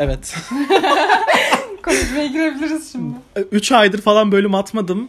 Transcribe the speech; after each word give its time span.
Evet. 0.00 0.36
Konuşmaya 1.82 2.26
girebiliriz 2.26 2.92
şimdi. 2.92 3.16
3 3.52 3.72
aydır 3.72 4.02
falan 4.02 4.32
bölüm 4.32 4.54
atmadım. 4.54 5.08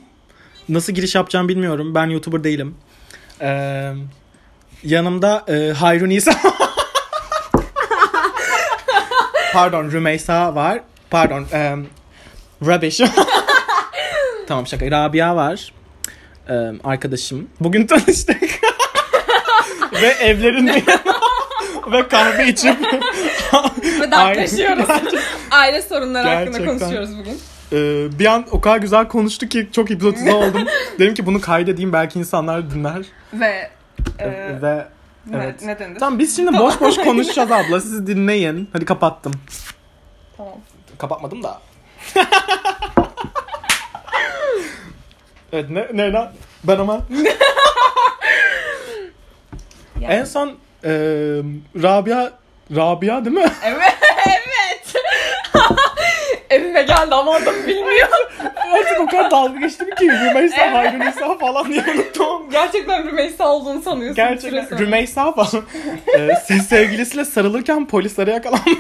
Nasıl 0.70 0.94
giriş 0.94 1.16
yapacağım 1.16 1.48
bilmiyorum. 1.48 1.96
Ben 1.96 2.06
YouTuber 2.06 2.44
değilim. 2.44 2.76
Ee, 3.42 3.92
yanımda 4.84 5.46
e, 5.48 5.72
Hayrun 5.72 6.10
İsa. 6.10 6.34
Pardon 9.54 9.92
Rümeysa 9.92 10.56
var. 10.56 10.80
Pardon. 11.10 11.46
E, 11.54 11.76
Rubbish. 12.66 13.02
tamam 14.48 14.68
şaka. 14.68 14.92
Rabia 14.92 15.36
var. 15.36 15.74
E, 16.50 16.54
arkadaşım. 16.84 17.50
Bugün 17.60 17.88
tanıştık. 17.88 18.44
Ve 20.02 20.08
evlerinde 20.08 20.84
ve 21.92 22.08
kahve 22.08 22.48
içip 22.48 22.78
Ve 24.02 24.12
dertleşiyoruz. 24.12 24.86
Aile 25.52 25.82
sorunları 25.82 26.28
hakkında 26.28 26.58
Gerçekten. 26.58 26.80
konuşuyoruz 26.80 27.18
bugün. 27.20 27.40
Ee, 27.74 28.20
bir 28.20 28.26
an 28.26 28.46
o 28.52 28.62
kadar 28.62 28.78
güzel 28.78 29.08
konuştu 29.08 29.48
ki 29.48 29.70
çok 29.72 29.90
hipnotize 29.90 30.34
oldum. 30.34 30.66
Dedim 31.00 31.14
ki 31.14 31.26
bunu 31.26 31.42
kaydedeyim 31.42 31.94
belki 31.94 32.20
insanlar 32.20 32.72
dinler. 32.72 33.06
Ve 33.34 33.70
e, 34.20 34.28
Ve 34.62 34.88
ne, 35.28 35.38
evet. 35.38 35.62
ne 35.66 35.80
denir? 35.80 36.00
Tamam 36.00 36.20
biz 36.20 36.36
şimdi 36.36 36.58
boş 36.60 36.82
boş 36.82 36.96
konuşacağız 36.98 37.52
abla. 37.52 37.82
Siz 37.82 38.08
dinleyin. 38.08 38.70
Hadi 38.74 38.86
kapattım. 38.86 39.34
Tamam. 40.38 40.54
Kapatmadım 40.98 41.44
da. 41.44 41.62
evet 45.54 45.70
ne 45.70 45.88
ne 45.94 46.12
lan? 46.12 46.32
Ben 46.64 46.80
ama 46.80 47.00
Yani- 50.02 50.14
en 50.14 50.24
son 50.24 50.58
e, 50.84 50.90
Rabia 51.84 52.32
Rabia 52.76 53.26
değil 53.26 53.36
mi? 53.38 53.46
Evet, 53.66 53.94
evet. 54.28 54.96
Evime 56.50 56.82
geldi 56.84 57.16
ama 57.16 57.36
adam 57.36 57.56
bilmiyor. 57.68 58.08
Artık 58.74 59.00
o 59.02 59.06
kadar 59.06 59.32
dalga 59.32 59.60
geçtim 59.60 59.96
ki 59.96 60.06
Rümeysa 60.12 60.74
Hayrun 60.74 61.02
İsa 61.02 61.38
falan 61.38 61.70
diye 61.74 61.84
unuttum. 61.96 62.50
Gerçekten 62.52 63.08
Rümeysa 63.08 63.48
olduğunu 63.48 63.82
sanıyorsun. 63.82 64.16
Gerçekten. 64.16 64.80
Rümeysa 64.80 65.32
falan. 65.32 65.66
Ee, 66.08 66.20
se- 66.20 66.60
sevgilisiyle 66.64 67.26
sarılırken 67.26 67.88
polislere 67.88 68.32
yakalanmış. 68.32 68.74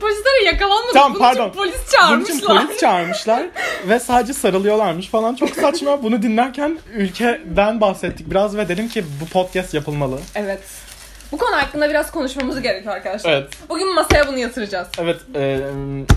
Polislere 0.00 0.44
yakalanmadı. 0.44 0.92
Tamam, 0.92 1.10
Bunun 1.14 1.20
pardon. 1.20 1.48
için 1.48 1.56
polis 1.58 1.74
Bunun 1.74 1.90
çağırmışlar. 2.00 2.34
için 2.34 2.46
polis 2.46 2.78
çağırmışlar 2.80 3.42
ve 3.88 3.98
sadece 4.00 4.32
sarılıyorlarmış 4.32 5.08
falan. 5.08 5.34
Çok 5.34 5.50
saçma. 5.50 6.02
Bunu 6.02 6.22
dinlerken 6.22 6.78
ülkeden 6.94 7.80
bahsettik 7.80 8.30
biraz 8.30 8.56
ve 8.56 8.68
dedim 8.68 8.88
ki 8.88 9.04
bu 9.20 9.26
podcast 9.28 9.74
yapılmalı. 9.74 10.18
Evet. 10.34 10.60
Bu 11.32 11.38
konu 11.38 11.56
hakkında 11.56 11.90
biraz 11.90 12.10
konuşmamız 12.10 12.62
gerekiyor 12.62 12.94
arkadaşlar. 12.94 13.32
Evet. 13.32 13.48
Bugün 13.68 13.94
masaya 13.94 14.28
bunu 14.28 14.38
yatıracağız. 14.38 14.88
Evet, 14.98 15.20
e, 15.34 15.58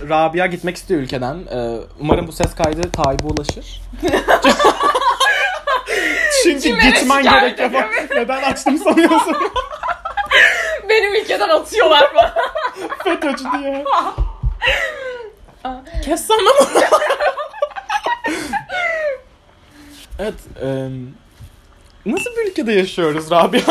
Rabia 0.10 0.46
gitmek 0.46 0.78
istiyor 0.78 1.02
ülkeden. 1.02 1.36
E, 1.36 1.78
umarım 2.00 2.28
bu 2.28 2.32
ses 2.32 2.56
kaydı 2.56 2.92
Tayyip'e 2.92 3.26
ulaşır. 3.28 3.82
Çünkü 6.44 6.60
Kime 6.60 6.90
gitmen 6.90 7.24
gerek 7.24 7.60
yok. 7.60 7.72
Neden 8.16 8.44
açtım 8.44 8.78
sanıyorsun? 8.78 9.36
Benim 10.90 11.16
ülkeden 11.16 11.50
atıyorlar 11.50 12.12
bana. 12.16 12.36
Diye. 13.24 13.84
Aa. 15.64 15.82
Kes 16.06 16.28
sana 16.28 16.42
mı? 16.42 16.82
evet. 20.20 20.34
e, 20.62 20.90
nasıl 22.06 22.32
bir 22.38 22.52
ülkede 22.52 22.72
yaşıyoruz 22.74 23.32
Rabia? 23.32 23.62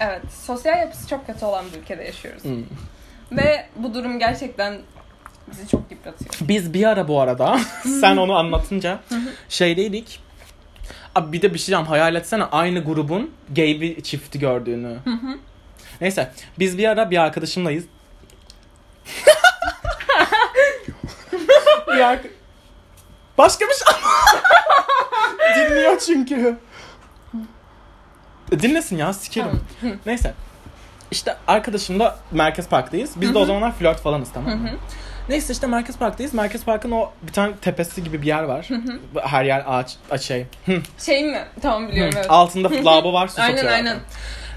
Evet, 0.00 0.22
sosyal 0.46 0.78
yapısı 0.78 1.08
çok 1.08 1.26
kötü 1.26 1.44
olan 1.44 1.64
bir 1.72 1.80
ülkede 1.80 2.02
yaşıyoruz. 2.04 2.44
Hmm. 2.44 2.64
Ve 3.32 3.66
bu 3.76 3.94
durum 3.94 4.18
gerçekten 4.18 4.78
bizi 5.50 5.68
çok 5.68 5.90
yıpratıyor. 5.90 6.30
Biz 6.40 6.74
bir 6.74 6.84
ara 6.84 7.08
bu 7.08 7.20
arada 7.20 7.60
sen 8.00 8.16
onu 8.16 8.34
anlatınca 8.36 9.00
şeydeydik. 9.48 10.20
Abi 11.14 11.32
bir 11.32 11.42
de 11.42 11.54
bir 11.54 11.58
şey 11.58 11.66
diyeceğim. 11.66 11.86
Hayal 11.86 12.14
etsene 12.14 12.44
aynı 12.44 12.84
grubun 12.84 13.30
gay 13.56 13.80
bir 13.80 14.00
çifti 14.00 14.38
gördüğünü. 14.38 14.98
Neyse 16.00 16.32
biz 16.58 16.78
bir 16.78 16.88
ara 16.88 17.10
bir 17.10 17.18
arkadaşımlayız. 17.18 17.84
bir 21.86 22.00
ark- 22.00 22.30
Başka 23.38 23.64
bir 23.64 23.74
şey 23.74 23.94
Dinliyor 25.70 25.98
çünkü. 25.98 26.58
Dinlesin 28.50 28.96
ya 28.96 29.12
sikerim. 29.12 29.60
Tamam. 29.80 29.96
Neyse. 30.06 30.34
İşte 31.10 31.36
arkadaşımla 31.46 32.18
Merkez 32.30 32.68
Park'tayız. 32.68 33.20
Biz 33.20 33.34
de 33.34 33.38
o 33.38 33.44
zamanlar 33.44 33.72
flört 33.72 34.00
falanız 34.00 34.28
tamam 34.34 34.58
mı? 34.58 34.70
Neyse 35.28 35.52
işte 35.52 35.66
Merkez 35.66 35.98
Park'tayız. 35.98 36.34
Merkez 36.34 36.64
Park'ın 36.64 36.90
o 36.90 37.10
bir 37.22 37.32
tane 37.32 37.56
tepesi 37.56 38.04
gibi 38.04 38.22
bir 38.22 38.26
yer 38.26 38.42
var. 38.42 38.68
Her 39.22 39.44
yer 39.44 39.64
ağaç, 39.66 39.96
şey. 40.20 40.46
Şey 40.98 41.24
mi? 41.24 41.44
Tamam 41.62 41.88
biliyorum 41.88 42.14
evet. 42.16 42.26
Altında 42.30 42.70
lavabo 42.84 43.12
var 43.12 43.28
su 43.28 43.42
Aynen 43.42 43.66
aynen. 43.66 43.98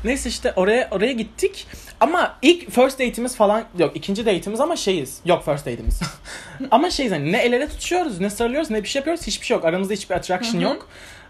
Neyse 0.03 0.29
işte 0.29 0.53
oraya 0.55 0.87
oraya 0.91 1.11
gittik. 1.11 1.67
Ama 1.99 2.35
ilk 2.41 2.71
first 2.71 2.99
date'imiz 2.99 3.35
falan 3.35 3.63
yok. 3.79 3.95
ikinci 3.95 4.25
date'imiz 4.25 4.59
ama 4.59 4.75
şeyiz. 4.75 5.19
Yok 5.25 5.45
first 5.45 5.65
date'imiz. 5.65 5.99
ama 6.71 6.89
şeyiz 6.89 7.11
hani 7.11 7.31
ne 7.31 7.37
el 7.37 7.53
ele 7.53 7.69
tutuşuyoruz, 7.69 8.19
ne 8.19 8.29
sarılıyoruz, 8.29 8.69
ne 8.69 8.83
bir 8.83 8.87
şey 8.87 8.99
yapıyoruz. 8.99 9.27
Hiçbir 9.27 9.45
şey 9.45 9.55
yok. 9.57 9.65
Aramızda 9.65 9.93
hiçbir 9.93 10.15
attraction 10.15 10.61
yok. 10.61 10.87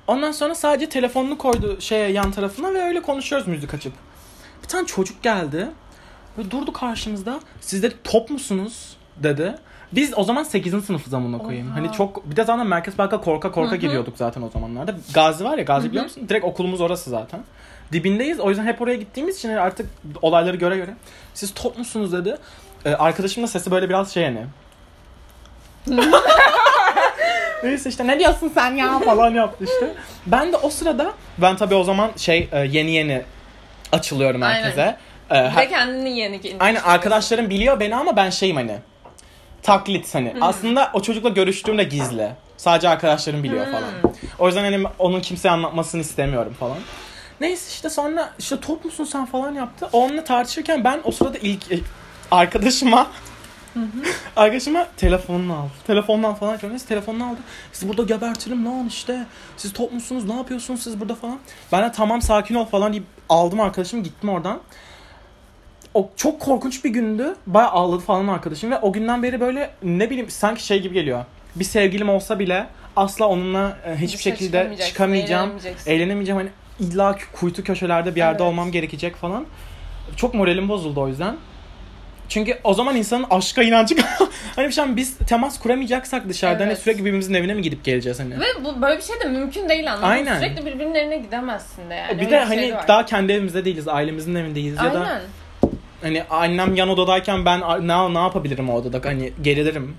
Ondan 0.08 0.32
sonra 0.32 0.56
sadece 0.56 0.90
telefonunu 0.90 1.38
koydu 1.38 1.82
şeye 1.82 2.10
yan 2.10 2.32
tarafına 2.32 2.74
ve 2.74 2.82
öyle 2.82 3.02
konuşuyoruz 3.02 3.48
müzik 3.48 3.74
açıp. 3.74 3.94
Bir 4.64 4.68
tane 4.68 4.88
çocuk 4.88 5.24
geldi. 5.24 5.68
Ve 6.38 6.52
durdu 6.52 6.74
karşımızda. 6.74 7.40
Siz 7.62 7.84
de 7.84 7.92
top 8.04 8.30
musunuz? 8.30 8.98
dedi. 9.24 9.56
Biz 9.92 10.14
o 10.18 10.24
zaman 10.24 10.44
8. 10.44 10.86
sınıfız 10.86 11.14
amına 11.14 11.38
koyayım. 11.38 11.68
Oha. 11.68 11.76
Hani 11.76 11.92
çok 11.92 12.30
bir 12.30 12.36
de 12.36 12.44
zaten 12.44 12.68
Merkez 12.68 12.96
Park'a 12.96 13.22
korka 13.22 13.52
korka 13.52 13.76
giriyorduk 13.76 14.18
zaten 14.18 14.42
o 14.42 14.50
zamanlarda. 14.50 14.96
Gazi 15.14 15.44
var 15.44 15.58
ya 15.58 15.64
Gazi 15.64 15.90
biliyor 15.90 16.04
musun? 16.04 16.30
Direkt 16.30 16.46
okulumuz 16.46 16.82
orası 16.82 17.10
zaten. 17.10 17.40
Dibindeyiz. 17.92 18.40
O 18.40 18.50
yüzden 18.50 18.66
hep 18.66 18.81
oraya 18.81 18.96
gittiğimiz 18.96 19.38
için 19.38 19.50
hani 19.50 19.59
artık 19.59 19.90
olayları 20.22 20.58
göre 20.58 20.78
göre 20.78 20.94
siz 21.34 21.53
top 21.53 21.78
musunuz 21.78 22.14
dedi. 22.14 22.38
Ee, 22.86 22.90
arkadaşımın 22.94 23.48
da 23.48 23.52
sesi 23.52 23.72
böyle 23.72 23.90
biraz 23.90 24.14
şey 24.14 24.24
hani. 24.24 24.46
Neyse 27.64 27.90
işte 27.90 28.08
ne 28.08 28.20
diyorsun 28.20 28.52
sen 28.53 28.75
ya 28.75 29.00
falan 29.00 29.31
yaptı 29.31 29.64
işte. 29.64 29.94
Ben 30.25 30.53
de 30.53 30.58
o 30.58 30.70
sırada 30.70 31.12
ben 31.38 31.58
tabii 31.58 31.75
o 31.75 31.84
zaman 31.84 32.12
şey 32.18 32.50
e, 32.52 32.59
yeni 32.59 32.92
yeni 32.92 33.22
açılıyorum 33.92 34.44
Aynen. 34.44 34.64
herkese. 34.64 34.98
Ee, 35.30 35.36
her- 35.36 35.62
Ve 35.62 35.69
kendini 35.69 36.19
yeni 36.19 36.42
gelin. 36.42 36.59
Aynen 36.59 36.81
arkadaşlarım 36.81 37.50
biliyor 37.50 37.80
beni 37.80 37.96
ama 37.96 38.16
ben 38.16 38.30
şeyim 38.30 38.56
hani 38.56 38.75
taklit 39.64 40.16
hani. 40.16 40.34
Aslında 40.42 40.90
o 40.94 41.02
çocukla 41.02 41.30
görüştüğümde 41.30 41.84
gizli. 41.84 42.30
Sadece 42.58 42.90
arkadaşlarım 42.90 43.44
biliyor 43.44 43.66
falan. 43.66 43.92
O 44.40 44.48
yüzden 44.48 44.64
hani 44.64 44.88
onun 45.00 45.22
kimseye 45.22 45.50
anlatmasını 45.50 46.02
istemiyorum 46.02 46.56
falan. 46.59 46.78
Neyse 47.42 47.72
işte 47.72 47.90
sonra 47.90 48.34
işte 48.40 48.59
top 48.59 48.86
musun 48.86 49.03
sen 49.03 49.25
falan 49.25 49.53
yaptı. 49.53 49.90
Onunla 49.94 50.24
tartışırken 50.24 50.84
ben 50.84 51.00
o 51.03 51.12
sırada 51.12 51.38
ilk 51.38 51.72
e, 51.72 51.80
arkadaşıma 52.31 53.08
arkadaşıma 54.36 54.88
telefonunu 54.98 55.53
al. 55.53 55.68
Telefondan 55.88 56.36
falan. 56.36 56.59
Neyse 56.70 56.88
telefonunu 56.88 57.25
aldı. 57.25 57.40
Siz 57.74 57.90
burada 57.90 58.03
gebertirim 58.03 58.66
lan 58.66 58.88
işte. 58.88 59.25
Siz 59.58 59.74
top 59.74 59.94
musunuz? 59.94 60.25
Ne 60.25 60.36
yapıyorsunuz 60.36 60.84
siz 60.84 61.00
burada 61.00 61.16
falan. 61.16 61.40
Ben 61.72 61.84
de 61.84 61.92
tamam 61.92 62.22
sakin 62.22 62.56
ol 62.56 62.66
falan 62.66 62.94
deyip 62.94 63.06
aldım 63.30 63.62
arkadaşımı 63.62 64.04
gittim 64.04 64.30
oradan 64.30 64.59
o 65.94 66.09
çok 66.16 66.40
korkunç 66.40 66.86
bir 66.86 66.90
gündü. 66.90 67.36
Bayağı 67.48 67.69
ağladı 67.69 68.04
falan 68.04 68.28
arkadaşım 68.28 68.72
ve 68.72 68.80
o 68.80 68.94
günden 68.94 69.24
beri 69.24 69.40
böyle 69.40 69.72
ne 69.84 70.09
bileyim 70.09 70.30
sanki 70.30 70.66
şey 70.66 70.81
gibi 70.81 70.94
geliyor. 70.94 71.25
Bir 71.56 71.66
sevgilim 71.66 72.09
olsa 72.09 72.40
bile 72.40 72.68
asla 72.96 73.28
onunla 73.28 73.78
e, 73.86 73.96
hiçbir 73.96 74.22
şekilde 74.22 74.78
çıkamayacağım. 74.88 75.52
Eğlenemeyeceğim. 75.86 76.38
Hani 76.38 76.50
illa 76.80 77.16
kuytu 77.34 77.64
köşelerde 77.64 78.12
bir 78.16 78.20
yerde 78.20 78.32
Evet. 78.44 78.52
olmam 78.52 78.72
gerekecek 78.72 79.16
falan. 79.16 79.46
Çok 80.16 80.34
moralim 80.34 80.70
bozuldu 80.70 81.02
o 81.02 81.08
yüzden. 81.08 81.36
Çünkü 82.30 82.57
o 82.63 82.74
zaman 82.74 82.96
insanın 82.96 83.25
aşka 83.30 83.63
inancı 83.63 83.96
hani 84.56 84.68
bir 84.68 84.72
şey 84.74 84.96
biz 84.96 85.18
temas 85.18 85.60
kuramayacaksak 85.60 86.30
dışarıda 86.30 86.60
hani 86.63 86.69
Evet. 86.72 86.80
sürekli 86.81 87.00
birbirimizin 87.06 87.34
evine 87.34 87.54
mi 87.54 87.62
gidip 87.62 87.84
geleceğiz 87.84 88.19
hani? 88.19 88.40
Ve 88.40 88.46
bu 88.63 88.81
böyle 88.81 88.98
bir 88.98 89.04
şey 89.04 89.19
de 89.19 89.25
mümkün 89.25 89.69
değil 89.69 89.92
anladın? 89.94 90.07
Aynen. 90.07 90.38
Sürekli 90.40 90.66
birbirinin 90.66 90.96
evine 90.96 91.18
gidemezsin 91.18 91.90
de 91.90 91.94
yani. 91.94 92.12
bir 92.19 92.25
Öyle 92.25 92.31
de 92.31 92.46
şey 92.48 92.57
hani 92.57 92.74
var. 92.75 92.88
daha 92.88 93.06
kendi 93.06 93.31
evimizde 93.34 93.66
değiliz, 93.66 93.88
ailemizin 93.88 94.36
evindeyiz 94.36 94.78
ya 94.78 94.94
da 94.94 95.00
Aynen. 95.00 95.22
Hani 96.01 96.24
annem 96.30 96.75
yan 96.75 96.90
odadayken 96.90 97.46
ben 97.46 97.62
ne, 97.88 98.13
ne 98.13 98.18
yapabilirim 98.19 98.69
o 98.69 98.74
odada? 98.75 99.10
Hani 99.10 99.34
gerilirim. 99.42 99.98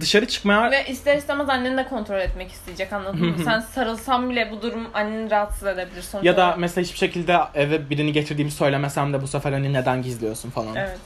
Dışarı 0.00 0.28
çıkmaya 0.28 0.70
Ve 0.70 0.84
ister 0.86 1.16
istemez 1.16 1.48
annen 1.48 1.76
de 1.76 1.88
kontrol 1.88 2.18
etmek 2.18 2.52
isteyecek 2.52 2.92
anladın 2.92 3.26
mı? 3.26 3.36
Sen 3.44 3.60
sarılsan 3.60 4.30
bile 4.30 4.50
bu 4.50 4.62
durum 4.62 4.88
anneni 4.94 5.30
rahatsız 5.30 5.68
edebilir 5.68 6.02
sonuç 6.02 6.24
ya 6.24 6.36
da 6.36 6.54
mesela 6.58 6.84
hiçbir 6.84 6.98
şekilde 6.98 7.38
eve 7.54 7.90
birini 7.90 8.12
getirdiğimi 8.12 8.50
söylemesem 8.50 9.12
de 9.12 9.22
bu 9.22 9.28
sefer 9.28 9.52
hani 9.52 9.72
neden 9.72 10.02
gizliyorsun 10.02 10.50
falan. 10.50 10.76
Evet. 10.76 10.98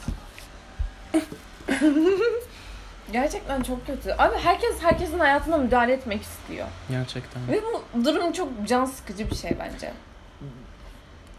Gerçekten 3.12 3.62
çok 3.62 3.86
kötü. 3.86 4.12
Abi 4.18 4.36
herkes 4.38 4.82
herkesin 4.82 5.18
hayatına 5.18 5.58
müdahale 5.58 5.92
etmek 5.92 6.22
istiyor. 6.22 6.66
Gerçekten. 6.90 7.48
Ve 7.48 7.60
bu 7.94 8.04
durum 8.04 8.32
çok 8.32 8.48
can 8.66 8.84
sıkıcı 8.84 9.30
bir 9.30 9.36
şey 9.36 9.50
bence. 9.58 9.92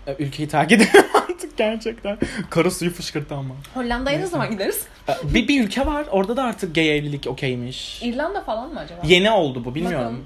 E, 0.07 0.15
Ülkeyi 0.19 0.49
terk 0.49 0.71
ediyorum. 0.71 1.09
artık 1.29 1.57
gerçekten. 1.57 2.17
Kara 2.49 2.71
suyu 2.71 2.91
fışkırttı 2.91 3.35
ama. 3.35 3.55
Hollanda'ya 3.73 4.19
ne 4.19 4.25
zaman 4.27 4.51
gideriz? 4.51 4.81
Bir, 5.23 5.47
bir 5.47 5.63
ülke 5.63 5.85
var 5.85 6.05
orada 6.11 6.37
da 6.37 6.43
artık 6.43 6.75
gay 6.75 6.97
evlilik 6.97 7.27
okeymiş. 7.27 8.01
İrlanda 8.03 8.41
falan 8.41 8.73
mı 8.73 8.79
acaba? 8.79 9.01
Yeni 9.03 9.31
oldu 9.31 9.65
bu 9.65 9.75
bilmiyorum. 9.75 10.25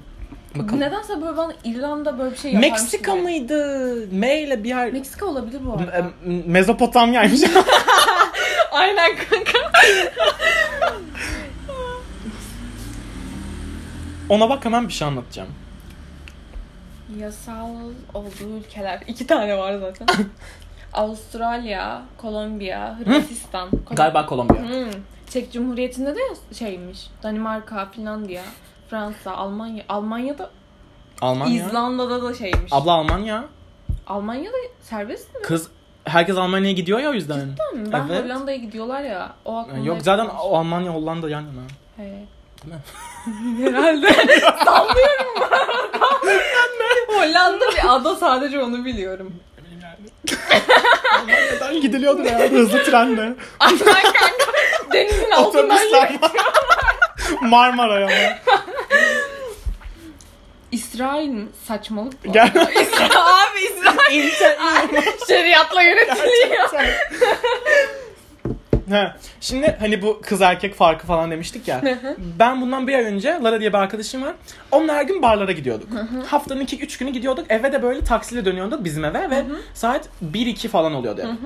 Bakalım. 0.54 0.80
Nedense 0.80 1.22
böyle 1.22 1.36
bana 1.36 1.52
İrlanda 1.64 2.18
böyle 2.18 2.32
bir 2.32 2.38
şey 2.38 2.52
yaparmış 2.52 2.70
Meksika 2.80 3.12
gibi. 3.12 3.22
mıydı? 3.22 4.08
M 4.12 4.40
ile 4.42 4.64
bir 4.64 4.68
yer. 4.68 4.92
Meksika 4.92 5.26
olabilir 5.26 5.60
bu 5.66 5.72
arada. 5.72 6.10
M- 6.24 6.42
Mezopotamya'ymış. 6.46 7.40
Aynen 8.72 9.10
kanka. 9.30 9.58
Ona 14.28 14.50
bak 14.50 14.64
hemen 14.64 14.88
bir 14.88 14.92
şey 14.92 15.08
anlatacağım. 15.08 15.48
Yasal 17.18 17.68
olduğu 18.14 18.58
ülkeler. 18.58 19.02
iki 19.06 19.26
tane 19.26 19.58
var 19.58 19.74
zaten. 19.78 20.06
Avustralya, 20.92 22.02
Kolombiya, 22.18 22.98
Hırvatistan. 22.98 23.68
Kolom- 23.70 23.94
Galiba 23.96 24.26
Kolombiya. 24.26 24.62
Hmm. 24.62 24.90
Çek 25.30 25.52
Cumhuriyeti'nde 25.52 26.14
de 26.16 26.54
şeymiş. 26.58 27.06
Danimarka, 27.22 27.86
Finlandiya, 27.90 28.42
Fransa, 28.90 29.32
Almanya. 29.32 29.84
Almanya'da, 29.88 30.50
Almanya. 31.20 31.54
İzlanda'da 31.66 32.22
da 32.22 32.34
şeymiş. 32.34 32.72
Abla 32.72 32.92
Almanya. 32.92 33.44
Almanya'da 34.06 34.56
serbest 34.82 35.34
mi? 35.34 35.42
Kız 35.42 35.68
herkes 36.04 36.36
Almanya'ya 36.36 36.72
gidiyor 36.72 36.98
ya 36.98 37.10
o 37.10 37.12
yüzden. 37.12 37.38
Değil 37.40 37.86
mi? 37.86 37.92
Ben 37.92 38.06
Evet. 38.10 38.24
Hollanda'ya 38.24 38.56
gidiyorlar 38.56 39.02
ya. 39.02 39.32
O 39.44 39.56
aklımda 39.56 39.86
Yok 39.86 39.96
hep 39.96 40.02
zaten 40.02 40.26
kalmış. 40.26 40.42
o 40.46 40.56
Almanya 40.58 40.90
Hollanda 40.94 41.28
yan 41.30 41.40
yana. 41.40 41.62
He. 41.96 42.02
Değil 42.64 42.74
mi? 42.74 42.80
Herhalde. 43.66 44.12
Sallıyorum. 44.64 45.42
Hollanda 47.22 47.64
bir 47.72 47.94
ada 47.94 48.16
sadece 48.16 48.62
onu 48.62 48.84
biliyorum. 48.84 49.32
Almanya'dan 51.20 51.80
gidiliyordur 51.80 52.24
herhalde 52.24 52.48
hızlı 52.48 52.84
trenle. 52.84 53.34
Aynen 53.60 53.78
kanka. 54.02 54.52
Denizin 54.92 55.30
altından 55.30 55.76
Otobüsler 55.76 56.18
var. 56.22 56.32
Marmara'ya 57.40 58.06
mı? 58.06 58.36
İsrail'in 60.72 61.52
saçmalık 61.68 62.24
bu. 62.24 62.32
Gel. 62.32 62.42
arada. 62.54 62.70
İsra- 62.72 63.18
Abi 63.18 63.60
İsrail 63.60 64.30
şeriatla 65.28 65.82
yönetiliyor. 65.82 66.70
He. 68.92 69.12
Şimdi 69.40 69.76
hani 69.80 70.02
bu 70.02 70.20
kız 70.22 70.42
erkek 70.42 70.74
farkı 70.74 71.06
falan 71.06 71.30
demiştik 71.30 71.68
ya. 71.68 71.82
ben 72.38 72.60
bundan 72.60 72.86
bir 72.86 72.94
ay 72.94 73.04
önce 73.04 73.38
Lara 73.42 73.60
diye 73.60 73.72
bir 73.72 73.78
arkadaşım 73.78 74.22
var. 74.22 74.34
Onunla 74.72 74.94
her 74.94 75.02
gün 75.04 75.22
barlara 75.22 75.52
gidiyorduk. 75.52 75.88
Haftanın 76.26 76.64
2-3 76.66 76.98
günü 76.98 77.10
gidiyorduk. 77.10 77.46
Eve 77.48 77.72
de 77.72 77.82
böyle 77.82 78.04
taksiyle 78.04 78.44
dönüyorduk 78.44 78.84
bizim 78.84 79.04
eve 79.04 79.30
ve 79.30 79.44
saat 79.74 80.08
1-2 80.32 80.68
falan 80.68 80.94
oluyordu. 80.94 81.20
yani. 81.20 81.38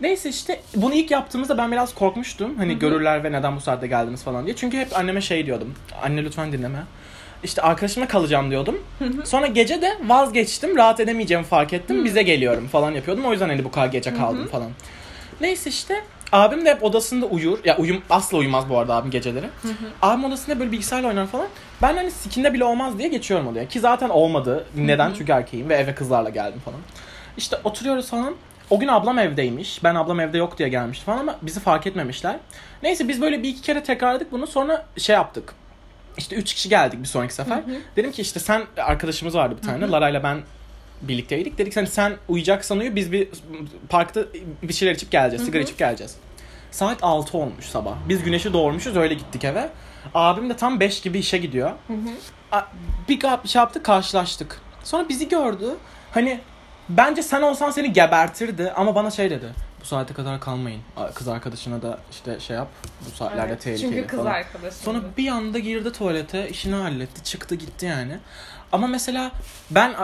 Neyse 0.00 0.28
işte 0.28 0.60
bunu 0.76 0.94
ilk 0.94 1.10
yaptığımızda 1.10 1.58
ben 1.58 1.72
biraz 1.72 1.94
korkmuştum. 1.94 2.56
Hani 2.56 2.78
görürler 2.78 3.24
ve 3.24 3.32
neden 3.32 3.56
bu 3.56 3.60
saatte 3.60 3.86
geldiniz 3.86 4.22
falan 4.24 4.46
diye. 4.46 4.56
Çünkü 4.56 4.78
hep 4.78 4.96
anneme 4.98 5.20
şey 5.20 5.46
diyordum. 5.46 5.74
Anne 6.02 6.24
lütfen 6.24 6.52
dinleme. 6.52 6.78
İşte 7.44 7.62
arkadaşımla 7.62 8.08
kalacağım 8.08 8.50
diyordum. 8.50 8.78
Sonra 9.24 9.46
gece 9.46 9.82
de 9.82 9.98
vazgeçtim. 10.06 10.76
Rahat 10.76 11.00
edemeyeceğimi 11.00 11.46
fark 11.46 11.72
ettim. 11.72 12.04
Bize 12.04 12.22
geliyorum 12.22 12.68
falan 12.68 12.92
yapıyordum. 12.92 13.24
O 13.24 13.32
yüzden 13.32 13.48
hani 13.48 13.64
bu 13.64 13.70
kadar 13.70 13.86
gece 13.86 14.14
kaldım 14.14 14.46
falan. 14.52 14.70
Neyse 15.40 15.70
işte 15.70 16.02
abim 16.34 16.64
de 16.64 16.70
hep 16.70 16.82
odasında 16.82 17.26
uyur. 17.26 17.58
Ya 17.64 17.76
uyum 17.76 18.02
asla 18.10 18.38
uyumaz 18.38 18.68
bu 18.68 18.78
arada 18.78 18.94
abim 18.94 19.10
geceleri. 19.10 19.46
Abim 20.02 20.24
odasında 20.24 20.60
böyle 20.60 20.72
bilgisayarla 20.72 21.08
oynar 21.08 21.26
falan. 21.26 21.46
Ben 21.82 21.96
hani 21.96 22.10
sikinde 22.10 22.54
bile 22.54 22.64
olmaz 22.64 22.98
diye 22.98 23.08
geçiyorum 23.08 23.46
odaya. 23.48 23.68
Ki 23.68 23.80
zaten 23.80 24.08
olmadı. 24.08 24.66
Neden? 24.76 25.12
Çünkü 25.18 25.32
erkeğim 25.32 25.68
ve 25.68 25.74
eve 25.74 25.94
kızlarla 25.94 26.30
geldim 26.30 26.60
falan. 26.64 26.80
İşte 27.36 27.56
oturuyoruz 27.64 28.08
falan. 28.10 28.34
O 28.70 28.80
gün 28.80 28.88
ablam 28.88 29.18
evdeymiş. 29.18 29.84
Ben 29.84 29.94
ablam 29.94 30.20
evde 30.20 30.38
yok 30.38 30.58
diye 30.58 30.68
gelmişti 30.68 31.04
falan 31.04 31.18
ama 31.18 31.36
bizi 31.42 31.60
fark 31.60 31.86
etmemişler. 31.86 32.36
Neyse 32.82 33.08
biz 33.08 33.20
böyle 33.20 33.42
bir 33.42 33.48
iki 33.48 33.62
kere 33.62 33.82
tekrarladık 33.82 34.32
bunu. 34.32 34.46
Sonra 34.46 34.86
şey 34.98 35.14
yaptık. 35.14 35.54
İşte 36.18 36.36
üç 36.36 36.54
kişi 36.54 36.68
geldik 36.68 37.02
bir 37.02 37.08
sonraki 37.08 37.34
sefer. 37.34 37.62
Dedim 37.96 38.12
ki 38.12 38.22
işte 38.22 38.40
sen 38.40 38.62
arkadaşımız 38.76 39.34
vardı 39.34 39.54
bir 39.62 39.66
tane. 39.66 39.90
Lara 39.90 40.08
ile 40.08 40.22
ben 40.22 40.38
birlikteydik. 41.02 41.58
Dedik 41.58 41.76
hani 41.76 41.86
sen 41.86 42.12
uyuyacaksan 42.28 42.78
uyu 42.78 42.96
biz 42.96 43.12
bir 43.12 43.28
parkta 43.88 44.20
bir 44.62 44.72
şeyler 44.72 44.94
içip 44.94 45.10
geleceğiz. 45.10 45.44
Sigara 45.44 45.62
içip 45.62 45.78
geleceğiz. 45.78 46.16
Saat 46.74 46.98
6 47.04 47.38
olmuş 47.38 47.64
sabah. 47.66 47.92
Biz 48.08 48.22
güneşi 48.24 48.52
doğurmuşuz 48.52 48.96
öyle 48.96 49.14
gittik 49.14 49.44
eve. 49.44 49.68
Abim 50.14 50.50
de 50.50 50.56
tam 50.56 50.80
5 50.80 51.00
gibi 51.00 51.18
işe 51.18 51.38
gidiyor. 51.38 51.70
A- 52.52 52.62
Bir 53.08 53.20
ka- 53.20 53.48
şey 53.48 53.60
yaptık 53.60 53.84
karşılaştık. 53.84 54.60
Sonra 54.84 55.08
bizi 55.08 55.28
gördü. 55.28 55.74
Hani 56.14 56.40
bence 56.88 57.22
sen 57.22 57.42
olsan 57.42 57.70
seni 57.70 57.92
gebertirdi 57.92 58.72
ama 58.76 58.94
bana 58.94 59.10
şey 59.10 59.30
dedi. 59.30 59.46
Bu 59.84 59.88
saate 59.88 60.14
kadar 60.14 60.40
kalmayın. 60.40 60.80
Kız 61.14 61.28
arkadaşına 61.28 61.82
da 61.82 61.98
işte 62.10 62.40
şey 62.40 62.56
yap. 62.56 62.68
Bu 63.06 63.10
saatlerde 63.16 63.48
Evet, 63.52 63.62
tehlikeli 63.62 63.90
Çünkü 63.90 64.06
kız 64.06 64.18
falan. 64.18 64.30
arkadaşım. 64.32 64.78
Sonra 64.84 64.98
bir 65.16 65.28
anda 65.28 65.58
girdi 65.58 65.92
tuvalete, 65.92 66.48
işini 66.48 66.74
halletti, 66.74 67.22
çıktı 67.24 67.54
gitti 67.54 67.86
yani. 67.86 68.18
Ama 68.72 68.86
mesela 68.86 69.30
ben 69.70 69.94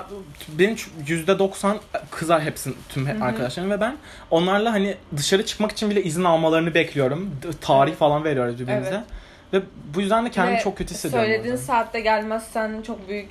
benim 0.49 0.77
yüzde 1.07 1.39
doksan 1.39 1.79
kızar 2.11 2.43
hepsin 2.43 2.77
tüm 2.89 3.07
he- 3.07 3.25
arkadaşlarım 3.25 3.71
ve 3.71 3.81
ben 3.81 3.97
onlarla 4.31 4.73
hani 4.73 4.97
dışarı 5.17 5.47
çıkmak 5.47 5.73
için 5.73 5.91
bile 5.91 6.03
izin 6.03 6.25
almalarını 6.25 6.75
bekliyorum. 6.75 7.31
Tarih 7.61 7.95
falan 7.97 8.25
veriyoruz 8.25 8.59
birbirimize. 8.61 8.91
Evet. 8.91 9.05
Ve 9.53 9.63
bu 9.95 10.01
yüzden 10.01 10.27
de 10.27 10.31
kendimi 10.31 10.57
Ve 10.59 10.61
çok 10.63 10.79
kötü 10.79 10.95
hissediyorum. 10.95 11.27
Söylediğin 11.29 11.55
orada. 11.55 11.65
saatte 11.65 12.01
gelmezsen 12.01 12.83
çok 12.83 13.09
büyük 13.09 13.29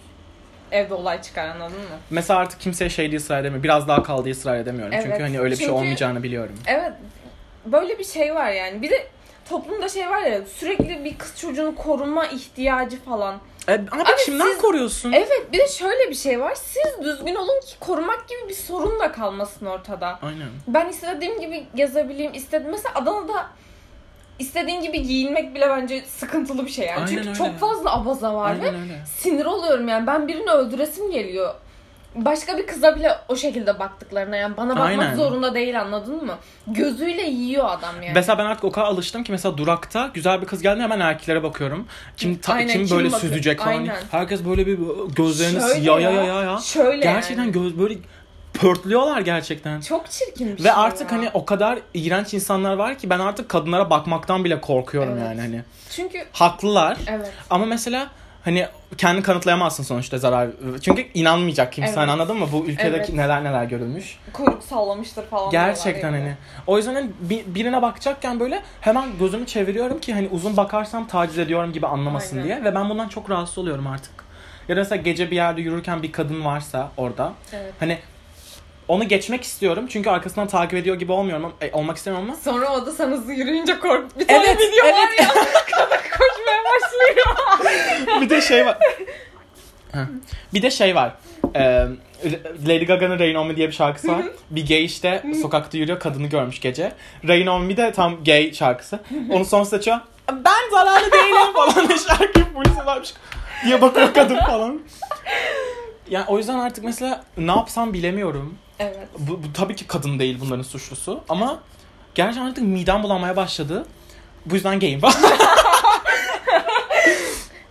evde 0.71 0.93
olay 0.93 1.21
çıkar 1.21 1.47
anladın 1.47 1.77
mı? 1.79 1.85
Mesela 2.09 2.39
artık 2.39 2.59
kimseye 2.59 2.89
şey 2.89 3.11
diye 3.11 3.19
ısrar 3.19 3.39
edemiyorum. 3.39 3.63
Biraz 3.63 3.87
daha 3.87 4.03
kal 4.03 4.23
diye 4.25 4.33
ısrar 4.35 4.55
edemiyorum. 4.55 4.93
Çünkü 4.95 5.09
Evet. 5.09 5.21
hani 5.21 5.39
öyle 5.39 5.51
bir 5.51 5.57
şey 5.57 5.65
Çünkü- 5.67 5.77
olmayacağını 5.79 6.23
biliyorum. 6.23 6.55
Evet. 6.67 6.93
Böyle 7.65 7.99
bir 7.99 8.03
şey 8.03 8.35
var 8.35 8.51
yani. 8.51 8.81
Bir 8.81 8.89
de 8.89 9.07
toplumda 9.49 9.89
şey 9.89 10.09
var 10.09 10.21
ya 10.21 10.41
sürekli 10.45 11.03
bir 11.05 11.17
kız 11.17 11.37
çocuğunu 11.39 11.75
koruma 11.75 12.25
ihtiyacı 12.25 13.01
falan. 13.01 13.35
E, 13.69 13.73
ama 13.91 14.01
Abi 14.01 14.11
kimden 14.25 14.45
siz- 14.47 14.57
koruyorsun? 14.57 15.11
Evet 15.11 15.47
bir 15.53 15.57
de 15.59 15.67
şöyle 15.67 16.09
bir 16.09 16.15
şey 16.15 16.39
var. 16.39 16.55
Siz 16.55 17.05
düzgün 17.05 17.35
olun 17.35 17.59
ki 17.61 17.79
korumak 17.79 18.27
gibi 18.27 18.39
bir 18.49 18.53
sorun 18.53 18.99
da 18.99 19.11
kalmasın 19.11 19.65
ortada. 19.65 20.19
Aynen. 20.21 20.47
Ben 20.67 20.89
istediğim 20.89 21.39
gibi 21.41 21.67
gezebileyim. 21.75 22.33
istedim. 22.33 22.67
Mesela 22.71 22.95
Adana'da 22.95 23.47
istediğin 24.39 24.81
gibi 24.81 25.01
giyinmek 25.03 25.55
bile 25.55 25.69
bence 25.69 26.01
sıkıntılı 26.07 26.65
bir 26.65 26.71
şey 26.71 26.85
yani. 26.85 26.97
Aynen 26.99 27.07
Çünkü 27.07 27.29
öyle. 27.29 27.37
çok 27.37 27.59
fazla 27.59 27.93
abaza 27.93 28.33
var 28.35 28.61
ve 28.61 28.65
Aynen 28.67 28.81
öyle. 28.81 29.01
sinir 29.17 29.45
oluyorum 29.45 29.87
yani. 29.87 30.07
Ben 30.07 30.27
birini 30.27 30.49
öldüresim 30.51 31.11
geliyor. 31.11 31.53
Başka 32.15 32.57
bir 32.57 32.67
kıza 32.67 32.95
bile 32.95 33.11
o 33.27 33.35
şekilde 33.35 33.79
baktıklarına 33.79 34.35
yani 34.35 34.57
bana 34.57 34.69
bakmak 34.69 34.87
Aynen. 34.87 35.15
zorunda 35.15 35.53
değil 35.55 35.81
anladın 35.81 36.25
mı? 36.25 36.35
Gözüyle 36.67 37.21
yiyor 37.21 37.65
adam 37.69 37.95
yani. 38.01 38.11
Mesela 38.13 38.37
ben 38.37 38.45
artık 38.45 38.63
o 38.63 38.71
kadar 38.71 38.85
alıştım 38.87 39.23
ki 39.23 39.31
mesela 39.31 39.57
durakta 39.57 40.09
güzel 40.13 40.41
bir 40.41 40.45
kız 40.47 40.61
geldi 40.61 40.81
hemen 40.81 40.99
erkeklere 40.99 41.43
bakıyorum. 41.43 41.87
Kim 42.17 42.35
ta- 42.37 42.53
Aynen, 42.53 42.73
kim 42.73 42.85
kim 42.85 42.97
böyle 42.97 43.11
bakıyor? 43.11 43.21
süzecek 43.31 43.59
falan. 43.59 43.69
Aynen. 43.71 43.95
Herkes 44.11 44.45
böyle 44.45 44.67
bir 44.67 44.79
gözlerini 45.15 45.61
Şöyle 45.61 45.91
ya 45.91 45.99
ya 45.99 46.11
ya 46.11 46.23
ya. 46.23 46.41
ya. 46.43 46.57
Şöyle 46.57 47.03
Gerçekten 47.03 47.43
yani. 47.43 47.51
göz 47.51 47.79
böyle 47.79 47.95
pörtlüyorlar 48.53 49.21
gerçekten. 49.21 49.81
Çok 49.81 50.11
çirkin 50.11 50.47
bir 50.47 50.59
Ve 50.63 50.67
şey 50.67 50.71
artık 50.75 51.11
ya. 51.11 51.17
hani 51.17 51.29
o 51.33 51.45
kadar 51.45 51.79
iğrenç 51.93 52.33
insanlar 52.33 52.73
var 52.73 52.97
ki 52.97 53.09
ben 53.09 53.19
artık 53.19 53.49
kadınlara 53.49 53.89
bakmaktan 53.89 54.43
bile 54.43 54.61
korkuyorum 54.61 55.13
Evet. 55.13 55.23
yani 55.25 55.41
hani. 55.41 55.61
Çünkü 55.89 56.25
Haklılar. 56.31 56.97
evet. 57.07 57.31
Ama 57.49 57.65
mesela 57.65 58.07
hani 58.43 58.67
kendi 58.97 59.21
kanıtlayamazsın 59.21 59.83
sonuçta 59.83 60.17
zarar. 60.17 60.49
Çünkü 60.81 61.05
inanmayacak 61.13 61.73
kimse 61.73 61.89
Evet. 61.99 62.09
anladın 62.09 62.37
mı? 62.37 62.47
Bu 62.51 62.65
ülkedeki 62.65 62.87
Evet. 62.97 63.13
neler 63.13 63.43
neler 63.43 63.63
görülmüş. 63.63 64.17
Kuyruk 64.33 64.63
sallamıştır 64.63 65.25
falan. 65.25 65.51
Gerçekten 65.51 66.11
hani. 66.13 66.33
O 66.67 66.77
yüzden 66.77 66.93
hani 66.93 67.09
bi- 67.19 67.43
birine 67.47 67.81
bakacakken 67.81 68.39
böyle 68.39 68.61
hemen 68.81 69.09
gözümü 69.19 69.45
çeviriyorum 69.45 69.99
ki 69.99 70.13
hani 70.13 70.27
uzun 70.31 70.57
bakarsam 70.57 71.07
taciz 71.07 71.37
ediyorum 71.39 71.73
gibi 71.73 71.87
anlamasın 71.87 72.35
Aynen. 72.37 72.47
diye. 72.47 72.63
Ve 72.63 72.75
ben 72.75 72.89
bundan 72.89 73.07
çok 73.07 73.29
rahatsız 73.29 73.57
oluyorum 73.57 73.87
artık. 73.87 74.11
Ya 74.69 74.75
da 74.75 74.79
mesela 74.79 75.01
gece 75.01 75.31
bir 75.31 75.35
yerde 75.35 75.61
yürürken 75.61 76.03
bir 76.03 76.11
kadın 76.11 76.45
varsa 76.45 76.91
orada. 76.97 77.33
Evet. 77.53 77.73
Hani 77.79 77.97
onu 78.89 79.07
geçmek 79.07 79.43
istiyorum 79.43 79.85
çünkü 79.89 80.09
arkasından 80.09 80.47
takip 80.47 80.73
ediyor 80.73 80.95
gibi 80.95 81.11
olmuyorum 81.11 81.53
e, 81.61 81.71
olmak 81.71 81.97
istemiyorum 81.97 82.29
ama 82.29 82.39
Sonra 82.39 82.71
o 82.71 82.85
da 82.85 82.91
sen 82.91 83.07
hızlı 83.11 83.33
yürüyünce 83.33 83.79
kork. 83.79 84.19
Bir 84.19 84.27
tane 84.27 84.43
Evet, 84.47 84.57
video 84.61 84.85
var 84.85 84.93
evet. 85.09 85.19
ya. 85.19 85.27
Kadın 85.71 85.97
koşmaya 86.17 86.63
başlıyor. 86.65 88.21
bir 88.21 88.29
de 88.29 88.41
şey 88.41 88.65
var. 88.65 88.77
Heh. 89.91 89.99
bir 90.53 90.61
de 90.61 90.71
şey 90.71 90.95
var. 90.95 91.13
Ee, 91.55 91.85
Lady 92.67 92.85
Gaga'nın 92.85 93.19
Rain 93.19 93.35
On 93.35 93.47
Me 93.47 93.55
diye 93.55 93.67
bir 93.67 93.73
şarkısı 93.73 94.07
var. 94.07 94.21
bir 94.49 94.67
gay 94.67 94.85
işte 94.85 95.23
sokakta 95.41 95.77
yürüyor 95.77 95.99
kadını 95.99 96.27
görmüş 96.27 96.59
gece. 96.61 96.91
Rain 97.27 97.47
On 97.47 97.61
Me 97.61 97.77
de 97.77 97.91
tam 97.91 98.23
gay 98.23 98.53
şarkısı. 98.53 98.99
Onu 99.31 99.45
son 99.45 99.65
açıyor. 99.75 99.97
Ben 100.31 100.71
zararlı 100.71 101.11
değilim 101.11 101.53
falan 101.55 101.87
diye 101.87 101.97
şarkıyı 101.97 102.45
polise 102.53 102.85
vermiş 102.85 103.13
diye 103.65 103.81
bakıyor 103.81 104.13
kadın 104.13 104.39
falan. 104.39 104.79
Yani 106.09 106.25
o 106.27 106.37
yüzden 106.37 106.59
artık 106.59 106.83
mesela 106.83 107.23
ne 107.37 107.51
yapsam 107.51 107.93
bilemiyorum. 107.93 108.57
Evet. 108.79 109.07
Bu, 109.19 109.43
bu 109.43 109.53
tabii 109.53 109.75
ki 109.75 109.87
kadın 109.87 110.19
değil 110.19 110.37
bunların 110.41 110.63
suçlusu 110.63 111.23
ama 111.29 111.59
gerçekten 112.15 112.45
artık 112.49 112.63
midem 112.63 113.03
bulanmaya 113.03 113.35
başladı. 113.35 113.85
Bu 114.45 114.55
yüzden 114.55 114.79
gayim. 114.79 115.01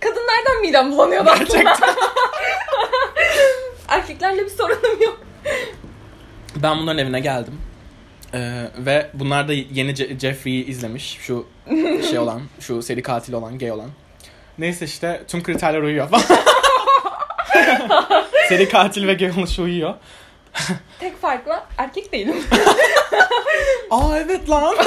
Kadınlardan 0.01 0.61
midem 0.63 0.93
bulanıyordu 0.93 1.31
aslında. 1.31 1.77
Erkeklerle 3.89 4.45
bir 4.45 4.51
sorunum 4.51 5.03
yok. 5.03 5.21
Ben 6.57 6.79
bunların 6.79 6.99
evine 6.99 7.21
geldim. 7.21 7.61
Ee, 8.35 8.71
ve 8.79 9.11
bunlar 9.15 9.49
da 9.49 9.53
yeni 9.53 9.91
Je- 9.93 10.21
Jeffrey'i 10.21 10.67
izlemiş. 10.67 11.19
Şu 11.21 11.47
şey 12.11 12.19
olan, 12.19 12.43
şu 12.61 12.83
seri 12.83 13.03
katil 13.03 13.33
olan, 13.33 13.59
gay 13.59 13.73
olan. 13.73 13.91
Neyse 14.59 14.85
işte 14.85 15.23
tüm 15.29 15.43
kriterler 15.43 15.83
uyuyor 15.83 16.09
seri 18.49 18.69
katil 18.69 19.07
ve 19.07 19.15
gay 19.15 19.31
oluşu 19.31 19.63
uyuyor. 19.63 19.95
Tek 21.01 21.21
farkla 21.21 21.67
erkek 21.79 22.13
değilim. 22.13 22.37
Aa 23.91 24.19
evet 24.19 24.51
lan. 24.51 24.77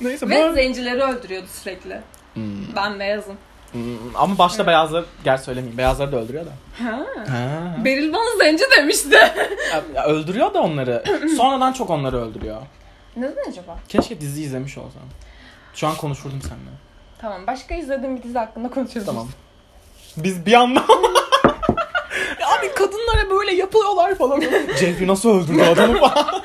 Neyse 0.00 0.28
Ve 0.28 0.48
bu... 0.50 0.54
zencileri 0.54 1.02
öldürüyordu 1.02 1.46
sürekli. 1.62 2.00
Hmm, 2.34 2.74
Ben 2.76 3.00
beyazım. 3.00 3.36
hmm, 3.72 4.16
ama 4.16 4.38
başta 4.38 4.66
beyazlar, 4.66 5.04
gel 5.24 5.38
söylemeyeyim. 5.38 5.78
Beyazları 5.78 6.12
da 6.12 6.16
öldürüyor 6.16 6.46
da. 6.46 6.50
Ha. 6.84 7.06
Ha. 7.28 7.76
Beril 7.84 8.12
bana 8.12 8.36
zenci 8.38 8.64
demişti. 8.76 9.16
Ya- 9.94 10.04
öldürüyor 10.06 10.54
da 10.54 10.60
onları. 10.62 11.04
Sonradan 11.36 11.72
çok 11.72 11.90
onları 11.90 12.20
öldürüyor. 12.24 12.62
Neden 13.16 13.50
acaba? 13.50 13.78
Keşke 13.88 14.20
dizi 14.20 14.42
izlemiş 14.42 14.78
olsam. 14.78 15.02
Şu 15.74 15.86
an 15.86 15.96
konuşurdum 15.96 16.40
seninle. 16.42 16.70
Tamam 17.20 17.46
başka 17.46 17.74
izlediğim 17.74 18.16
bir 18.16 18.22
dizi 18.22 18.38
hakkında 18.38 18.68
konuşuruz. 18.70 19.06
Tamam. 19.06 19.28
Biz 20.16 20.46
bir 20.46 20.52
anda... 20.54 20.84
Kadınlara 23.14 23.30
böyle 23.30 23.54
yapıyorlar 23.54 24.14
falan. 24.14 24.40
Jeffrey 24.80 25.08
nasıl 25.08 25.30
öldürdü 25.30 25.62
adamı 25.62 25.98
falan. 25.98 26.26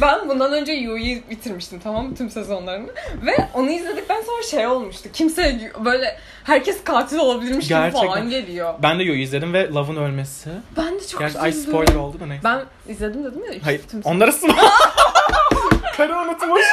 Ben 0.00 0.28
bundan 0.28 0.52
önce 0.52 0.72
Yu'yu 0.72 1.20
bitirmiştim 1.30 1.80
tamam 1.80 2.06
mı 2.06 2.14
tüm 2.16 2.30
sezonlarını. 2.30 2.88
Ve 3.26 3.48
onu 3.54 3.70
izledikten 3.70 4.22
sonra 4.22 4.42
şey 4.42 4.66
olmuştu. 4.66 5.08
Kimse 5.12 5.72
böyle 5.84 6.18
herkes 6.44 6.84
katil 6.84 7.18
olabilirmiş 7.18 7.68
Gerçekten. 7.68 8.00
gibi 8.02 8.10
falan 8.10 8.30
geliyor. 8.30 8.74
Ben 8.82 8.98
de 8.98 9.02
Yo'yu 9.02 9.20
izledim 9.22 9.54
ve 9.54 9.68
Love'ın 9.68 9.96
ölmesi. 9.96 10.50
Ben 10.76 10.94
de 10.94 11.06
çok 11.06 11.20
Gerçi 11.20 11.38
ay 11.38 11.50
üzüldüm. 11.50 11.68
spoiler 11.72 11.94
oldu 11.94 12.20
da 12.20 12.26
neyse. 12.26 12.44
Ben 12.44 12.64
izledim 12.88 13.24
dedim 13.24 13.44
ya. 13.52 13.58
Hayır. 13.64 13.80
tüm 13.90 14.00
Onları 14.04 14.32
sınav. 14.32 14.54
Karı 15.96 16.18
unutmuş. 16.18 16.66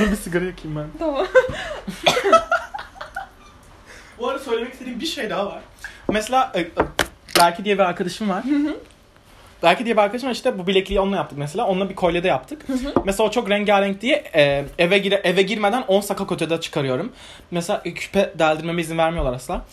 Dur 0.00 0.10
bir 0.10 0.16
sigara 0.16 0.44
yakayım 0.44 0.76
ben. 0.76 0.86
Tamam. 0.98 1.26
Bu 4.18 4.28
arada 4.28 4.44
söylemek 4.44 4.72
istediğim 4.72 5.00
bir 5.00 5.06
şey 5.06 5.30
daha 5.30 5.46
var. 5.46 5.60
Mesela 6.08 6.52
e, 6.54 6.60
e, 6.60 6.68
Berke 7.38 7.64
diye 7.64 7.74
bir 7.78 7.82
arkadaşım 7.82 8.28
var. 8.28 8.44
Berke 9.62 9.84
diye 9.84 9.96
bir 9.96 10.02
arkadaşım 10.02 10.30
işte 10.30 10.58
bu 10.58 10.66
bilekliği 10.66 11.00
onunla 11.00 11.16
yaptık 11.16 11.38
mesela. 11.38 11.66
Onunla 11.66 11.90
bir 11.90 11.94
kolye 11.94 12.22
de 12.22 12.28
yaptık. 12.28 12.62
mesela 13.04 13.28
o 13.28 13.30
çok 13.30 13.50
rengarenk 13.50 14.00
diye 14.00 14.24
e, 14.34 14.64
eve 14.78 14.98
gire, 14.98 15.20
eve 15.24 15.42
girmeden 15.42 15.82
10 15.88 16.00
saka 16.00 16.34
ötede 16.34 16.60
çıkarıyorum. 16.60 17.12
Mesela 17.50 17.82
e, 17.84 17.94
küpe 17.94 18.32
deldirmeme 18.38 18.82
izin 18.82 18.98
vermiyorlar 18.98 19.32
asla. 19.32 19.64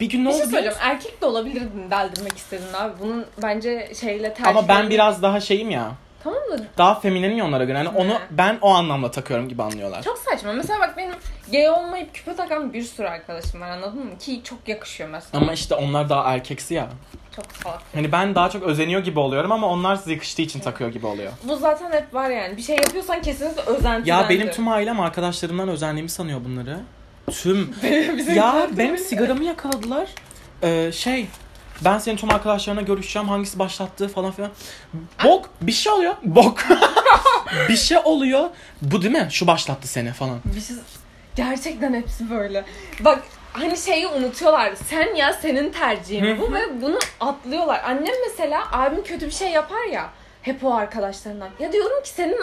Bir 0.00 0.08
gün 0.08 0.24
ne 0.24 0.28
Bir 0.28 0.34
oldu 0.34 0.38
şey 0.38 0.46
söyleyeceğim. 0.46 0.78
Erkek 0.80 1.22
de 1.22 1.26
olabilirdin 1.26 1.90
deldirmek 1.90 2.36
istedin 2.36 2.72
abi. 2.74 2.92
Bunun 3.00 3.26
bence 3.42 3.92
şeyle 4.00 4.34
tercih 4.34 4.50
Ama 4.50 4.68
ben 4.68 4.90
biraz 4.90 5.22
daha 5.22 5.40
şeyim 5.40 5.70
ya. 5.70 5.92
Tamam 6.24 6.40
da 6.52 6.62
Daha 6.78 7.00
feminenim 7.00 7.36
ya 7.38 7.44
onlara 7.44 7.64
göre. 7.64 7.78
Yani 7.78 7.88
onu 7.88 8.10
He. 8.14 8.18
ben 8.30 8.58
o 8.62 8.70
anlamda 8.74 9.10
takıyorum 9.10 9.48
gibi 9.48 9.62
anlıyorlar. 9.62 10.02
çok 10.02 10.18
saçma. 10.18 10.52
Mesela 10.52 10.80
bak 10.80 10.94
benim 10.96 11.14
gay 11.52 11.68
olmayıp 11.70 12.14
küpe 12.14 12.36
takan 12.36 12.72
bir 12.72 12.82
sürü 12.82 13.06
arkadaşım 13.06 13.60
var 13.60 13.70
anladın 13.70 14.04
mı? 14.06 14.18
Ki 14.18 14.40
çok 14.44 14.68
yakışıyor 14.68 15.10
mesela. 15.10 15.42
Ama 15.42 15.52
işte 15.52 15.74
onlar 15.74 16.08
daha 16.08 16.34
erkeksi 16.34 16.74
ya. 16.74 16.88
Çok 17.36 17.44
salak. 17.62 17.80
Hani 17.94 18.12
ben 18.12 18.34
daha 18.34 18.50
çok 18.50 18.62
özeniyor 18.62 19.00
gibi 19.04 19.18
oluyorum 19.18 19.52
ama 19.52 19.66
onlar 19.66 19.96
size 19.96 20.12
yakıştığı 20.12 20.42
için 20.42 20.60
takıyor 20.60 20.90
gibi 20.90 21.06
oluyor. 21.06 21.32
Bu 21.44 21.56
zaten 21.56 21.92
hep 21.92 22.14
var 22.14 22.30
yani. 22.30 22.56
Bir 22.56 22.62
şey 22.62 22.76
yapıyorsan 22.76 23.22
kesinlikle 23.22 23.62
özentidendir. 23.62 24.06
Ya 24.06 24.26
benim 24.28 24.50
tüm 24.50 24.68
ailem 24.68 25.00
arkadaşlarımdan 25.00 25.68
özendiğimi 25.68 26.10
sanıyor 26.10 26.40
bunları. 26.44 26.80
Tüm. 27.30 27.74
Bizim 28.16 28.34
ya 28.34 28.52
zaten 28.52 28.78
benim 28.78 28.98
sigaramı 28.98 29.44
yakaladılar. 29.44 30.08
Ee, 30.62 30.92
şey 30.92 31.26
ben 31.84 31.98
senin 31.98 32.16
tüm 32.16 32.30
arkadaşlarına 32.30 32.80
görüşeceğim 32.80 33.28
hangisi 33.28 33.58
başlattı 33.58 34.08
falan 34.08 34.30
filan. 34.32 34.50
Bok 35.24 35.50
bir 35.60 35.72
şey 35.72 35.92
oluyor. 35.92 36.14
Bok. 36.22 36.64
bir 37.68 37.76
şey 37.76 37.98
oluyor. 38.04 38.50
Bu 38.82 39.02
değil 39.02 39.12
mi? 39.12 39.28
Şu 39.30 39.46
başlattı 39.46 39.88
seni 39.88 40.12
falan. 40.12 40.38
Bir 40.44 40.60
şey... 40.60 40.76
Gerçekten 41.36 41.94
hepsi 41.94 42.30
böyle. 42.30 42.64
Bak 43.00 43.22
hani 43.52 43.76
şeyi 43.76 44.06
unutuyorlar. 44.06 44.74
Sen 44.88 45.14
ya 45.14 45.32
senin 45.32 45.72
tercihin 45.72 46.38
bu 46.38 46.54
ve 46.54 46.82
bunu 46.82 46.98
atlıyorlar. 47.20 47.82
Annem 47.84 48.14
mesela 48.28 48.64
abim 48.72 49.04
kötü 49.04 49.26
bir 49.26 49.30
şey 49.30 49.50
yapar 49.50 49.84
ya. 49.92 50.10
Hep 50.42 50.64
o 50.64 50.74
arkadaşlarından. 50.74 51.48
Ya 51.60 51.72
diyorum 51.72 52.02
ki 52.02 52.08
senin 52.08 52.38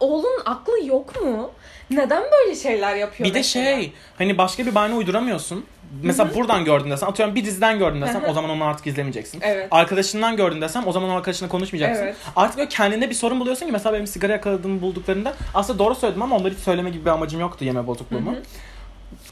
oğlun 0.00 0.42
aklı 0.44 0.84
yok 0.86 1.22
mu? 1.22 1.50
Neden 1.90 2.22
böyle 2.32 2.54
şeyler 2.56 2.94
yapıyor 2.96 3.28
Bir 3.28 3.34
de 3.34 3.38
mesela? 3.38 3.64
şey 3.64 3.92
hani 4.18 4.38
başka 4.38 4.66
bir 4.66 4.74
bahane 4.74 4.94
uyduramıyorsun. 4.94 5.64
Mesela 6.02 6.34
buradan 6.34 6.64
gördün 6.64 6.90
desem 6.90 7.08
atıyorum 7.08 7.34
bir 7.34 7.44
diziden 7.44 7.78
gördün 7.78 8.02
desem 8.02 8.22
Hı 8.22 8.26
hı. 8.26 8.30
o 8.30 8.34
zaman 8.34 8.50
onu 8.50 8.64
artık 8.64 8.86
izlemeyeceksin. 8.86 9.40
Evet. 9.42 9.68
Arkadaşından 9.70 10.36
gördün 10.36 10.60
desem 10.60 10.86
o 10.86 10.92
zaman 10.92 11.10
o 11.10 11.12
arkadaşınla 11.12 11.48
konuşmayacaksın. 11.48 12.02
Evet. 12.04 12.16
Artık 12.36 12.58
böyle 12.58 12.68
kendinde 12.68 13.10
bir 13.10 13.14
sorun 13.14 13.40
buluyorsun 13.40 13.66
ki 13.66 13.72
mesela 13.72 13.92
benim 13.92 14.06
sigara 14.06 14.32
yakaladığımı 14.32 14.80
bulduklarında 14.80 15.34
aslında 15.54 15.78
doğru 15.78 15.94
söyledim 15.94 16.22
ama 16.22 16.36
onları 16.36 16.54
hiç 16.54 16.60
söyleme 16.60 16.90
gibi 16.90 17.04
bir 17.04 17.10
amacım 17.10 17.40
yoktu 17.40 17.64
yeme 17.64 17.86
bozukluğumu. 17.86 18.34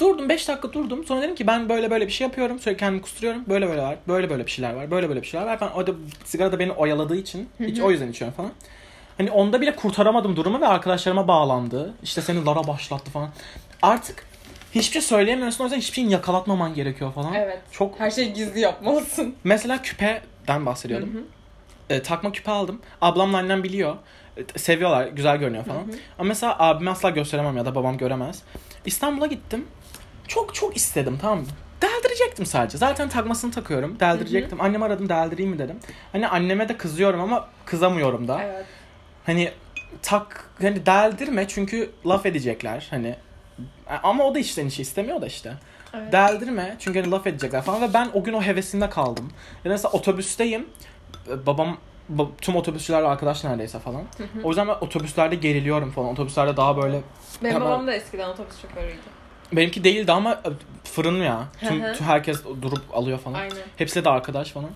Durdum 0.01 0.29
5 0.29 0.49
dakika 0.49 0.73
durdum. 0.73 1.05
Sonra 1.05 1.23
dedim 1.23 1.35
ki 1.35 1.47
ben 1.47 1.69
böyle 1.69 1.91
böyle 1.91 2.07
bir 2.07 2.13
şey 2.13 2.27
yapıyorum. 2.27 2.59
Sürekli 2.59 2.81
kendimi 2.81 3.03
kusturuyorum. 3.03 3.45
Böyle 3.49 3.69
böyle 3.69 3.83
var. 3.83 3.97
Böyle 4.09 4.31
böyle 4.31 4.47
bir 4.47 4.51
şeyler 4.51 4.75
var. 4.75 4.91
Böyle 4.91 5.09
böyle 5.09 5.23
bir 5.23 5.27
şeyler 5.27 5.47
var. 5.47 5.59
Ben 5.61 5.69
orada 5.69 5.93
sigara 6.25 6.53
da 6.53 6.59
beni 6.59 6.73
oyaladığı 6.73 7.17
için 7.17 7.49
hiç 7.61 7.81
o 7.81 7.91
yüzden 7.91 8.09
içiyorum 8.09 8.37
falan. 8.37 8.51
Hani 9.19 9.31
onda 9.31 9.61
bile 9.61 9.77
kurtaramadım 9.77 10.37
durumu 10.37 10.61
ve 10.61 10.67
arkadaşlarıma 10.67 11.29
bağlandı. 11.29 11.95
İşte 12.03 12.21
seni 12.23 12.45
Lara 12.45 12.67
başlattı 12.67 13.11
falan. 13.11 13.29
Artık 13.83 14.27
hiçbir 14.75 14.93
şey 14.93 15.03
söyleyemiyorsun. 15.03 15.65
O 15.65 15.67
yüzden 15.67 15.79
hiçbir 15.79 15.95
şeyini 15.95 16.13
yakalatmaman 16.13 16.75
gerekiyor 16.75 17.13
falan. 17.13 17.35
Evet. 17.35 17.59
Çok 17.73 18.01
Her 18.01 18.11
şeyi 18.11 18.33
gizli 18.33 18.61
yapmalısın. 18.61 19.35
Mesela 19.45 19.83
küpeden 19.83 20.67
bahsediyordum. 20.67 21.27
E, 21.91 22.03
takma 22.03 22.33
küpe 22.33 22.51
aldım. 22.51 22.81
Ablamla 23.01 23.39
annem 23.39 23.63
biliyor. 23.63 23.97
E, 24.37 24.59
seviyorlar. 24.59 25.07
Güzel 25.07 25.37
görünüyor 25.37 25.65
falan. 25.65 25.83
Ama 26.19 26.29
mesela 26.29 26.57
abime 26.59 26.91
asla 26.91 27.11
gösteremem 27.11 27.57
ya 27.57 27.65
da 27.65 27.75
babam 27.75 27.99
göremez. 27.99 28.43
İstanbul'a 28.87 29.27
gittim. 29.27 29.65
Çok 30.29 30.55
çok 30.55 30.77
istedim 30.77 31.19
tamam 31.21 31.39
mı? 31.39 31.45
Deldirecektim 31.83 32.47
sadece. 32.47 32.79
Zaten 32.79 33.09
takmasını 33.09 33.53
takıyorum. 33.53 34.01
Deldirecektim. 34.01 34.61
Annemi 34.61 34.85
aradım 34.85 35.09
deldireyim 35.09 35.51
mi 35.51 35.59
dedim. 35.59 35.77
Hani 36.13 36.29
anneme 36.29 36.69
de 36.69 36.77
kızıyorum 36.77 37.21
ama 37.21 37.49
kızamıyorum 37.65 38.29
da. 38.29 38.43
Evet. 38.43 38.65
Hani 39.27 39.53
tak 40.03 40.51
hani 40.63 40.87
deldirme 40.87 41.49
çünkü 41.49 41.91
laf 42.07 42.27
edecekler 42.27 42.87
hani. 42.91 43.17
Ama 44.03 44.25
o 44.25 44.35
da 44.35 44.39
içten 44.39 44.67
içe 44.67 44.83
istemiyor 44.83 45.21
da 45.21 45.27
işte. 45.27 45.53
Evet. 45.95 46.13
Deldirme 46.13 46.77
çünkü 46.79 47.01
hani 47.01 47.11
laf 47.11 47.27
edecekler 47.27 47.63
falan 47.63 47.83
ve 47.83 47.95
ben 47.95 48.11
o 48.15 48.25
gün 48.25 48.33
o 48.33 48.43
hevesinde 48.43 48.91
kaldım. 48.91 49.31
Ya 49.65 49.71
mesela 49.71 49.93
otobüsteyim. 49.93 50.67
Babam 51.47 51.77
ba- 52.17 52.29
tüm 52.41 52.57
otobüsçülerle 52.57 53.07
arkadaş 53.07 53.45
neredeyse 53.45 53.79
falan. 53.79 54.03
O 54.45 54.49
yüzden 54.49 54.69
ben 54.69 54.75
otobüslerde 54.81 55.35
geriliyorum 55.35 55.91
falan. 55.91 56.09
Otobüslerde 56.11 56.57
daha 56.57 56.77
böyle 56.77 57.01
Benim 57.43 57.55
Hemen- 57.55 57.69
babam 57.69 57.87
da 57.87 57.95
eskiden 57.95 58.29
otobüs 58.29 58.63
şoförüydü. 58.63 59.16
Benimki 59.53 59.85
değildi 59.85 60.13
ama 60.13 60.41
fırın 60.85 61.23
ya. 61.23 61.45
Tüm, 61.61 61.93
tüm 61.93 62.07
herkes 62.07 62.45
durup 62.63 62.83
alıyor 62.93 63.19
falan. 63.19 63.39
Aynen. 63.39 63.57
Hepsi 63.77 64.05
de 64.05 64.11
arkadaş 64.11 64.51
falan. 64.51 64.71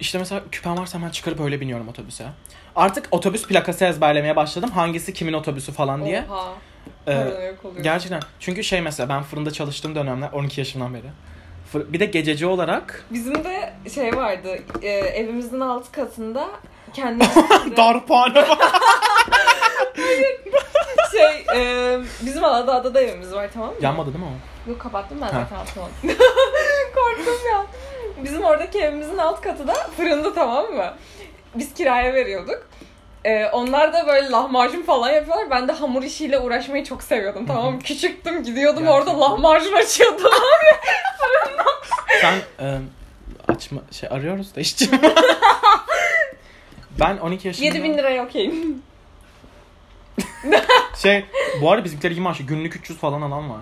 İşte 0.00 0.18
mesela 0.18 0.40
küpem 0.52 0.78
varsa 0.78 0.98
hemen 0.98 1.10
çıkarıp 1.10 1.40
öyle 1.40 1.60
biniyorum 1.60 1.88
otobüse. 1.88 2.24
Artık 2.76 3.08
otobüs 3.10 3.46
plakası 3.46 3.84
ezberlemeye 3.84 4.36
başladım. 4.36 4.70
Hangisi 4.70 5.12
kimin 5.14 5.32
otobüsü 5.32 5.72
falan 5.72 6.04
diye. 6.04 6.24
Oha. 6.30 6.52
Ee, 7.08 7.54
gerçekten. 7.82 8.20
Çünkü 8.40 8.64
şey 8.64 8.80
mesela 8.80 9.08
ben 9.08 9.22
fırında 9.22 9.50
çalıştığım 9.50 9.94
dönemler 9.94 10.32
12 10.32 10.60
yaşımdan 10.60 10.94
beri. 10.94 11.02
Bir 11.92 12.00
de 12.00 12.06
gececi 12.06 12.46
olarak 12.46 13.04
Bizim 13.10 13.44
de 13.44 13.72
şey 13.94 14.16
vardı. 14.16 14.58
e, 14.82 14.88
evimizin 14.88 15.60
alt 15.60 15.92
katında 15.92 16.48
kendi 16.94 17.24
darphane 17.76 18.48
var. 18.48 18.58
Şey 21.22 21.44
e, 21.94 21.98
bizim 22.20 22.44
Aladağ'da 22.44 22.94
da 22.94 23.00
evimiz 23.00 23.32
var 23.32 23.48
tamam 23.54 23.68
mı? 23.68 23.74
Yanmadı 23.80 24.12
değil 24.12 24.24
mi 24.24 24.30
o? 24.66 24.70
Yok 24.70 24.80
kapattım 24.80 25.18
ben 25.22 25.26
zaten 25.26 25.56
altını. 25.56 25.84
Korktum 26.94 27.34
ya. 27.52 27.66
Bizim 28.24 28.44
oradaki 28.44 28.80
evimizin 28.80 29.18
alt 29.18 29.40
katı 29.40 29.68
da 29.68 29.72
fırında 29.96 30.34
tamam 30.34 30.66
mı? 30.66 30.94
Biz 31.54 31.74
kiraya 31.74 32.14
veriyorduk. 32.14 32.66
Ee, 33.24 33.46
onlar 33.46 33.92
da 33.92 34.06
böyle 34.06 34.30
lahmacun 34.30 34.82
falan 34.82 35.10
yapıyorlar. 35.10 35.50
Ben 35.50 35.68
de 35.68 35.72
hamur 35.72 36.02
işiyle 36.02 36.38
uğraşmayı 36.38 36.84
çok 36.84 37.02
seviyordum 37.02 37.46
tamam 37.46 37.74
mı? 37.74 37.78
Küçüktüm 37.80 38.42
gidiyordum 38.42 38.84
Gerçekten. 38.84 39.14
orada 39.14 39.20
lahmacun 39.20 39.72
açıyordum. 39.72 40.20
Sen 42.20 42.34
e, 42.66 42.78
açma 43.48 43.80
şey 43.90 44.08
arıyoruz 44.12 44.56
da 44.56 44.60
işçi. 44.60 44.90
ben 47.00 47.18
12 47.18 47.48
yaşında 47.48 47.64
7000 47.66 47.98
liraya 47.98 48.24
okeyim. 48.24 48.82
şey 51.02 51.24
bu 51.60 51.70
arada 51.70 51.84
bizimkiler 51.84 52.10
iyi 52.10 52.20
maaşı 52.20 52.42
günlük 52.42 52.76
300 52.76 52.98
falan 52.98 53.22
alan 53.22 53.50
var. 53.50 53.60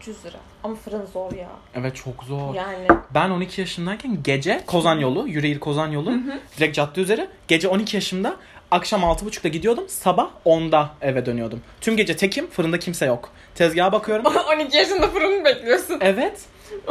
300 0.00 0.24
lira. 0.24 0.36
Ama 0.64 0.74
fırın 0.74 1.06
zor 1.12 1.32
ya. 1.32 1.48
Evet 1.74 1.96
çok 1.96 2.24
zor. 2.24 2.54
Yani. 2.54 2.86
Ben 3.14 3.30
12 3.30 3.60
yaşındayken 3.60 4.18
gece 4.24 4.62
Kozan 4.66 4.98
yolu, 4.98 5.28
Yüreğir 5.28 5.60
Kozan 5.60 5.88
yolu, 5.88 6.12
direkt 6.58 6.76
cadde 6.76 7.00
üzeri. 7.00 7.28
Gece 7.48 7.68
12 7.68 7.96
yaşımda 7.96 8.36
akşam 8.70 9.00
6.30'da 9.00 9.48
gidiyordum. 9.48 9.84
Sabah 9.88 10.28
10'da 10.46 10.90
eve 11.00 11.26
dönüyordum. 11.26 11.60
Tüm 11.80 11.96
gece 11.96 12.16
tekim, 12.16 12.50
fırında 12.50 12.78
kimse 12.78 13.06
yok. 13.06 13.28
Tezgaha 13.54 13.92
bakıyorum. 13.92 14.24
12 14.56 14.76
yaşında 14.76 15.08
fırın 15.08 15.38
mı 15.38 15.44
bekliyorsun? 15.44 15.98
evet. 16.00 16.40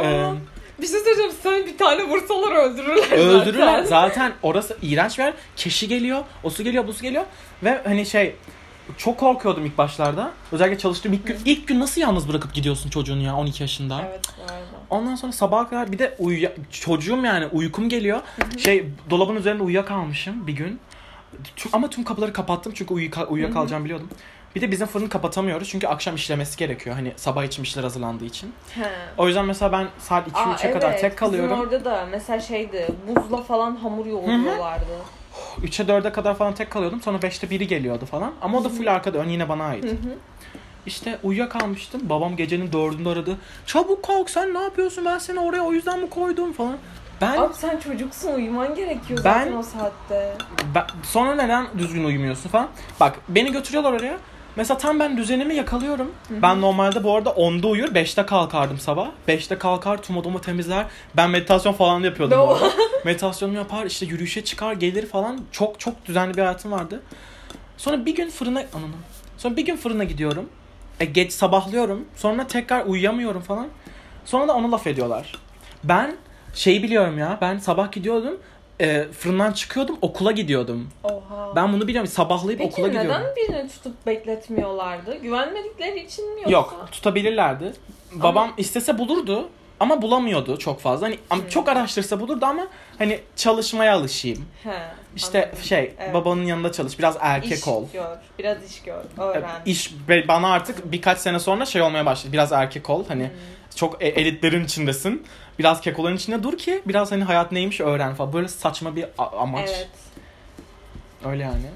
Ee, 0.02 0.30
Bir 0.80 0.86
şey 0.86 0.98
söyleyeceğim. 1.00 1.32
Sen 1.42 1.66
bir 1.66 1.78
tane 1.78 2.04
vursalar 2.04 2.52
öldürürler 2.52 3.12
Öldürürler. 3.18 3.66
zaten. 3.66 3.84
Zaten 3.84 4.32
orası 4.42 4.76
iğrenç 4.82 5.18
bir 5.18 5.24
yer. 5.24 5.34
Keşi 5.56 5.88
geliyor, 5.88 6.24
o 6.42 6.50
su 6.50 6.62
geliyor, 6.62 6.86
bu 6.86 6.92
su 6.92 7.02
geliyor. 7.02 7.24
Ve 7.64 7.80
hani 7.84 8.06
şey 8.06 8.34
çok 8.96 9.18
korkuyordum 9.18 9.66
ilk 9.66 9.78
başlarda. 9.78 10.30
Özellikle 10.52 10.78
çalıştığım 10.78 11.12
ilk 11.12 11.26
gün. 11.26 11.38
ilk 11.44 11.68
gün 11.68 11.80
nasıl 11.80 12.00
yalnız 12.00 12.28
bırakıp 12.28 12.54
gidiyorsun 12.54 12.90
çocuğunu 12.90 13.22
ya 13.22 13.36
12 13.36 13.62
yaşında? 13.62 14.02
Evet. 14.08 14.20
Ondan 14.90 15.14
sonra 15.14 15.32
sabaha 15.32 15.68
kadar 15.70 15.92
bir 15.92 15.98
de 15.98 16.16
uyuya, 16.18 16.52
çocuğum 16.70 17.24
yani 17.24 17.46
uykum 17.46 17.88
geliyor. 17.88 18.20
Şey 18.58 18.86
dolabın 19.10 19.36
üzerinde 19.36 19.62
uyuyakalmışım 19.62 20.46
bir 20.46 20.52
gün. 20.52 20.80
Ama 21.72 21.90
tüm 21.90 22.04
kapıları 22.04 22.32
kapattım 22.32 22.72
çünkü 22.76 22.94
uyuya, 22.94 23.26
uyuyakalacağımı 23.28 23.84
biliyordum. 23.84 24.08
Bir 24.54 24.60
de 24.60 24.70
bizim 24.70 24.86
fırını 24.86 25.08
kapatamıyoruz 25.08 25.68
çünkü 25.68 25.86
akşam 25.86 26.14
işlemesi 26.14 26.58
gerekiyor. 26.58 26.96
Hani 26.96 27.12
sabah 27.16 27.44
için 27.44 27.62
işler 27.62 27.82
hazırlandığı 27.82 28.24
için. 28.24 28.52
He. 28.74 28.90
O 29.18 29.26
yüzden 29.26 29.44
mesela 29.44 29.72
ben 29.72 29.88
saat 29.98 30.28
2-3'e 30.28 30.70
kadar 30.70 30.98
tek 30.98 31.18
kalıyorum. 31.18 31.50
Bizim 31.50 31.62
orada 31.62 31.84
da 31.84 32.06
mesela 32.10 32.40
şeydi 32.40 32.88
buzla 33.08 33.42
falan 33.42 33.76
hamur 33.76 34.06
yoğuruyorlardı. 34.06 34.84
3'e 35.62 35.84
4'e 35.86 36.12
kadar 36.12 36.34
falan 36.34 36.54
tek 36.54 36.70
kalıyordum. 36.70 37.02
Sonra 37.02 37.18
5'te 37.18 37.50
biri 37.50 37.66
geliyordu 37.66 38.06
falan. 38.06 38.32
Ama 38.42 38.58
o 38.58 38.64
da 38.64 38.68
full 38.68 38.86
arkada. 38.86 39.18
Ön 39.18 39.28
yine 39.28 39.48
bana 39.48 39.64
ait. 39.64 39.84
Hı 39.84 39.88
hı. 39.88 40.14
İşte 40.86 41.18
uyuyakalmıştım. 41.22 42.00
Babam 42.08 42.36
gecenin 42.36 42.72
dördünde 42.72 43.08
aradı. 43.08 43.36
Çabuk 43.66 44.04
kalk 44.04 44.30
sen 44.30 44.54
ne 44.54 44.62
yapıyorsun? 44.62 45.04
Ben 45.04 45.18
seni 45.18 45.40
oraya 45.40 45.62
o 45.62 45.72
yüzden 45.72 46.00
mi 46.00 46.10
koydum 46.10 46.52
falan. 46.52 46.76
Ben, 47.20 47.36
Abi 47.36 47.54
sen 47.54 47.78
çocuksun 47.78 48.32
uyuman 48.34 48.74
gerekiyor 48.74 49.20
Ben- 49.24 49.32
zaten 49.44 49.56
o 49.56 49.62
saatte. 49.62 50.32
ben- 50.74 50.86
sonra 51.02 51.34
neden 51.34 51.66
düzgün 51.78 52.04
uyumuyorsun 52.04 52.50
falan. 52.50 52.68
Bak 53.00 53.16
beni 53.28 53.52
götürüyorlar 53.52 53.92
oraya. 53.92 54.18
Mesela 54.56 54.78
tam 54.78 55.00
ben 55.00 55.16
düzenimi 55.16 55.54
yakalıyorum. 55.54 56.12
Ben 56.30 56.60
normalde 56.60 57.04
bu 57.04 57.16
arada 57.16 57.30
10'da 57.30 57.66
uyur 57.66 57.88
5'te 57.94 58.26
kalkardım 58.26 58.78
sabah. 58.78 59.08
5'te 59.28 59.58
kalkar 59.58 60.02
tüm 60.02 60.16
odamı 60.16 60.40
temizler. 60.40 60.86
Ben 61.16 61.30
meditasyon 61.30 61.72
falan 61.72 62.02
da 62.02 62.06
yapıyordum 62.06 62.38
No. 62.38 62.58
Meditasyonumu 63.04 63.58
yapar 63.58 63.86
işte 63.86 64.06
yürüyüşe 64.06 64.44
çıkar 64.44 64.72
gelir 64.72 65.06
falan. 65.06 65.40
Çok 65.52 65.80
çok 65.80 66.06
düzenli 66.06 66.36
bir 66.36 66.42
hayatım 66.42 66.72
vardı. 66.72 67.02
Sonra 67.76 68.06
bir 68.06 68.14
gün 68.14 68.30
fırına 68.30 68.62
anladım. 68.74 69.00
Sonra 69.38 69.56
bir 69.56 69.64
gün 69.66 69.76
fırına 69.76 70.04
gidiyorum. 70.04 70.48
E, 71.00 71.04
geç 71.04 71.32
sabahlıyorum. 71.32 72.04
Sonra 72.16 72.46
tekrar 72.46 72.86
uyuyamıyorum 72.86 73.42
falan. 73.42 73.68
Sonra 74.24 74.48
da 74.48 74.54
ona 74.54 74.72
laf 74.72 74.86
ediyorlar. 74.86 75.32
Ben 75.84 76.16
şeyi 76.54 76.82
biliyorum 76.82 77.18
ya. 77.18 77.38
Ben 77.40 77.58
sabah 77.58 77.92
gidiyordum. 77.92 78.36
E, 78.80 79.04
fırından 79.12 79.52
çıkıyordum 79.52 79.98
okula 80.02 80.32
gidiyordum. 80.32 80.88
Oha. 81.04 81.56
Ben 81.56 81.72
bunu 81.72 81.88
biliyorum. 81.88 82.10
Sabahlayıp 82.10 82.60
Peki 82.60 82.72
okula 82.72 82.86
neden 82.88 83.02
gidiyordum. 83.02 83.26
birini 83.36 83.68
tutup 83.68 84.06
bekletmiyorlardı? 84.06 85.16
Güvenmedikleri 85.22 86.00
için 86.04 86.24
mi 86.34 86.40
yoksa? 86.40 86.50
Yok 86.50 86.88
tutabilirlerdi. 86.92 87.72
Babam 88.12 88.52
istese 88.56 88.98
bulurdu 88.98 89.48
ama 89.80 90.02
bulamıyordu 90.02 90.58
çok 90.58 90.80
fazla. 90.80 91.06
Hani 91.06 91.18
ama 91.30 91.42
Hmm. 91.42 91.48
çok 91.48 91.68
araştırsa 91.68 92.20
bulurdu 92.20 92.46
ama 92.46 92.66
hani 92.98 93.20
çalışmaya 93.36 93.94
alışayım. 93.94 94.44
He. 94.64 94.70
İşte 95.16 95.44
anladım. 95.44 95.62
şey 95.64 95.94
Evet. 95.98 96.14
babanın 96.14 96.44
yanında 96.44 96.72
çalış. 96.72 96.98
Biraz 96.98 97.16
erkek 97.20 97.58
İş 97.58 97.68
ol. 97.68 97.84
gör. 97.92 98.16
Biraz 98.38 98.70
iş 98.70 98.82
gör. 98.82 99.02
Öğren. 99.18 99.50
İş 99.66 99.94
bana 100.28 100.52
artık 100.52 100.92
birkaç 100.92 101.18
sene 101.18 101.38
sonra 101.38 101.66
şey 101.66 101.82
olmaya 101.82 102.06
başladı. 102.06 102.32
Biraz 102.32 102.52
erkek 102.52 102.90
ol. 102.90 103.04
Hani 103.08 103.22
Hmm. 103.24 103.30
Çok 103.76 104.02
e- 104.02 104.06
elitlerin 104.08 104.64
içindesin. 104.64 105.26
Biraz 105.58 105.80
kekoların 105.80 106.16
içinde 106.16 106.42
dur 106.42 106.58
ki 106.58 106.82
biraz 106.86 107.12
hani 107.12 107.24
hayat 107.24 107.52
neymiş 107.52 107.80
öğren 107.80 108.14
falan. 108.14 108.32
Böyle 108.32 108.48
saçma 108.48 108.96
bir 108.96 109.06
amaç. 109.18 109.70
Evet. 109.76 109.88
Öyle 111.26 111.42
yani. 111.42 111.70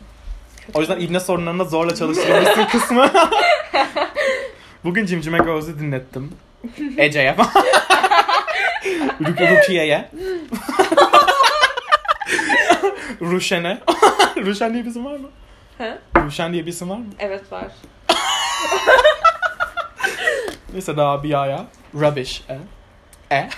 Kötü. 0.67 0.79
O 0.79 0.81
yüzden 0.81 1.01
ibne 1.01 1.21
sorunlarında 1.21 1.65
zorla 1.65 1.95
çalıştırılmışsın 1.95 2.65
kısmı. 2.73 3.11
Bugün 4.85 5.07
Cimcime 5.07 5.39
Gözü 5.39 5.79
dinlettim. 5.79 6.33
Ece'ye 6.99 7.35
falan. 7.35 7.65
Ruk- 9.21 9.57
Rukiye'ye. 9.57 10.11
Ruşen'e. 13.21 13.79
Ruşen 14.37 14.73
diye 14.75 14.85
bir 14.85 14.91
isim 14.91 15.05
var 15.05 15.17
mı? 15.17 15.29
He? 15.79 15.99
Ruşen 16.25 16.53
diye 16.53 16.67
bir 16.67 16.71
isim 16.71 16.91
var 16.91 16.97
mı? 16.97 17.05
Evet 17.19 17.53
var. 17.53 17.67
Neyse 20.73 20.97
daha 20.97 21.23
bir 21.25 21.43
aya. 21.43 21.65
Rubbish. 21.95 22.45
E. 22.49 22.59
E. 23.37 23.49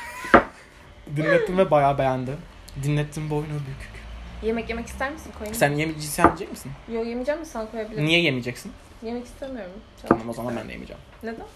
Dinlettim 1.16 1.58
ve 1.58 1.70
bayağı 1.70 1.98
beğendi. 1.98 2.36
Dinlettim 2.82 3.30
boynu 3.30 3.44
bükük. 3.46 4.02
Yemek 4.42 4.68
yemek 4.68 4.86
ister 4.86 5.12
misin? 5.12 5.32
Koyayım 5.38 5.54
mı? 5.54 5.58
Sen 5.58 5.70
yemeyecek 5.70 6.10
sen 6.10 6.24
yiyecek 6.26 6.50
misin? 6.50 6.72
Yo 6.88 7.04
yemeyeceğim 7.04 7.40
mi? 7.40 7.46
Sana 7.46 7.70
koyabilirim. 7.70 8.04
Niye 8.04 8.20
yemeyeceksin? 8.22 8.72
Yemek 9.02 9.24
istemiyorum. 9.24 9.72
Çok 10.00 10.08
Tamam 10.08 10.28
o 10.28 10.32
zaman 10.32 10.56
ben 10.56 10.68
de 10.68 10.72
yemeyeceğim. 10.72 11.02
Neden? 11.22 11.46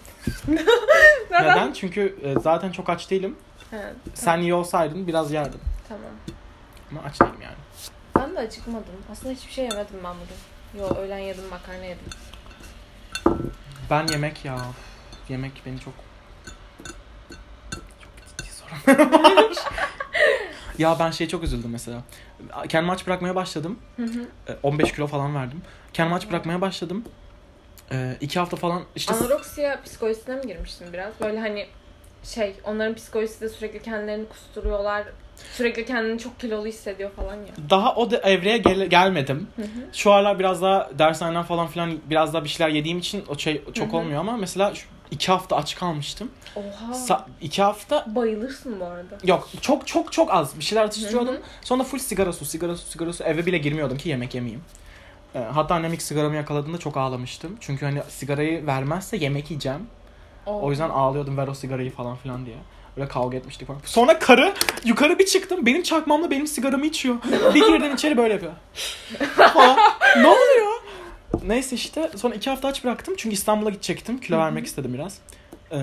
Neden? 1.31 1.73
Çünkü 1.73 2.17
e, 2.23 2.39
zaten 2.39 2.71
çok 2.71 2.89
aç 2.89 3.11
değilim. 3.11 3.35
He, 3.71 3.93
Sen 4.13 4.39
iyi 4.39 4.53
olsaydın 4.53 5.07
biraz 5.07 5.31
yerdim. 5.31 5.59
tamam. 5.87 6.03
Ama 6.91 7.01
aç 7.01 7.21
değilim 7.21 7.41
yani. 7.43 7.55
Ben 8.15 8.35
de 8.35 8.39
acıkmadım. 8.39 8.95
Aslında 9.11 9.33
hiçbir 9.33 9.51
şey 9.51 9.63
yemedim 9.65 9.99
ben 10.03 10.13
bugün. 10.15 10.79
Yo 10.81 10.95
öğlen 10.95 11.17
yedim 11.19 11.43
makarna 11.49 11.85
yedim. 11.85 12.05
Ben 13.89 14.07
yemek 14.07 14.45
ya. 14.45 14.57
Yemek 15.29 15.51
beni 15.65 15.79
çok... 15.79 15.93
Var. 18.87 19.51
ya 20.77 20.95
ben 20.99 21.11
şeye 21.11 21.27
çok 21.27 21.43
üzüldüm 21.43 21.69
mesela. 21.71 22.01
Kendimi 22.69 22.91
aç 22.91 23.07
bırakmaya 23.07 23.35
başladım. 23.35 23.79
Hı 23.97 24.03
hı. 24.03 24.51
E, 24.51 24.55
15 24.63 24.91
kilo 24.91 25.07
falan 25.07 25.35
verdim. 25.35 25.61
Kendimi 25.93 26.15
aç 26.15 26.29
bırakmaya 26.29 26.61
başladım. 26.61 27.03
E, 27.91 28.17
iki 28.21 28.39
hafta 28.39 28.57
falan 28.57 28.83
işte... 28.95 29.13
Anoreksiya 29.13 29.81
psikolojisine 29.81 30.35
mi 30.35 30.47
girmiştin 30.47 30.93
biraz? 30.93 31.13
Böyle 31.21 31.39
hani 31.39 31.67
şey 32.23 32.55
onların 32.63 32.95
psikolojisi 32.95 33.41
de 33.41 33.49
sürekli 33.49 33.81
kendilerini 33.81 34.27
kusturuyorlar. 34.29 35.03
Sürekli 35.53 35.85
kendini 35.85 36.19
çok 36.19 36.39
kilolu 36.39 36.65
hissediyor 36.65 37.11
falan 37.11 37.35
ya. 37.35 37.69
Daha 37.69 37.95
o 37.95 38.11
da 38.11 38.17
evreye 38.17 38.57
gel- 38.57 38.85
gelmedim. 38.85 39.47
Hı 39.55 39.61
hı. 39.61 39.67
Şu 39.93 40.11
aralar 40.11 40.39
biraz 40.39 40.61
daha 40.61 40.89
dershaneden 40.99 41.43
falan 41.43 41.67
filan 41.67 41.97
biraz 42.09 42.33
daha 42.33 42.43
bir 42.43 42.49
şeyler 42.49 42.71
yediğim 42.71 42.97
için 42.97 43.23
o 43.27 43.37
şey 43.37 43.63
çok 43.73 43.87
Hı 43.87 43.91
hı. 43.91 43.97
olmuyor 43.97 44.19
ama 44.19 44.37
mesela 44.37 44.75
şu 44.75 44.87
iki 45.11 45.27
hafta 45.31 45.55
aç 45.55 45.75
kalmıştım. 45.75 46.31
Oha. 46.55 46.91
Sa- 46.93 47.21
iki 47.41 47.61
hafta 47.63 48.05
Bayılırsın 48.15 48.79
bu 48.79 48.85
arada. 48.85 49.17
Yok 49.23 49.49
çok 49.61 49.87
çok 49.87 50.11
çok 50.13 50.33
az 50.33 50.59
bir 50.59 50.63
şeyler 50.63 50.83
atıştırıyordum. 50.83 51.37
Sonra 51.61 51.83
full 51.83 51.99
sigara 51.99 52.33
su, 52.33 52.45
sigara 52.45 52.75
su, 52.77 52.87
sigara 52.91 53.13
su. 53.13 53.23
Eve 53.23 53.45
bile 53.45 53.57
girmiyordum 53.57 53.97
ki 53.97 54.09
yemek 54.09 54.35
yemeyeyim. 54.35 54.63
Ee, 55.35 55.39
hatta 55.39 55.75
annem 55.75 55.93
ilk 55.93 56.01
sigaramı 56.01 56.35
yakaladığında 56.35 56.77
çok 56.77 56.97
ağlamıştım. 56.97 57.57
Çünkü 57.59 57.85
hani 57.85 58.01
sigarayı 58.09 58.67
vermezse 58.67 59.17
yemek 59.17 59.51
yiyeceğim. 59.51 59.87
Oha. 60.45 60.57
O 60.57 60.69
yüzden 60.71 60.89
ağlıyordum 60.89 61.37
ver 61.37 61.47
o 61.47 61.53
sigarayı 61.53 61.91
falan 61.91 62.15
filan 62.15 62.45
diye. 62.45 62.57
Böyle 62.97 63.09
kavga 63.09 63.37
etmiştik 63.37 63.67
falan. 63.67 63.79
Sonra 63.85 64.19
karı 64.19 64.53
yukarı 64.85 65.19
bir 65.19 65.25
çıktım. 65.25 65.65
Benim 65.65 65.83
çakmamla 65.83 66.31
benim 66.31 66.47
sigaramı 66.47 66.85
içiyor. 66.85 67.15
Bir 67.55 67.67
girdim 67.67 67.93
içeri 67.93 68.17
böyle 68.17 68.33
yapıyor. 68.33 68.51
falan. 69.53 69.77
Ne? 70.17 70.27
Neyse 71.47 71.75
işte 71.75 72.11
sonra 72.15 72.35
iki 72.35 72.49
hafta 72.49 72.67
aç 72.67 72.83
bıraktım. 72.83 73.13
Çünkü 73.17 73.33
İstanbul'a 73.33 73.69
gidecektim. 73.69 74.19
Kilo 74.19 74.37
vermek 74.37 74.65
istedim 74.65 74.93
biraz. 74.93 75.17
Ee, 75.71 75.77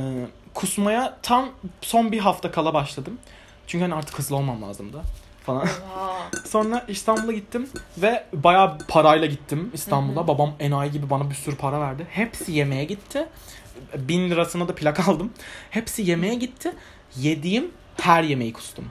kusmaya 0.55 1.19
tam 1.23 1.51
son 1.81 2.13
bir 2.13 2.19
hafta 2.19 2.51
kala 2.51 2.75
başladım. 2.75 3.19
Çünkü 3.67 3.83
hani 3.83 3.95
artık 3.95 4.19
hızlı 4.19 4.37
olmam 4.37 4.63
lazımdı 4.63 5.03
falan. 5.47 5.63
Oha. 5.63 6.31
Sonra 6.45 6.85
İstanbul'a 6.89 7.33
gittim 7.33 7.69
ve 7.99 8.25
bayağı 8.33 8.79
parayla 8.79 9.27
gittim 9.27 9.71
İstanbul'a. 9.75 10.29
Babam 10.29 10.55
enayi 10.61 10.93
gibi 10.93 11.11
bana 11.11 11.31
bir 11.31 11.35
sürü 11.35 11.57
para 11.57 11.81
verdi. 11.81 12.07
Hepsi 12.11 12.53
yemeğe 12.53 12.85
gitti. 12.85 13.27
Bin 13.99 14.31
lirasına 14.31 14.69
da 14.69 14.75
plak 14.75 15.09
aldım. 15.09 15.33
Hepsi 15.71 16.03
yemeğe 16.03 16.35
gitti. 16.35 16.73
Yediğim 17.17 17.71
her 18.01 18.23
yemeği 18.23 18.53
kustum. 18.53 18.85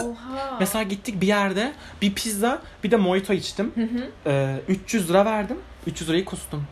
Oha. 0.00 0.56
Mesela 0.60 0.82
gittik 0.82 1.20
bir 1.20 1.26
yerde 1.26 1.72
bir 2.02 2.14
pizza 2.14 2.58
bir 2.84 2.90
de 2.90 2.96
mojito 2.96 3.32
içtim. 3.32 3.72
Hı 3.74 3.80
hı. 3.82 4.10
Ee, 4.26 4.56
300 4.68 5.10
lira 5.10 5.24
verdim. 5.24 5.58
300 5.86 6.08
lirayı 6.10 6.24
kustum. 6.24 6.64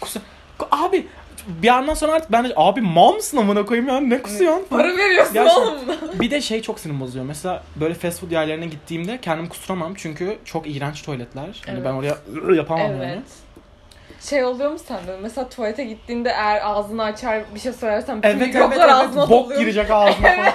Kus 0.00 0.16
abi 0.70 1.06
bir 1.48 1.66
yandan 1.66 1.94
sonra 1.94 2.12
artık 2.12 2.32
ben 2.32 2.44
de 2.44 2.52
abi 2.56 2.80
mal 2.80 3.12
mısın 3.14 3.36
amına 3.36 3.66
koyayım 3.66 3.88
ya 3.88 4.00
ne 4.00 4.22
kusuyorsun? 4.22 4.66
Para 4.70 4.96
veriyorsun 4.96 5.34
Gerçekten. 5.34 5.62
oğlum. 5.62 5.80
Bir 6.20 6.30
de 6.30 6.40
şey 6.40 6.62
çok 6.62 6.80
sinir 6.80 7.00
bozuyor. 7.00 7.24
Mesela 7.24 7.62
böyle 7.76 7.94
fast 7.94 8.20
food 8.20 8.30
yerlerine 8.30 8.66
gittiğimde 8.66 9.20
kendim 9.20 9.48
kusturamam 9.48 9.94
çünkü 9.94 10.38
çok 10.44 10.66
iğrenç 10.76 11.02
tuvaletler. 11.02 11.62
Hani 11.66 11.76
Evet. 11.76 11.84
ben 11.84 11.92
oraya 11.92 12.16
yapamam 12.56 12.90
Evet. 12.90 13.02
yani. 13.08 13.22
Şey 14.20 14.44
oluyor 14.44 14.70
mu 14.70 14.78
sende? 14.78 15.16
Mesela 15.22 15.48
tuvalete 15.48 15.84
gittiğinde 15.84 16.28
eğer 16.30 16.60
ağzını 16.64 17.02
açar 17.04 17.42
bir 17.54 17.60
şey 17.60 17.72
söylersen 17.72 18.16
bütün 18.18 18.28
Evet 18.28 18.42
evet 18.42 18.54
mikroplar 18.54 18.76
evet. 18.84 18.90
ağzına 18.94 19.22
Bok 19.30 19.44
doluyor. 19.44 19.60
girecek 19.60 19.90
ağzıma 19.90 20.28
falan. 20.36 20.52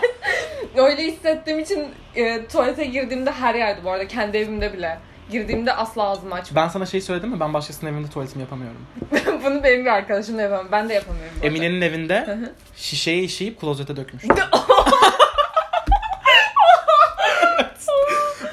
Öyle 0.78 1.04
hissettiğim 1.04 1.60
için 1.60 1.88
e, 2.16 2.48
tuvalete 2.48 2.86
girdiğimde 2.86 3.32
her 3.32 3.56
yerde 3.56 3.84
bu 3.84 3.92
arada 3.92 4.08
kendi 4.08 4.38
evimde 4.38 4.74
bile. 4.74 5.00
Girdiğimde 5.32 5.74
asla 5.74 6.04
ağzımı 6.04 6.36
açmam. 6.36 6.64
Ben 6.64 6.70
sana 6.70 6.86
şey 6.86 7.02
söyledim 7.02 7.30
mi? 7.30 7.40
Ben 7.40 7.54
başkasının 7.54 7.94
evinde 7.94 8.10
tuvaletimi 8.10 8.42
yapamıyorum. 8.42 8.78
Bunu 9.46 9.64
benim 9.64 9.86
bir 9.86 9.90
arkadaşım 9.90 10.38
da 10.38 10.42
yapamam. 10.42 10.68
Ben 10.72 10.90
de 10.90 10.94
yapamıyorum. 10.94 11.34
bu 11.36 11.46
arada. 11.46 11.48
Emine'nin 11.56 11.82
evinde 11.82 12.40
şişeyi 12.76 13.24
işeyip 13.24 13.62
klozete 13.62 13.96
dökmüş. 13.96 14.24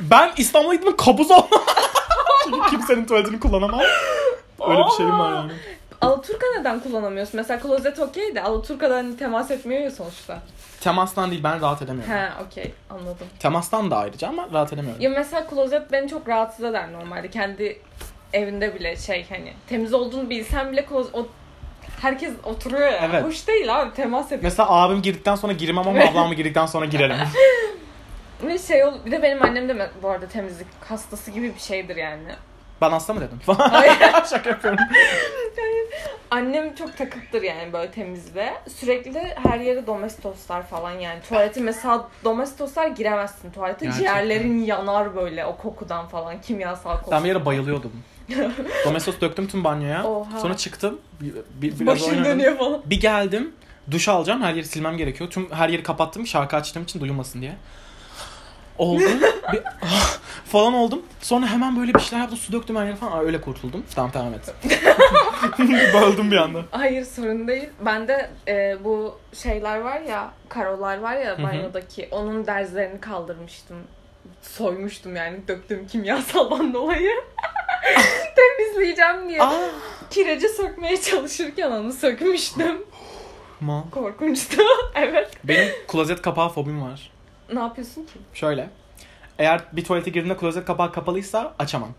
ben 0.01 0.33
İstanbul'a 0.37 0.75
gittim 0.75 0.97
kabuz 0.97 1.31
olmam. 1.31 1.49
Çünkü 2.45 2.71
kimsenin 2.71 3.05
tuvaletini 3.07 3.41
kullanamam. 3.41 3.81
Öyle 4.69 4.81
bir 4.87 4.91
şeyim 4.97 5.19
var 5.19 5.33
yani. 5.33 5.53
Alaturka 6.01 6.47
neden 6.59 6.81
kullanamıyorsun? 6.81 7.37
Mesela 7.37 7.61
klozet 7.61 7.99
okey 7.99 8.35
de 8.35 8.43
Alaturka'da 8.43 8.95
hani 8.97 9.17
temas 9.17 9.51
etmiyor 9.51 9.83
ya 9.83 9.91
sonuçta. 9.91 10.39
Temastan 10.81 11.31
değil 11.31 11.45
ben 11.45 11.61
rahat 11.61 11.83
edemiyorum. 11.83 12.13
He 12.15 12.29
okey 12.47 12.75
anladım. 12.91 13.27
Temastan 13.39 13.91
da 13.91 13.97
ayrıca 13.97 14.29
ama 14.29 14.49
rahat 14.53 14.73
edemiyorum. 14.73 15.03
Ya 15.03 15.11
mesela 15.11 15.47
klozet 15.47 15.93
beni 15.93 16.09
çok 16.09 16.29
rahatsız 16.29 16.65
eder 16.65 16.93
normalde. 16.93 17.31
Kendi 17.31 17.79
evinde 18.33 18.75
bile 18.75 18.97
şey 18.97 19.27
hani 19.29 19.53
temiz 19.69 19.95
olduğunu 19.95 20.31
bilsem 20.31 20.73
bile 20.73 20.85
klozet 20.85 21.15
o 21.15 21.27
herkes 22.01 22.33
oturuyor 22.45 22.93
ya. 22.93 23.09
Evet. 23.11 23.25
Hoş 23.25 23.49
değil 23.49 23.81
abi 23.81 23.95
temas 23.95 24.27
ediyor. 24.27 24.43
Mesela 24.43 24.71
abim 24.71 25.03
girdikten 25.03 25.35
sonra 25.35 25.53
girmem 25.53 25.89
ama 25.89 26.01
ablam 26.11 26.33
girdikten 26.33 26.67
sonra 26.67 26.87
girerim. 26.87 27.17
Ve 28.43 28.59
şey 28.59 28.85
ol, 28.85 28.95
bir 29.07 29.11
de 29.13 29.23
benim 29.23 29.43
annem 29.43 29.69
de 29.69 29.91
bu 30.03 30.09
arada 30.09 30.29
temizlik 30.29 30.67
hastası 30.89 31.31
gibi 31.31 31.55
bir 31.55 31.61
şeydir 31.61 31.97
yani. 31.97 32.23
Ben 32.85 32.91
hasta 32.91 33.15
mı 33.15 33.21
dedim? 33.21 33.41
Hayır. 33.59 33.97
Şaka 34.31 34.51
yapıyorum. 34.51 34.79
Annem 36.31 36.75
çok 36.75 36.97
takıktır 36.97 37.43
yani 37.43 37.73
böyle 37.73 37.91
temizle. 37.91 38.55
Sürekli 38.77 39.35
her 39.49 39.61
yere 39.61 39.87
domestoslar 39.87 40.67
falan 40.67 40.91
yani. 40.91 41.21
Tuvalete 41.29 41.61
mesela 41.61 42.09
domestoslar 42.25 42.87
giremezsin 42.87 43.51
tuvalete. 43.51 43.87
Gerçekten. 43.87 44.07
Ciğerlerin 44.13 44.65
yanar 44.65 45.17
böyle 45.17 45.47
o 45.47 45.57
kokudan 45.57 46.09
falan. 46.09 46.41
Kimyasal 46.41 46.99
koku. 46.99 47.11
Ben 47.11 47.25
bir 47.25 47.29
yere 47.29 47.47
bayılıyordum. 47.47 47.93
Domestos 48.85 49.21
döktüm 49.21 49.49
tüm 49.49 49.65
banyoya. 49.65 50.05
Oha. 50.05 50.39
Sonra 50.41 50.57
çıktım. 50.57 51.01
Bir, 51.21 51.35
bir- 51.35 51.81
biraz 51.81 51.87
Başım 51.87 52.09
oynadım. 52.09 52.25
dönüyor 52.25 52.59
falan. 52.59 52.83
Bir 52.85 53.01
geldim. 53.01 53.53
Duş 53.91 54.09
alacağım. 54.09 54.43
Her 54.43 54.55
yeri 54.55 54.67
silmem 54.67 54.97
gerekiyor. 54.97 55.31
Tüm 55.31 55.53
her 55.53 55.69
yeri 55.69 55.83
kapattım. 55.83 56.27
Şarkı 56.27 56.57
açtığım 56.57 56.83
için 56.83 57.01
duyulmasın 57.01 57.41
diye. 57.41 57.57
Oldu. 58.79 59.03
bir, 59.53 59.63
ah, 59.83 60.19
falan 60.45 60.75
oldum. 60.75 61.03
Sonra 61.21 61.47
hemen 61.47 61.81
böyle 61.81 61.95
bir 61.95 62.01
şeyler 62.01 62.21
yaptım. 62.23 62.39
Su 62.39 62.53
döktüm 62.53 62.77
her 62.77 62.87
yere 62.87 62.97
falan. 62.97 63.13
Aa, 63.13 63.21
öyle 63.21 63.41
kurtuldum. 63.41 63.85
Tamam 63.95 64.11
tamam 64.11 64.35
et. 64.35 64.55
Böldüm 65.95 66.31
bir 66.31 66.37
anda. 66.37 66.63
Hayır 66.71 67.05
sorun 67.05 67.49
değil. 67.49 67.69
Bende 67.81 68.31
e, 68.49 68.77
bu 68.85 69.19
şeyler 69.33 69.79
var 69.79 70.01
ya, 70.01 70.31
karolar 70.49 70.99
var 70.99 71.17
ya 71.17 71.43
banyodaki. 71.43 72.09
Onun 72.11 72.47
derzlerini 72.47 73.01
kaldırmıştım. 73.01 73.77
Soymuştum 74.43 75.17
yani 75.17 75.49
döktüğüm 75.49 75.87
kimyasaldan 75.87 76.75
dolayı. 76.75 77.11
Temizleyeceğim 78.37 79.29
diye. 79.29 79.43
Aa. 79.43 79.71
Kireci 80.11 80.49
sökmeye 80.49 81.01
çalışırken 81.01 81.71
onu 81.71 81.93
sökmüştüm. 81.93 82.85
Ma. 83.61 83.85
Korkunçtu. 83.91 84.63
evet. 84.95 85.31
Benim 85.45 85.69
klozet 85.89 86.23
kapağı 86.23 86.49
fobim 86.49 86.83
var. 86.83 87.14
Ne 87.53 87.61
yapıyorsun 87.61 88.03
ki? 88.07 88.13
Şöyle. 88.35 88.71
Eğer 89.39 89.61
bir 89.73 89.85
tuvalete 89.85 90.11
girdiğimde 90.11 90.37
klozet 90.37 90.65
kapağı 90.65 90.93
kapalıysa 90.93 91.55
açamam. 91.59 91.91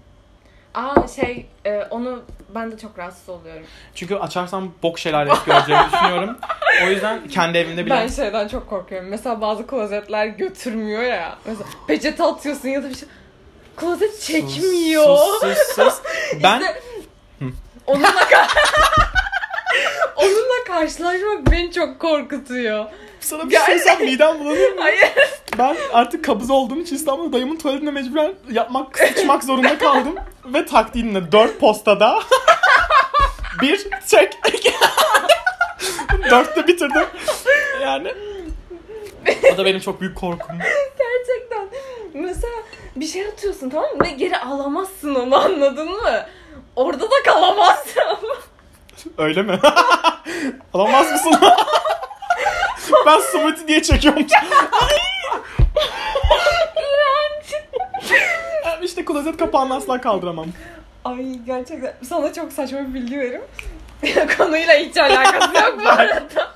Aa 0.73 1.08
şey 1.08 1.45
e, 1.65 1.84
onu 1.89 2.23
ben 2.55 2.71
de 2.71 2.77
çok 2.77 2.99
rahatsız 2.99 3.29
oluyorum. 3.29 3.63
Çünkü 3.95 4.15
açarsam 4.15 4.71
bok 4.84 4.99
şeyler 4.99 5.25
göreceğimi 5.45 5.86
düşünüyorum. 5.93 6.38
O 6.86 6.89
yüzden 6.89 7.27
kendi 7.27 7.58
evimde 7.58 7.86
bile... 7.86 7.93
Ben 7.93 8.08
şeyden 8.08 8.47
çok 8.47 8.69
korkuyorum. 8.69 9.10
Mesela 9.10 9.41
bazı 9.41 9.67
klozetler 9.67 10.25
götürmüyor 10.25 11.03
ya. 11.03 11.38
Mesela 11.45 11.65
peçete 11.88 12.23
atıyorsun 12.23 12.69
ya 12.69 12.84
da 12.84 12.89
bir 12.89 12.95
şey. 12.95 13.10
Klozet 13.75 14.21
çekmiyor. 14.21 15.17
Sus 15.17 15.41
sus 15.41 15.75
sus. 15.75 16.01
Ben 16.43 16.60
İşte 16.62 16.81
onunla 17.88 18.08
onunla 20.15 20.63
karşılaşmak 20.67 21.51
beni 21.51 21.71
çok 21.71 21.99
korkutuyor. 21.99 22.86
sana 23.19 23.49
bir 23.49 23.56
şey 23.56 23.65
söylesem 23.65 24.04
midem 24.06 24.39
bulanır 24.39 24.71
mı? 24.71 24.75
Hayır. 24.82 25.12
Ben 25.58 25.75
artık 25.93 26.25
kabız 26.25 26.49
olduğum 26.51 26.78
için 26.82 26.95
İstanbul'da 26.95 27.34
dayımın 27.34 27.56
tuvaletinde 27.58 27.91
mecburen 27.91 28.34
yapmak, 28.51 28.97
sıçmak 28.97 29.43
zorunda 29.43 29.78
kaldım. 29.78 30.15
Ve 30.45 30.65
taktiğimle 30.65 31.32
dört 31.32 31.60
postada 31.60 32.19
bir 33.62 33.88
çek. 34.08 34.34
Dörtte 36.32 36.67
bitirdim. 36.67 37.06
Yani 37.82 38.13
o 39.54 39.58
da 39.58 39.65
benim 39.65 39.80
çok 39.80 40.01
büyük 40.01 40.17
korkum. 40.17 40.56
Gerçekten. 40.97 41.67
Mesela 42.13 42.54
bir 42.95 43.06
şey 43.06 43.25
atıyorsun 43.28 43.69
tamam 43.69 43.89
mı? 43.97 44.06
Ve 44.06 44.10
geri 44.10 44.38
alamazsın 44.38 45.15
onu 45.15 45.36
anladın 45.36 45.91
mı? 45.91 46.25
Orada 46.75 47.04
da 47.04 47.23
kalamazsın. 47.25 48.04
Öyle 49.17 49.41
mi? 49.41 49.60
Alamaz 50.73 51.12
mısın? 51.12 51.34
ben 53.05 53.19
smoothie 53.19 53.67
diye 53.67 53.81
çekiyorum. 53.84 54.21
İğrenç. 56.75 57.63
İşte 58.84 59.05
klozet 59.05 59.38
kapağını 59.38 59.75
asla 59.75 60.01
kaldıramam. 60.01 60.47
Ay 61.05 61.39
gerçekten 61.45 61.93
sana 62.10 62.34
çok 62.34 62.53
saçma 62.53 62.79
bir 62.79 62.93
bilgi 62.93 63.19
vereyim. 63.19 63.41
Konuyla 64.38 64.73
hiç 64.73 64.97
alakası 64.97 65.55
yok 65.55 65.79
bu 65.86 65.89
arada. 65.89 66.55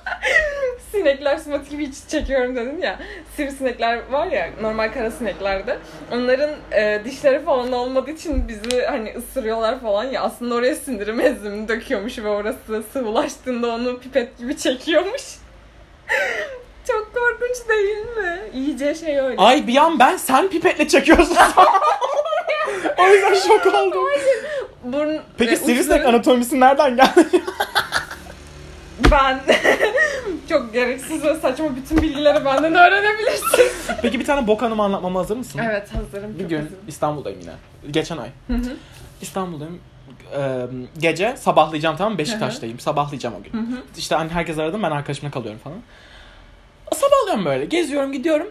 Sinekler 0.92 1.36
smoothie 1.36 1.70
gibi 1.70 1.86
hiç 1.86 1.94
çekiyorum 2.08 2.56
dedim 2.56 2.82
ya. 2.82 2.98
Sivrisinekler 3.36 4.00
var 4.10 4.26
ya 4.26 4.50
normal 4.60 4.92
kara 4.92 5.10
sineklerde. 5.10 5.78
Onların 6.12 6.50
e, 6.72 7.00
dişleri 7.04 7.44
falan 7.44 7.72
olmadığı 7.72 8.10
için 8.10 8.48
bizi 8.48 8.82
hani 8.82 9.14
ısırıyorlar 9.16 9.80
falan 9.80 10.04
ya. 10.04 10.22
Aslında 10.22 10.54
oraya 10.54 10.74
sindirim 10.74 11.20
enzimini 11.20 11.68
döküyormuş 11.68 12.18
ve 12.18 12.28
orası 12.28 12.82
sıvılaştığında 12.92 13.68
onu 13.68 14.00
pipet 14.00 14.38
gibi 14.38 14.56
çekiyormuş. 14.56 15.22
Çok 16.86 17.14
korkunç 17.14 17.68
değil 17.68 18.06
mi? 18.16 18.38
İyice 18.54 18.94
şey 18.94 19.20
öyle. 19.20 19.36
Ay 19.38 19.66
bir 19.66 19.76
an 19.76 19.98
ben 19.98 20.16
sen 20.16 20.48
pipetle 20.48 20.88
çekiyorsun. 20.88 21.36
o 22.98 23.08
yüzden 23.08 23.34
şok 23.34 23.66
oldum. 23.74 24.04
Burun 24.84 25.18
Peki 25.38 25.52
ve 25.52 25.56
sivrisinek 25.56 26.00
uçları- 26.00 26.08
anatomisi 26.08 26.60
nereden 26.60 26.96
geldi? 26.96 27.26
Ben 29.10 29.40
çok 30.48 30.72
gereksiz 30.72 31.24
ve 31.24 31.34
saçma 31.34 31.76
bütün 31.76 32.02
bilgileri 32.02 32.44
benden 32.44 32.74
öğrenebilirsin. 32.74 33.72
Peki 34.02 34.20
bir 34.20 34.24
tane 34.24 34.46
bok 34.46 34.62
anımı 34.62 34.82
anlatmama 34.82 35.20
hazır 35.20 35.36
mısın? 35.36 35.60
evet 35.70 35.88
hazırım. 35.94 36.38
Bir 36.38 36.44
gün 36.44 36.56
hazırım. 36.56 36.78
İstanbul'dayım 36.88 37.40
yine. 37.40 37.52
Geçen 37.90 38.16
ay. 38.18 38.28
Hı 38.46 38.54
hı. 38.54 38.76
İstanbul'dayım. 39.22 39.80
Ee, 40.36 40.66
gece 40.98 41.36
sabahlayacağım 41.36 41.96
tamam 41.96 42.12
mı? 42.12 42.18
Beşiktaş'tayım. 42.18 42.80
Sabahlayacağım 42.80 43.34
o 43.40 43.42
gün. 43.42 43.52
Hı 43.52 43.76
hı. 43.76 43.82
İşte 43.98 44.14
hani 44.14 44.30
herkes 44.30 44.58
aradım 44.58 44.82
ben 44.82 44.90
arkadaşımla 44.90 45.30
kalıyorum 45.30 45.60
falan. 45.64 45.78
Sabahlıyorum 46.94 47.44
böyle. 47.44 47.64
Geziyorum 47.64 48.12
gidiyorum. 48.12 48.46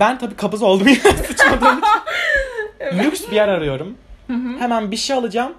Ben 0.00 0.18
tabii 0.18 0.36
kabız 0.36 0.62
oldum 0.62 0.88
yine 0.88 1.12
sıçmadığım 1.12 1.78
için. 1.78 2.98
Lüks 2.98 3.22
bir 3.30 3.36
yer 3.36 3.48
arıyorum. 3.48 3.96
Hemen 4.58 4.90
bir 4.90 4.96
şey 4.96 5.16
alacağım. 5.16 5.52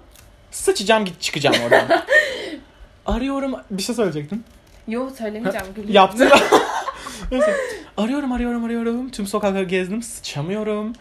Sıçacağım 0.50 1.04
git 1.04 1.20
çıkacağım 1.20 1.56
oradan. 1.64 1.86
Arıyorum. 3.06 3.54
Bir 3.70 3.82
şey 3.82 3.94
söyleyecektim. 3.94 4.44
Yo 4.88 5.10
söylemeyeceğim 5.18 5.66
gülüyorum. 5.74 5.94
Yaptım. 5.94 6.28
Neyse. 7.30 7.56
Arıyorum 7.96 8.32
arıyorum 8.32 8.64
arıyorum. 8.64 9.10
Tüm 9.10 9.26
sokakları 9.26 9.64
gezdim. 9.64 10.02
Sıçamıyorum. 10.02 10.92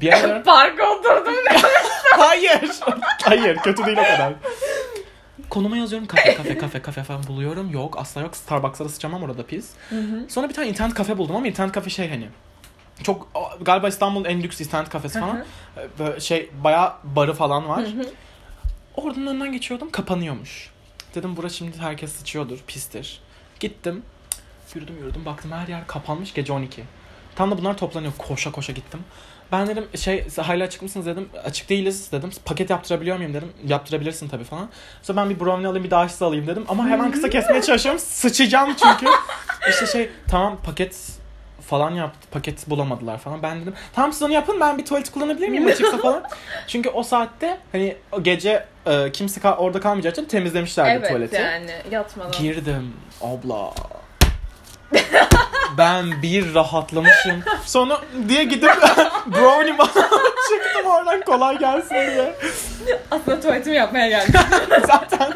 Bir 0.00 0.06
yer 0.06 0.24
arıyorum. 0.24 0.42
Parka 0.46 0.90
oturdum 0.90 1.32
ne? 1.50 1.56
Hayır. 2.16 2.70
Hayır 3.22 3.56
kötü 3.56 3.86
değil 3.86 3.98
o 3.98 4.02
kadar. 4.02 4.32
Konuma 5.50 5.76
yazıyorum 5.76 6.06
kafe 6.08 6.34
kafe 6.34 6.58
kafe 6.58 6.82
kafe 6.82 7.02
falan 7.02 7.26
buluyorum. 7.26 7.70
Yok 7.70 7.98
asla 7.98 8.20
yok. 8.20 8.36
Starbucks'a 8.36 8.84
da 8.84 8.88
sıçamam 8.88 9.22
orada 9.22 9.46
pis. 9.46 9.70
Sonra 10.28 10.48
bir 10.48 10.54
tane 10.54 10.68
internet 10.68 10.94
kafe 10.94 11.18
buldum 11.18 11.36
ama 11.36 11.46
internet 11.48 11.72
kafe 11.72 11.90
şey 11.90 12.08
hani. 12.10 12.28
Çok 13.02 13.28
galiba 13.60 13.88
İstanbul'un 13.88 14.24
en 14.24 14.42
lüks 14.42 14.60
internet 14.60 14.88
kafesi 14.88 15.20
falan. 15.20 15.44
Böyle 15.98 16.20
şey 16.20 16.50
bayağı 16.64 16.92
barı 17.04 17.34
falan 17.34 17.68
var. 17.68 17.84
Oradan 18.96 19.26
önünden 19.26 19.52
geçiyordum 19.52 19.90
kapanıyormuş. 19.90 20.70
Dedim 21.14 21.36
burası 21.36 21.56
şimdi 21.56 21.78
herkes 21.78 22.12
sıçıyordur 22.12 22.58
pistir. 22.66 23.20
Gittim. 23.60 24.02
Yürüdüm 24.74 24.96
yürüdüm 24.96 25.24
baktım 25.24 25.52
her 25.52 25.68
yer 25.68 25.86
kapanmış 25.86 26.34
gece 26.34 26.52
12. 26.52 26.84
Tam 27.36 27.50
da 27.50 27.58
bunlar 27.58 27.76
toplanıyor 27.76 28.12
koşa 28.18 28.52
koşa 28.52 28.72
gittim. 28.72 29.00
Ben 29.52 29.66
dedim 29.66 29.86
şey 29.96 30.28
hala 30.36 30.64
açık 30.64 30.82
mısınız 30.82 31.06
dedim. 31.06 31.28
Açık 31.44 31.68
değiliz 31.68 32.12
dedim. 32.12 32.30
Paket 32.44 32.70
yaptırabiliyor 32.70 33.16
muyum 33.16 33.34
dedim. 33.34 33.52
Yaptırabilirsin 33.66 34.28
tabii 34.28 34.44
falan. 34.44 34.68
Sonra 35.02 35.20
ben 35.20 35.30
bir 35.30 35.40
brownie 35.40 35.66
alayım 35.66 35.84
bir 35.84 35.90
daha 35.90 36.06
ice 36.06 36.24
alayım 36.24 36.46
dedim. 36.46 36.64
Ama 36.68 36.86
hemen 36.88 37.12
kısa 37.12 37.30
kesmeye 37.30 37.62
çalışıyorum. 37.62 38.00
Sıçacağım 38.00 38.74
çünkü. 38.82 39.06
İşte 39.70 39.86
şey 39.86 40.10
tamam 40.28 40.58
paket 40.64 41.21
falan 41.72 41.90
yaptı. 41.90 42.28
Paket 42.30 42.70
bulamadılar 42.70 43.18
falan. 43.18 43.42
Ben 43.42 43.60
dedim 43.62 43.74
tamam 43.94 44.12
siz 44.12 44.22
onu 44.22 44.32
yapın 44.32 44.60
ben 44.60 44.78
bir 44.78 44.84
tuvalet 44.84 45.10
kullanabilir 45.10 45.48
miyim 45.48 45.66
açıksa 45.66 45.98
falan. 46.02 46.22
Çünkü 46.66 46.88
o 46.88 47.02
saatte 47.02 47.58
hani 47.72 47.96
o 48.12 48.22
gece 48.22 48.64
e, 48.86 49.12
kimse 49.12 49.40
ka- 49.40 49.56
orada 49.56 49.80
kalmayacağı 49.80 50.12
için 50.12 50.24
temizlemişlerdi 50.24 50.90
Evet 50.90 51.08
tuvaleti. 51.08 51.36
yani 51.36 51.70
yatmadan. 51.90 52.32
Girdim 52.42 52.92
abla. 53.22 53.70
ben 55.78 56.22
bir 56.22 56.54
rahatlamışım. 56.54 57.42
Sonra 57.64 58.00
diye 58.28 58.44
gidip 58.44 58.70
brownie 59.26 59.76
çıktım 60.48 60.86
oradan 60.86 61.20
kolay 61.20 61.58
gelsin 61.58 61.94
diye. 61.94 62.34
Aslında 63.10 63.40
tuvaletimi 63.40 63.76
yapmaya 63.76 64.08
geldim. 64.08 64.40
Zaten. 64.86 65.32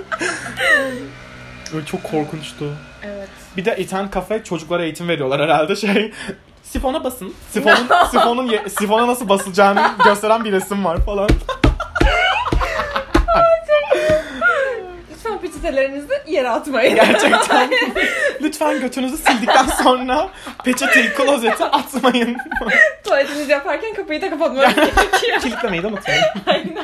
Böyle 1.74 1.86
çok 1.86 2.02
korkunçtu. 2.04 2.72
evet. 3.04 3.28
Bir 3.56 3.64
de 3.64 3.76
internet 3.76 4.10
kafe 4.10 4.44
çocuklara 4.44 4.82
eğitim 4.84 5.08
veriyorlar 5.08 5.40
herhalde 5.42 5.76
şey. 5.76 6.12
Sifona 6.62 7.04
basın. 7.04 7.34
Sifonun, 7.50 7.86
sifonun 8.10 8.46
ye- 8.46 8.68
sifona 8.68 9.06
nasıl 9.06 9.28
basılacağını 9.28 9.90
gösteren 10.04 10.44
bir 10.44 10.52
resim 10.52 10.84
var 10.84 10.98
falan. 11.04 11.28
Lütfen 15.10 15.38
peçete 15.38 15.60
peçetelerinizi 15.60 16.08
yere 16.26 16.48
atmayın. 16.50 16.94
Gerçekten. 16.94 17.70
Lütfen 18.42 18.80
götünüzü 18.80 19.16
sildikten 19.16 19.66
sonra 19.66 20.28
peçeteyi 20.64 21.08
klozete 21.12 21.64
atmayın. 21.64 22.36
Tuvaletinizi 23.04 23.52
yaparken 23.52 23.94
kapıyı 23.94 24.22
da 24.22 24.30
kapatmanız 24.30 24.74
gerekiyor. 24.74 25.40
Kilitlemeyi 25.40 25.82
de 25.82 25.86
unutmayın. 25.86 26.22
Aynen. 26.46 26.76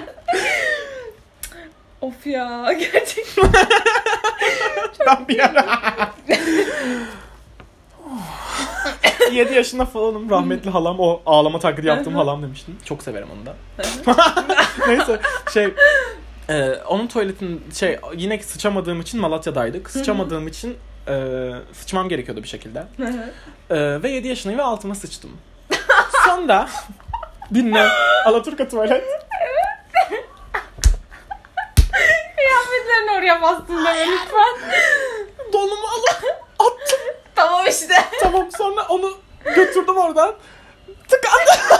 Of 2.03 2.27
ya 2.27 2.73
gerçekten. 2.93 3.51
Ben 5.07 5.29
bir 5.29 5.38
ara... 5.38 5.81
7 9.33 9.55
yaşında 9.55 9.85
falanım. 9.85 10.31
Rahmetli 10.31 10.71
halam 10.71 11.01
o 11.01 11.23
ağlama 11.27 11.59
taklidi 11.59 11.87
yaptığım 11.87 12.15
halam 12.15 12.43
demiştim. 12.43 12.79
Çok 12.85 13.03
severim 13.03 13.29
onu 13.37 13.47
da. 13.47 13.55
Neyse 14.88 15.21
şey 15.55 15.75
e, 16.49 16.75
onun 16.88 17.07
tuvaletin 17.07 17.65
şey 17.75 17.99
yine 18.17 18.38
sıçamadığım 18.43 19.01
için 19.01 19.21
Malatya'daydık. 19.21 19.91
Sıçamadığım 19.91 20.49
için 20.49 20.77
e, 21.09 21.15
sıçmam 21.73 22.09
gerekiyordu 22.09 22.43
bir 22.43 22.49
şekilde. 22.49 22.85
E, 23.71 24.03
ve 24.03 24.11
7 24.11 24.29
yaşındayım 24.29 24.59
ve 24.59 24.62
altıma 24.65 24.95
sıçtım. 24.95 25.31
Sonra 26.27 26.69
dinle 27.55 27.88
Alaturka 28.25 28.69
tuvalet. 28.69 29.05
Kıyafetlerini 32.42 33.11
oraya 33.11 33.42
bastın 33.42 33.85
deme 33.87 34.07
lütfen. 34.07 34.55
Donumu 35.52 35.87
alıp 35.87 36.24
attım. 36.59 36.98
tamam 37.35 37.66
işte. 37.66 37.94
Tamam 38.20 38.48
sonra 38.59 38.83
onu 38.88 39.12
götürdüm 39.44 39.96
oradan. 39.96 40.35
Tıkandı. 41.09 41.50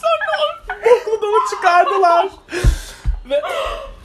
sonra 0.00 0.32
o 0.40 0.44
boklu 0.84 1.22
donu 1.22 1.48
çıkardılar. 1.50 2.26
Ve 3.30 3.42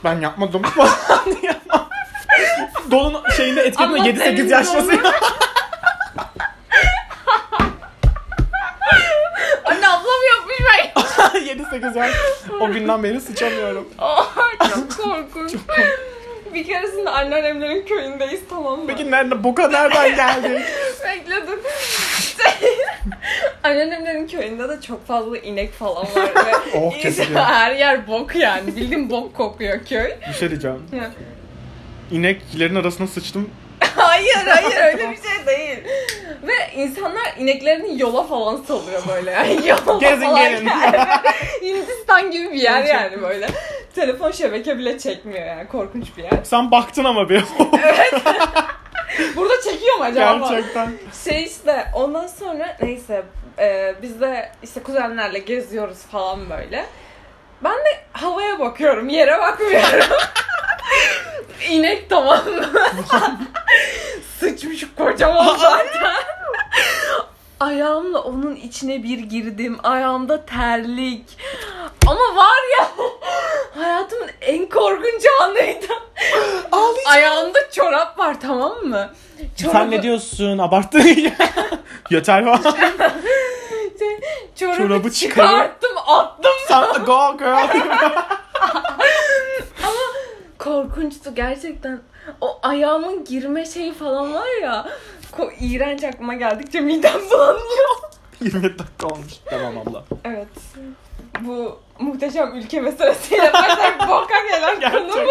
ben 0.04 0.20
yapmadım 0.20 0.62
falan 0.76 1.24
diye. 1.42 1.60
Donun 2.90 3.30
şeyinde 3.36 3.60
etkiledi 3.62 3.90
Allah 3.90 3.98
7-8 3.98 4.18
senin 4.18 4.48
yaşlısıyım. 4.48 5.02
Anne 9.64 9.88
ablam 9.88 10.22
yapmış 10.36 10.56
ben. 10.60 11.02
7-8 11.34 11.98
yaş. 11.98 12.10
O 12.60 12.70
günden 12.72 13.02
beri 13.02 13.20
sıçamıyorum. 13.20 13.88
Ay, 13.98 14.68
çok 14.74 14.96
korkunç. 14.96 15.54
Bir 16.54 16.66
keresinde 16.66 17.10
anneannemlerin 17.10 17.86
köyündeyiz 17.86 18.40
tamam 18.50 18.78
mı? 18.80 18.84
Peki 18.86 19.10
nerede 19.10 19.44
boka 19.44 19.68
nereden 19.68 20.16
geldik? 20.16 20.66
Bekle 21.04 21.46
dur. 21.46 21.58
Anneannemlerin 23.62 24.26
köyünde 24.26 24.68
de 24.68 24.80
çok 24.80 25.06
fazla 25.06 25.38
inek 25.38 25.72
falan 25.72 25.96
var 25.96 26.28
ve 26.46 26.52
Oh, 26.78 26.98
kesin. 26.98 27.34
her 27.34 27.74
yer 27.74 28.06
bok 28.08 28.36
yani. 28.36 28.66
Bildiğin 28.76 29.10
bok 29.10 29.34
kokuyor 29.36 29.84
köy. 29.84 30.10
Bir 30.28 30.34
şey 30.34 30.50
diyeceğim. 30.50 30.82
Ya. 30.92 31.10
İneklerin 32.10 32.74
arasına 32.74 33.06
sıçtım. 33.06 33.50
Hayır 34.18 34.46
hayır 34.46 34.76
öyle 34.92 35.10
bir 35.10 35.16
şey 35.16 35.46
değil. 35.46 35.78
Ve 36.42 36.54
insanlar 36.76 37.34
ineklerini 37.38 38.00
yola 38.00 38.22
falan 38.22 38.56
salıyor 38.56 39.02
böyle 39.08 39.30
yani. 39.30 39.68
Yola 39.68 39.98
Gezin 39.98 40.22
falan 40.22 40.38
gelin. 40.50 40.66
yani. 40.66 40.98
Hindistan 41.62 42.30
gibi 42.30 42.50
bir 42.52 42.60
yer 42.60 42.84
yani 42.84 43.22
böyle. 43.22 43.48
Telefon 43.94 44.30
şebeke 44.30 44.78
bile 44.78 44.98
çekmiyor 44.98 45.46
yani 45.46 45.68
korkunç 45.68 46.16
bir 46.16 46.22
yer. 46.22 46.32
Sen 46.44 46.70
baktın 46.70 47.04
ama 47.04 47.28
bir. 47.28 47.44
Burada 49.36 49.54
çekiyor 49.64 49.96
mu 49.98 50.04
acaba? 50.04 50.48
Gerçekten. 50.50 50.92
Şey 51.24 51.44
işte 51.44 51.86
ondan 51.94 52.26
sonra 52.26 52.76
neyse 52.82 53.22
e, 53.58 53.94
biz 54.02 54.20
de 54.20 54.50
işte 54.62 54.82
kuzenlerle 54.82 55.38
geziyoruz 55.38 55.98
falan 55.98 56.50
böyle. 56.50 56.86
Ben 57.64 57.74
de 57.76 57.98
havaya 58.12 58.58
bakıyorum 58.58 59.08
yere 59.08 59.38
bakmıyorum. 59.38 60.06
İnek 61.70 62.10
tamam 62.10 62.44
mı? 62.50 62.66
Sıçmış 64.40 64.84
kocaman 64.98 65.56
zaten. 65.56 66.14
Ayağımla 67.60 68.18
onun 68.22 68.56
içine 68.56 69.02
bir 69.02 69.18
girdim. 69.18 69.78
Ayağımda 69.82 70.46
terlik. 70.46 71.38
Ama 72.06 72.36
var 72.36 72.58
ya 72.78 72.88
hayatımın 73.82 74.30
en 74.40 74.68
korkunç 74.68 75.24
anıydı. 75.42 75.86
Ağlayacağım. 76.72 77.06
Ayağımda 77.06 77.70
çorap 77.70 78.18
var 78.18 78.40
tamam 78.40 78.78
mı? 78.78 79.10
Sen 79.72 79.90
ne 79.90 80.02
diyorsun? 80.02 80.58
Abarttın 80.58 81.00
ya. 81.00 81.32
Yeter 82.10 82.44
falan. 82.44 82.76
Çorabı, 84.56 84.76
Çorabı 84.76 85.10
çıkarttım 85.12 85.92
attım. 86.06 86.52
Sen 86.68 87.04
go 87.04 87.38
girl. 87.38 87.68
Korkunçtu 90.68 91.34
gerçekten. 91.34 92.00
O 92.40 92.58
ayağımın 92.62 93.24
girme 93.24 93.66
şeyi 93.66 93.94
falan 93.94 94.34
var 94.34 94.62
ya. 94.62 94.86
Ko 95.32 95.50
iğrenç 95.60 96.04
aklıma 96.04 96.34
geldikçe 96.34 96.80
midem 96.80 97.20
bulanıyor. 97.30 97.88
20 98.40 98.62
dakika 98.62 99.06
olmuş. 99.06 99.32
Tamam 99.44 99.78
abla. 99.78 100.04
Evet. 100.24 100.48
Bu 101.40 101.78
muhteşem 101.98 102.54
ülke 102.58 102.80
meselesiyle 102.80 103.52
başlayıp 103.52 104.00
boka 104.00 104.34
gelen 104.50 104.92
konumuz. 105.10 105.30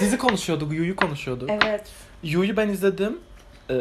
Dizi 0.00 0.18
konuşuyorduk, 0.18 0.72
Yu'yu 0.72 0.96
konuşuyorduk. 0.96 1.50
Evet. 1.50 1.84
Yu'yu 2.22 2.56
ben 2.56 2.68
izledim. 2.68 3.18
Ee, 3.70 3.72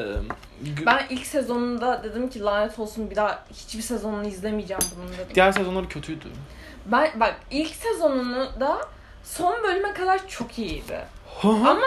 gü- 0.64 0.86
Ben 0.86 1.02
ilk 1.10 1.26
sezonunda 1.26 2.04
dedim 2.04 2.30
ki 2.30 2.40
lanet 2.42 2.80
olsun 2.80 3.10
bir 3.12 3.16
daha 3.16 3.44
hiçbir 3.54 3.82
sezonunu 3.82 4.28
izlemeyeceğim 4.28 4.82
bunun 4.98 5.14
dedim. 5.14 5.36
Diğer 5.36 5.52
sezonları 5.52 5.88
kötüydü. 5.88 6.26
Ben 6.86 7.10
bak 7.16 7.36
ilk 7.52 7.76
sezonunu 7.76 8.60
da 8.60 8.78
son 9.38 9.64
bölüme 9.64 9.94
kadar 9.94 10.28
çok 10.28 10.60
iyiydi. 10.60 11.00
Ama 11.44 11.80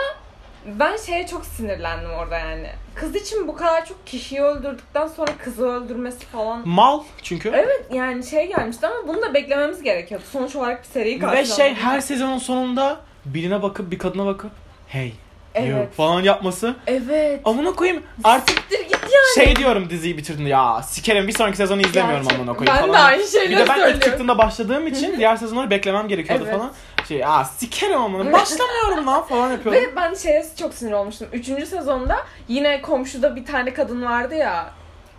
ben 0.66 0.96
şeye 0.96 1.26
çok 1.26 1.46
sinirlendim 1.46 2.10
orada 2.10 2.38
yani. 2.38 2.68
Kız 2.94 3.14
için 3.16 3.48
bu 3.48 3.56
kadar 3.56 3.86
çok 3.86 4.06
kişiyi 4.06 4.40
öldürdükten 4.42 5.06
sonra 5.06 5.30
kızı 5.44 5.66
öldürmesi 5.66 6.26
falan. 6.26 6.68
Mal 6.68 7.00
çünkü. 7.22 7.48
Evet 7.54 7.86
yani 7.92 8.26
şey 8.26 8.48
gelmişti 8.48 8.86
ama 8.86 9.08
bunu 9.08 9.22
da 9.22 9.34
beklememiz 9.34 9.82
gerekiyordu. 9.82 10.24
Sonuç 10.32 10.56
olarak 10.56 10.82
bir 10.82 10.88
seriyi 10.88 11.16
Ve 11.16 11.20
karşılamak. 11.20 11.56
şey 11.56 11.74
her 11.74 12.00
sezonun 12.00 12.38
sonunda 12.38 13.00
birine 13.24 13.62
bakıp 13.62 13.90
bir 13.90 13.98
kadına 13.98 14.26
bakıp 14.26 14.50
hey 14.88 15.12
Evet. 15.54 15.94
falan 15.94 16.22
yapması. 16.22 16.74
Evet. 16.86 17.40
Amına 17.44 17.72
koyayım 17.72 18.02
artık 18.24 18.58
Siktir 18.58 18.78
git 18.84 18.92
yani. 19.02 19.46
şey 19.46 19.56
diyorum 19.56 19.90
diziyi 19.90 20.16
bitirdiğinde 20.18 20.50
ya 20.50 20.82
sikerim 20.82 21.28
bir 21.28 21.32
sonraki 21.32 21.56
sezonu 21.56 21.80
izlemiyorum 21.80 22.22
Gerçek- 22.26 22.40
amına 22.40 22.56
koyayım 22.56 22.76
Ben 22.76 22.80
falan. 22.88 22.94
de 22.94 22.98
aynı 22.98 23.22
Bir 23.22 23.26
şeyleri 23.28 23.52
de 23.52 23.56
ben 23.58 23.62
ilk 23.62 23.68
söylüyorum. 23.74 24.00
çıktığında 24.00 24.38
başladığım 24.38 24.86
için 24.86 25.14
diğer 25.18 25.36
sezonları 25.36 25.70
beklemem 25.70 26.08
gerekiyordu 26.08 26.44
Evet. 26.46 26.56
falan. 26.56 26.72
Şey 27.12 27.20
ya 27.20 27.44
sikerim 27.44 28.00
amına 28.02 28.32
başlamıyorum 28.32 29.06
lan 29.06 29.22
falan 29.22 29.50
yapıyordum. 29.52 29.82
Ve 29.82 29.96
ben 29.96 30.14
şeye 30.14 30.46
çok 30.58 30.74
sinir 30.74 30.92
olmuştum. 30.92 31.28
Üçüncü 31.32 31.66
sezonda 31.66 32.16
yine 32.48 32.82
komşuda 32.82 33.36
bir 33.36 33.44
tane 33.44 33.74
kadın 33.74 34.02
vardı 34.04 34.34
ya. 34.34 34.70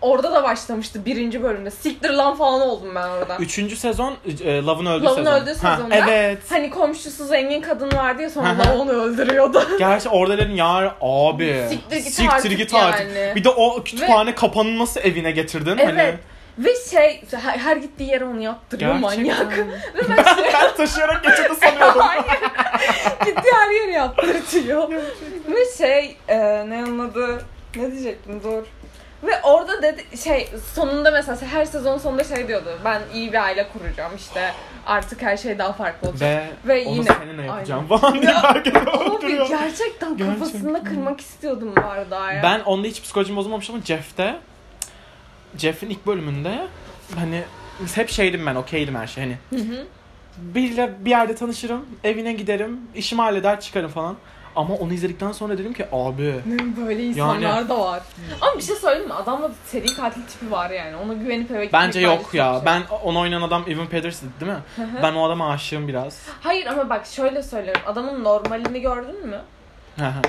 Orada 0.01 0.31
da 0.33 0.43
başlamıştı 0.43 1.05
birinci 1.05 1.43
bölümde. 1.43 1.71
Siktir 1.71 2.09
lan 2.09 2.35
falan 2.35 2.61
oldum 2.61 2.95
ben 2.95 3.07
orada. 3.09 3.37
Üçüncü 3.39 3.75
sezon 3.75 4.13
e, 4.43 4.61
Love'ın 4.61 4.85
öldüğü 4.85 5.05
Love'ın 5.05 5.25
sezon. 5.25 5.41
öldüğü 5.41 5.53
Ha, 5.61 5.75
sezonda. 5.75 5.95
evet. 5.95 6.39
Hani 6.49 6.69
komşusu 6.69 7.25
zengin 7.25 7.61
kadın 7.61 7.91
vardı 7.97 8.21
ya 8.21 8.29
sonra 8.29 8.49
Hı 8.49 8.53
hı. 8.53 8.63
da 8.67 8.77
onu 8.77 8.91
öldürüyordu. 8.91 9.63
Gerçi 9.79 10.09
orada 10.09 10.37
dedim 10.37 10.55
ya 10.55 10.95
abi. 11.01 11.65
Siktir 12.01 12.51
git 12.51 12.73
artık 12.73 13.07
yani. 13.15 13.35
Bir 13.35 13.43
de 13.43 13.49
o 13.49 13.83
kütüphane 13.83 14.35
kapanı 14.35 14.79
nasıl 14.79 15.01
evine 15.01 15.31
getirdin? 15.31 15.77
Hani 15.77 16.01
Evet. 16.01 16.19
Ve 16.57 16.69
şey 16.91 17.23
her, 17.31 17.57
her 17.57 17.75
gittiği 17.77 18.09
yere 18.11 18.25
onu 18.25 18.41
yaptırıyor 18.41 18.99
Gerçekten. 18.99 19.27
manyak. 19.37 19.57
Ve 19.57 20.01
ben 20.17 20.23
şey, 20.35 20.43
ben 20.53 20.75
taşıyarak 20.77 21.23
getirdi 21.23 21.55
sanıyordum. 21.61 22.01
Hayır. 22.01 22.23
Gittiği 23.25 23.51
her 23.53 23.69
yere 23.81 23.91
yaptırtıyor. 23.91 24.91
Ve 25.47 25.65
şey 25.77 26.17
e, 26.27 26.37
ne 26.69 26.83
onun 26.87 27.09
adı 27.09 27.41
ne 27.75 27.91
diyecektim 27.91 28.43
dur. 28.43 28.63
Ve 29.23 29.41
orada 29.43 29.81
dedi 29.81 30.03
şey 30.23 30.49
sonunda 30.73 31.11
mesela 31.11 31.37
her 31.51 31.65
sezon 31.65 31.97
sonunda 31.97 32.23
şey 32.23 32.47
diyordu. 32.47 32.79
Ben 32.85 33.01
iyi 33.13 33.33
bir 33.33 33.43
aile 33.43 33.67
kuracağım 33.73 34.11
işte 34.17 34.51
artık 34.85 35.21
her 35.21 35.37
şey 35.37 35.57
daha 35.59 35.73
farklı 35.73 36.09
olacak. 36.09 36.43
Ve, 36.65 36.75
Ve 36.75 36.85
onu 36.87 36.95
yine- 36.95 37.07
seninle 37.21 37.41
yapacağım 37.43 37.87
falan 37.87 38.21
diye 38.21 38.33
herkes 38.33 38.75
Abi 38.75 39.15
öldürüyor. 39.15 39.47
gerçekten 39.49 40.17
kafasında 40.17 40.69
Gerçekten. 40.71 40.83
kırmak 40.83 41.21
istiyordum 41.21 41.73
bu 41.77 41.81
arada 41.89 42.31
ya. 42.31 42.43
Ben 42.43 42.59
onda 42.59 42.87
hiç 42.87 43.01
psikolojim 43.01 43.35
bozulmamış 43.35 43.69
ama 43.69 43.79
Jeff'te 43.81 44.35
Jeff'in 45.57 45.89
ilk 45.89 46.07
bölümünde 46.07 46.67
hani 47.15 47.43
hep 47.95 48.09
şeydim 48.09 48.45
ben 48.45 48.55
okeydim 48.55 48.95
her 48.95 49.07
şey 49.07 49.23
hani 49.23 49.37
Hı 49.49 49.65
hı. 49.69 49.85
biriyle 50.37 50.93
bir 50.99 51.09
yerde 51.09 51.35
tanışırım 51.35 51.85
evine 52.03 52.33
giderim 52.33 52.79
işimi 52.95 53.21
halleder 53.21 53.59
çıkarım 53.61 53.89
falan 53.89 54.15
ama 54.55 54.75
onu 54.75 54.93
izledikten 54.93 55.31
sonra 55.31 55.57
dedim 55.57 55.73
ki 55.73 55.85
abi 55.91 56.35
Böyle 56.87 57.03
insanlar 57.03 57.39
Yani- 57.39 57.69
da 57.69 57.79
var. 57.79 58.03
Ama 58.41 58.57
bir 58.57 58.61
şey 58.63 58.75
söyleyeyim 58.75 59.07
mi? 59.07 59.13
Adamda 59.13 59.51
seri 59.65 59.85
katil 59.85 60.21
tipi 60.21 60.51
var 60.51 60.69
yani. 60.69 60.95
Ona 60.95 61.13
güvenip 61.13 61.51
eve 61.51 61.65
gitmek 61.65 61.81
bence 61.81 61.99
yok 61.99 62.33
ya 62.33 62.53
çok 62.53 62.65
ben 62.65 62.81
onu 63.03 63.19
oynayan 63.19 63.41
adam 63.41 63.63
Evan 63.67 63.87
Peters 63.87 64.21
değil 64.39 64.51
mi? 64.51 64.57
Ben 65.03 65.13
o 65.13 65.23
adama 65.25 65.49
aşığım 65.49 65.87
biraz. 65.87 66.21
Hayır 66.41 66.65
ama 66.65 66.89
bak 66.89 67.05
şöyle 67.05 67.43
söylüyorum. 67.43 67.81
Adamın 67.85 68.23
normalini 68.23 68.81
gördün 68.81 69.27
mü? 69.27 69.41
Hı 69.99 70.05
hı. 70.05 70.21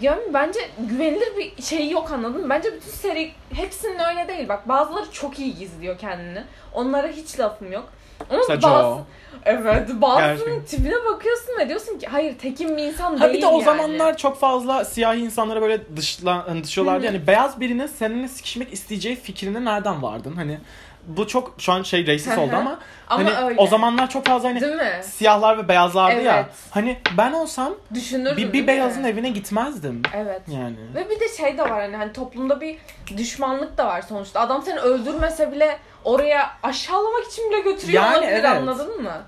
Yani 0.00 0.22
bence 0.34 0.60
güvenilir 0.78 1.36
bir 1.36 1.62
şey 1.62 1.90
yok 1.90 2.12
anladın 2.12 2.40
mı? 2.42 2.50
Bence 2.50 2.74
bütün 2.74 2.90
seri 2.90 3.32
hepsinin 3.54 3.98
öyle 3.98 4.28
değil. 4.28 4.48
Bak 4.48 4.68
bazıları 4.68 5.10
çok 5.12 5.38
iyi 5.38 5.54
gizliyor 5.54 5.98
kendini. 5.98 6.42
Onlara 6.74 7.08
hiç 7.08 7.40
lafım 7.40 7.72
yok. 7.72 7.88
Ama 8.30 8.38
Mesela 8.48 8.62
bazı-. 8.62 9.00
Evet 9.44 9.88
bazısının 9.94 10.60
tipine 10.64 11.04
bakıyorsun 11.04 11.58
ve 11.60 11.68
diyorsun 11.68 11.98
ki 11.98 12.06
hayır 12.06 12.38
tekin 12.38 12.76
bir 12.76 12.82
insan 12.82 13.16
Ha 13.16 13.24
değil 13.24 13.36
bir 13.36 13.42
de 13.42 13.46
o 13.46 13.52
yani. 13.52 13.64
zamanlar 13.64 14.16
çok 14.16 14.40
fazla 14.40 14.84
siyahi 14.84 15.20
insanlara 15.20 15.62
böyle 15.62 15.96
dışla, 15.96 16.48
hani 16.48 16.64
dışıyorlardı. 16.64 17.04
Hı 17.06 17.08
hı. 17.08 17.14
Yani 17.14 17.26
beyaz 17.26 17.60
birinin 17.60 17.86
seninle 17.86 18.28
sikişmek 18.28 18.72
isteyeceği 18.72 19.16
fikrine 19.16 19.64
nereden 19.64 20.02
vardın? 20.02 20.36
Hani 20.36 20.58
bu 21.06 21.26
çok 21.26 21.54
şu 21.58 21.72
an 21.72 21.82
şey 21.82 22.06
racist 22.06 22.38
oldu 22.38 22.56
ama, 22.56 22.78
Ama 23.08 23.24
hani 23.24 23.46
öyle. 23.46 23.60
o 23.60 23.66
zamanlar 23.66 24.10
çok 24.10 24.26
fazla 24.26 24.48
hani 24.48 24.60
mi? 24.60 25.00
siyahlar 25.02 25.58
ve 25.58 25.68
beyazlardı 25.68 26.22
ya. 26.22 26.36
Evet. 26.36 26.46
Hani 26.70 26.98
ben 27.18 27.32
olsam 27.32 27.74
Düşünürdün 27.94 28.36
bir, 28.36 28.52
bir 28.52 28.60
mi? 28.60 28.66
beyazın 28.66 29.04
evine 29.04 29.30
gitmezdim. 29.30 30.02
Evet. 30.14 30.42
Yani. 30.48 30.76
Ve 30.94 31.10
bir 31.10 31.20
de 31.20 31.28
şey 31.28 31.58
de 31.58 31.62
var 31.62 31.80
hani, 31.80 31.96
hani 31.96 32.12
toplumda 32.12 32.60
bir 32.60 32.78
düşmanlık 33.16 33.78
da 33.78 33.86
var 33.86 34.02
sonuçta. 34.02 34.40
Adam 34.40 34.62
seni 34.62 34.78
öldürmese 34.78 35.52
bile 35.52 35.78
oraya 36.04 36.50
aşağılamak 36.62 37.24
için 37.32 37.50
bile 37.50 37.60
götürüyor 37.60 38.02
Yani 38.02 38.16
olabilir 38.16 38.32
evet. 38.32 38.44
anladın 38.44 39.02
mı? 39.02 39.22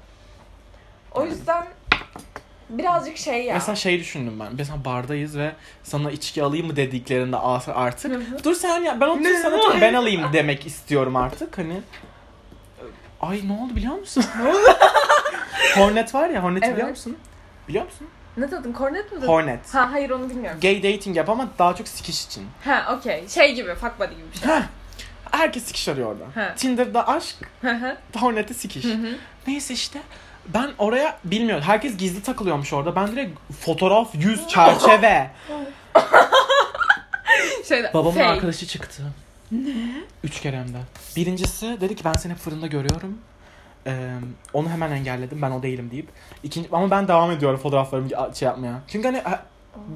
O 1.14 1.24
yüzden 1.24 1.64
birazcık 2.70 3.16
şey 3.16 3.44
ya. 3.44 3.54
Mesela 3.54 3.76
şey 3.76 4.00
düşündüm 4.00 4.40
ben. 4.40 4.48
Mesela 4.58 4.84
bardayız 4.84 5.38
ve 5.38 5.52
sana 5.82 6.10
içki 6.10 6.42
alayım 6.42 6.66
mı 6.66 6.76
dediklerinde 6.76 7.36
artık. 7.36 8.44
Dur 8.44 8.54
sen 8.54 8.82
ya 8.82 9.00
ben 9.00 9.08
otur 9.08 9.34
sana 9.42 9.58
dur, 9.58 9.80
ben 9.80 9.94
alayım 9.94 10.22
demek 10.32 10.66
istiyorum 10.66 11.16
artık. 11.16 11.58
Hani 11.58 11.80
Ay 13.20 13.40
ne 13.48 13.52
oldu 13.52 13.76
biliyor 13.76 13.94
musun? 13.94 14.24
Hornet 15.76 16.14
var 16.14 16.28
ya 16.30 16.42
Hornet 16.42 16.62
biliyor 16.62 16.78
Evet. 16.78 16.90
musun? 16.90 17.16
Biliyor 17.68 17.84
musun? 17.84 18.06
Ne 18.36 18.50
dedin? 18.50 18.72
Kornet 18.72 19.12
mi 19.12 19.18
dedin? 19.18 19.28
Hornet. 19.28 19.74
Ha 19.74 19.92
hayır 19.92 20.10
onu 20.10 20.30
bilmiyorum. 20.30 20.60
Gay 20.62 20.82
dating 20.82 21.16
yap 21.16 21.28
ama 21.28 21.48
daha 21.58 21.76
çok 21.76 21.88
sikiş 21.88 22.24
için. 22.24 22.46
Ha 22.64 22.96
okey. 22.98 23.28
Şey 23.28 23.54
gibi 23.54 23.74
fuck 23.74 24.00
buddy 24.00 24.14
gibi 24.14 24.32
bir 24.34 24.38
şey. 24.38 24.48
Heh. 24.48 24.62
Herkes 25.30 25.64
sikiş 25.64 25.88
arıyor 25.88 26.12
orada. 26.12 26.24
He. 26.42 26.54
Tinder'da 26.56 27.08
aşk. 27.08 27.36
Hornet'te 28.16 28.54
sikiş. 28.54 28.84
Hı 28.84 28.92
hı. 28.92 29.14
Neyse 29.46 29.74
işte 29.74 29.98
ben 30.54 30.70
oraya 30.78 31.18
bilmiyorum. 31.24 31.64
Herkes 31.66 31.96
gizli 31.96 32.22
takılıyormuş 32.22 32.72
orada. 32.72 32.96
Ben 32.96 33.12
direkt 33.12 33.38
fotoğraf, 33.60 34.14
yüz, 34.14 34.48
çerçeve. 34.48 35.30
Şeyde, 37.68 37.90
Babamın 37.94 38.10
fake. 38.14 38.26
arkadaşı 38.26 38.66
çıktı. 38.66 39.02
Ne? 39.52 39.70
Üç 40.24 40.40
kere 40.40 40.56
hem 40.58 40.68
de. 40.68 40.78
Birincisi 41.16 41.76
dedi 41.80 41.96
ki 41.96 42.04
ben 42.04 42.12
seni 42.12 42.32
hep 42.32 42.38
fırında 42.38 42.66
görüyorum. 42.66 43.18
Ee, 43.86 44.10
onu 44.52 44.68
hemen 44.70 44.90
engelledim 44.90 45.42
ben 45.42 45.50
o 45.50 45.62
değilim 45.62 45.90
deyip. 45.90 46.08
İkinci, 46.42 46.68
ama 46.72 46.90
ben 46.90 47.08
devam 47.08 47.30
ediyorum 47.30 47.60
fotoğraflarımı 47.60 48.08
şey 48.34 48.46
yapmaya. 48.46 48.80
Çünkü 48.88 49.08
hani 49.08 49.20
ha, 49.20 49.42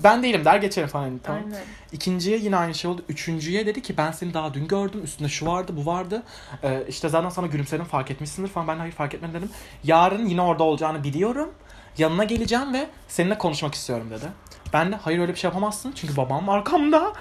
ben 0.05 0.23
değilim 0.23 0.45
der 0.45 0.57
geçerim 0.57 0.89
falan. 0.89 1.03
Hani, 1.05 1.19
tamam. 1.23 1.43
Aynen. 1.45 1.61
İkinciye 1.93 2.39
yine 2.39 2.57
aynı 2.57 2.75
şey 2.75 2.91
oldu. 2.91 3.05
Üçüncüye 3.09 3.67
dedi 3.67 3.83
ki 3.83 3.97
ben 3.97 4.13
seni 4.13 4.35
daha 4.35 4.55
dün 4.55 4.69
gördüm. 4.69 5.01
Üstünde 5.05 5.29
şu 5.29 5.47
vardı 5.47 5.73
bu 5.77 5.87
vardı. 5.87 6.23
Ee, 6.63 6.85
işte 6.89 7.09
zaten 7.09 7.29
sana 7.29 7.47
gülümsedim 7.47 7.85
fark 7.85 8.11
etmişsindir 8.11 8.49
falan. 8.49 8.69
Ben 8.69 8.77
hayır 8.77 8.93
fark 8.93 9.15
etmedim 9.15 9.35
dedim. 9.35 9.51
Yarın 9.85 10.27
yine 10.27 10.43
orada 10.43 10.63
olacağını 10.63 11.05
biliyorum. 11.05 11.51
Yanına 11.99 12.25
geleceğim 12.25 12.75
ve 12.75 12.87
seninle 13.09 13.39
konuşmak 13.39 13.75
istiyorum 13.75 14.11
dedi. 14.11 14.25
Ben 14.73 14.93
de 14.93 14.97
hayır 14.97 15.19
öyle 15.19 15.33
bir 15.33 15.39
şey 15.39 15.49
yapamazsın. 15.49 15.93
Çünkü 15.93 16.17
babam 16.17 16.49
arkamda. 16.49 17.13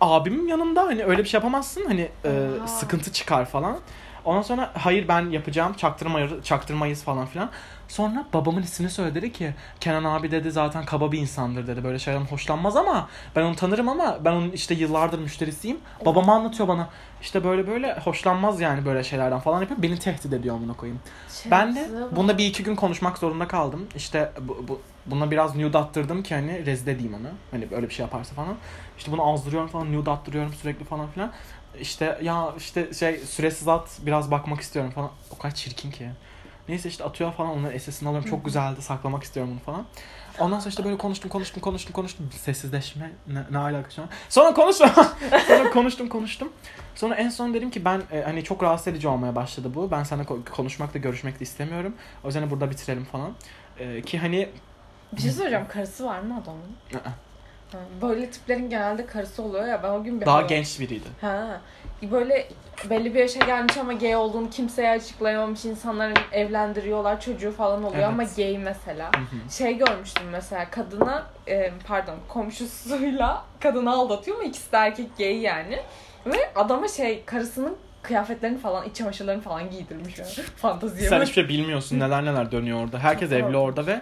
Abim 0.00 0.48
yanımda. 0.48 0.82
Hani 0.82 1.04
öyle 1.04 1.24
bir 1.24 1.28
şey 1.28 1.38
yapamazsın. 1.38 1.84
Hani 1.86 2.08
e, 2.24 2.48
sıkıntı 2.66 3.12
çıkar 3.12 3.44
falan. 3.46 3.78
Ondan 4.24 4.42
sonra 4.42 4.70
hayır 4.74 5.08
ben 5.08 5.30
yapacağım. 5.30 5.74
Çaktırmayız, 5.74 6.44
çaktırmayız 6.44 7.02
falan 7.04 7.26
filan. 7.26 7.50
Sonra 7.92 8.24
babamın 8.32 8.62
ismini 8.62 8.90
söyledi 8.90 9.14
dedi 9.14 9.32
ki 9.32 9.54
Kenan 9.80 10.04
abi 10.04 10.30
dedi 10.30 10.50
zaten 10.50 10.84
kaba 10.84 11.12
bir 11.12 11.18
insandır 11.18 11.66
dedi. 11.66 11.84
Böyle 11.84 11.98
şeylerden 11.98 12.26
hoşlanmaz 12.26 12.76
ama 12.76 13.08
ben 13.36 13.42
onu 13.42 13.56
tanırım 13.56 13.88
ama 13.88 14.18
ben 14.24 14.32
onun 14.32 14.50
işte 14.50 14.74
yıllardır 14.74 15.18
müşterisiyim. 15.18 15.78
Babam 16.06 16.30
anlatıyor 16.30 16.68
bana 16.68 16.88
işte 17.22 17.44
böyle 17.44 17.66
böyle 17.66 17.98
hoşlanmaz 17.98 18.60
yani 18.60 18.84
böyle 18.84 19.04
şeylerden 19.04 19.38
falan 19.38 19.60
yapıyor. 19.60 19.82
Beni 19.82 19.98
tehdit 19.98 20.32
ediyor 20.32 20.54
amına 20.56 20.72
koyayım. 20.72 21.00
Ben 21.50 21.76
de 21.76 21.88
bunda 22.16 22.38
bir 22.38 22.46
iki 22.46 22.62
gün 22.64 22.76
konuşmak 22.76 23.18
zorunda 23.18 23.48
kaldım. 23.48 23.86
İşte 23.96 24.32
bu, 24.40 24.64
bu, 24.68 24.80
buna 25.06 25.30
biraz 25.30 25.56
nude 25.56 25.78
attırdım 25.78 26.22
ki 26.22 26.34
hani 26.34 26.66
rezil 26.66 26.88
edeyim 26.88 27.14
onu. 27.14 27.28
Hani 27.50 27.70
böyle 27.70 27.88
bir 27.88 27.94
şey 27.94 28.04
yaparsa 28.04 28.34
falan. 28.34 28.56
İşte 28.98 29.12
bunu 29.12 29.32
azdırıyorum 29.32 29.68
falan 29.68 29.92
nude 29.92 30.10
attırıyorum 30.10 30.52
sürekli 30.52 30.84
falan 30.84 31.10
filan. 31.10 31.32
İşte 31.80 32.18
ya 32.22 32.54
işte 32.58 32.94
şey 32.94 33.18
süresiz 33.18 33.68
at 33.68 33.98
biraz 34.06 34.30
bakmak 34.30 34.60
istiyorum 34.60 34.90
falan. 34.90 35.10
O 35.30 35.38
kadar 35.38 35.54
çirkin 35.54 35.90
ki. 35.90 36.10
Neyse 36.68 36.88
işte 36.88 37.04
atıyor 37.04 37.32
falan 37.32 37.50
onların 37.50 37.78
SS'ini 37.78 38.08
alıyorum. 38.08 38.30
Çok 38.30 38.44
güzeldi 38.44 38.82
saklamak 38.82 39.22
istiyorum 39.22 39.52
bunu 39.52 39.60
falan. 39.74 39.86
Ondan 40.38 40.58
sonra 40.58 40.68
işte 40.68 40.84
böyle 40.84 40.98
konuştum 40.98 41.30
konuştum 41.30 41.60
konuştum 41.62 41.92
konuştum. 41.92 42.30
Sessizleşme 42.32 43.10
ne, 43.26 43.42
ne 43.50 43.58
alaka 43.58 43.90
şu 43.90 44.02
an. 44.02 44.08
Sonra 44.28 44.54
konuştum. 44.54 44.90
sonra 45.46 45.70
konuştum 45.70 46.08
konuştum. 46.08 46.52
Sonra 46.94 47.14
en 47.14 47.28
son 47.28 47.54
dedim 47.54 47.70
ki 47.70 47.84
ben 47.84 48.02
e, 48.12 48.20
hani 48.22 48.44
çok 48.44 48.62
rahatsız 48.62 48.88
edici 48.88 49.08
olmaya 49.08 49.34
başladı 49.34 49.74
bu. 49.74 49.90
Ben 49.90 50.02
seninle 50.02 50.24
ko- 50.24 50.44
konuşmak 50.50 50.94
da 50.94 50.98
görüşmek 50.98 51.40
de 51.40 51.42
istemiyorum. 51.42 51.94
O 52.24 52.26
yüzden 52.26 52.50
burada 52.50 52.70
bitirelim 52.70 53.04
falan. 53.04 53.32
E, 53.78 54.02
ki 54.02 54.18
hani 54.18 54.48
Bir 55.12 55.22
şey 55.22 55.30
söyleyeceğim. 55.30 55.66
Karısı 55.68 56.04
var 56.04 56.20
mı 56.20 56.40
adamın? 56.42 57.02
Böyle 58.02 58.30
tiplerin 58.30 58.70
genelde 58.70 59.06
karısı 59.06 59.42
oluyor 59.42 59.66
ya. 59.66 59.82
Ben 59.82 59.88
o 59.90 60.02
gün 60.04 60.20
bir 60.20 60.26
daha 60.26 60.42
genç 60.42 60.80
biriydi. 60.80 61.08
Ha. 61.20 61.60
Böyle 62.10 62.48
belli 62.90 63.14
bir 63.14 63.20
yaşa 63.20 63.46
gelmiş 63.46 63.76
ama 63.76 63.92
gay 63.92 64.16
olduğunu 64.16 64.50
kimseye 64.50 64.90
açıklayamamış 64.90 65.64
insanları 65.64 66.14
evlendiriyorlar. 66.32 67.20
Çocuğu 67.20 67.52
falan 67.52 67.78
oluyor 67.84 67.94
Evet. 67.94 68.08
ama 68.08 68.24
gay 68.36 68.58
mesela. 68.58 69.06
Hı 69.16 69.20
hı. 69.20 69.52
Şey 69.52 69.78
görmüştüm 69.78 70.26
mesela 70.32 70.70
kadına 70.70 71.26
e, 71.48 71.72
pardon 71.86 72.16
komşusuyla 72.28 73.44
kadını 73.60 73.92
aldatıyor 73.92 74.36
ama 74.36 74.46
ikisi 74.46 74.72
de 74.72 74.76
erkek 74.76 75.18
gay 75.18 75.36
yani. 75.40 75.78
Ve 76.26 76.52
adama 76.54 76.88
şey 76.88 77.24
karısının 77.24 77.76
kıyafetlerini 78.02 78.58
falan 78.58 78.86
iç 78.88 78.96
çamaşırlarını 78.96 79.42
falan 79.42 79.70
giydirmiş 79.70 80.18
yani. 80.18 80.30
Fanteziye 80.56 81.08
Sen 81.08 81.20
hiçbir 81.20 81.34
şey 81.34 81.48
bilmiyorsun 81.48 82.00
neler 82.00 82.24
neler 82.24 82.52
dönüyor 82.52 82.84
orada. 82.84 82.98
Herkes 82.98 83.30
Çok 83.30 83.38
evli 83.38 83.56
orada 83.56 83.86
ve 83.86 84.00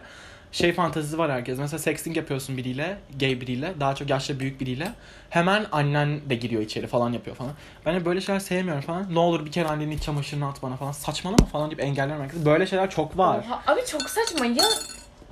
şey 0.53 0.73
fantezisi 0.73 1.19
var 1.19 1.31
herkes. 1.31 1.59
Mesela 1.59 1.79
sexting 1.79 2.17
yapıyorsun 2.17 2.57
biriyle, 2.57 2.99
gay 3.21 3.41
biriyle, 3.41 3.75
daha 3.81 3.95
çok 3.95 4.11
yaşça 4.11 4.41
büyük 4.41 4.61
biriyle. 4.61 4.93
Hemen 5.31 5.67
annen 5.73 6.31
de 6.31 6.35
giriyor 6.35 6.63
içeri 6.63 6.87
falan 6.87 7.13
yapıyor 7.13 7.37
falan. 7.37 7.53
Ben 7.87 7.95
de 8.01 8.05
böyle 8.05 8.21
şeyler 8.21 8.41
sevmiyorum 8.41 8.83
falan. 8.83 9.15
Ne 9.15 9.19
olur 9.19 9.47
bir 9.47 9.53
kere 9.53 9.69
annenin 9.69 9.91
iç 9.91 10.03
çamaşırını 10.03 10.49
at 10.49 10.63
bana 10.63 10.77
falan. 10.77 10.93
Saçmalama 10.93 11.47
falan 11.47 11.71
deyip 11.71 11.83
engelliyorum 11.83 12.25
herkesi. 12.25 12.47
Böyle 12.47 12.67
şeyler 12.67 12.91
çok 12.91 13.19
var. 13.19 13.45
Oha, 13.49 13.73
abi 13.73 13.81
çok 13.87 14.03
saçma 14.03 14.47
ya. 14.47 14.65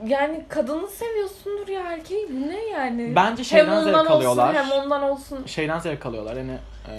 Yani 0.06 0.44
kadını 0.48 0.88
seviyorsundur 0.88 1.68
ya 1.68 1.82
erkeği. 1.82 2.28
Bu 2.30 2.48
ne 2.48 2.64
yani? 2.64 3.12
Bence 3.16 3.44
şeyden 3.44 3.76
hem 3.76 3.84
zevk 3.84 4.10
alıyorlar. 4.10 4.48
olsun 4.48 4.54
hem 4.54 4.70
ondan 4.72 5.02
olsun. 5.02 5.46
Şeyden 5.46 5.78
zevk 5.78 6.06
alıyorlar 6.06 6.36
hani 6.36 6.58
e, 6.88 6.94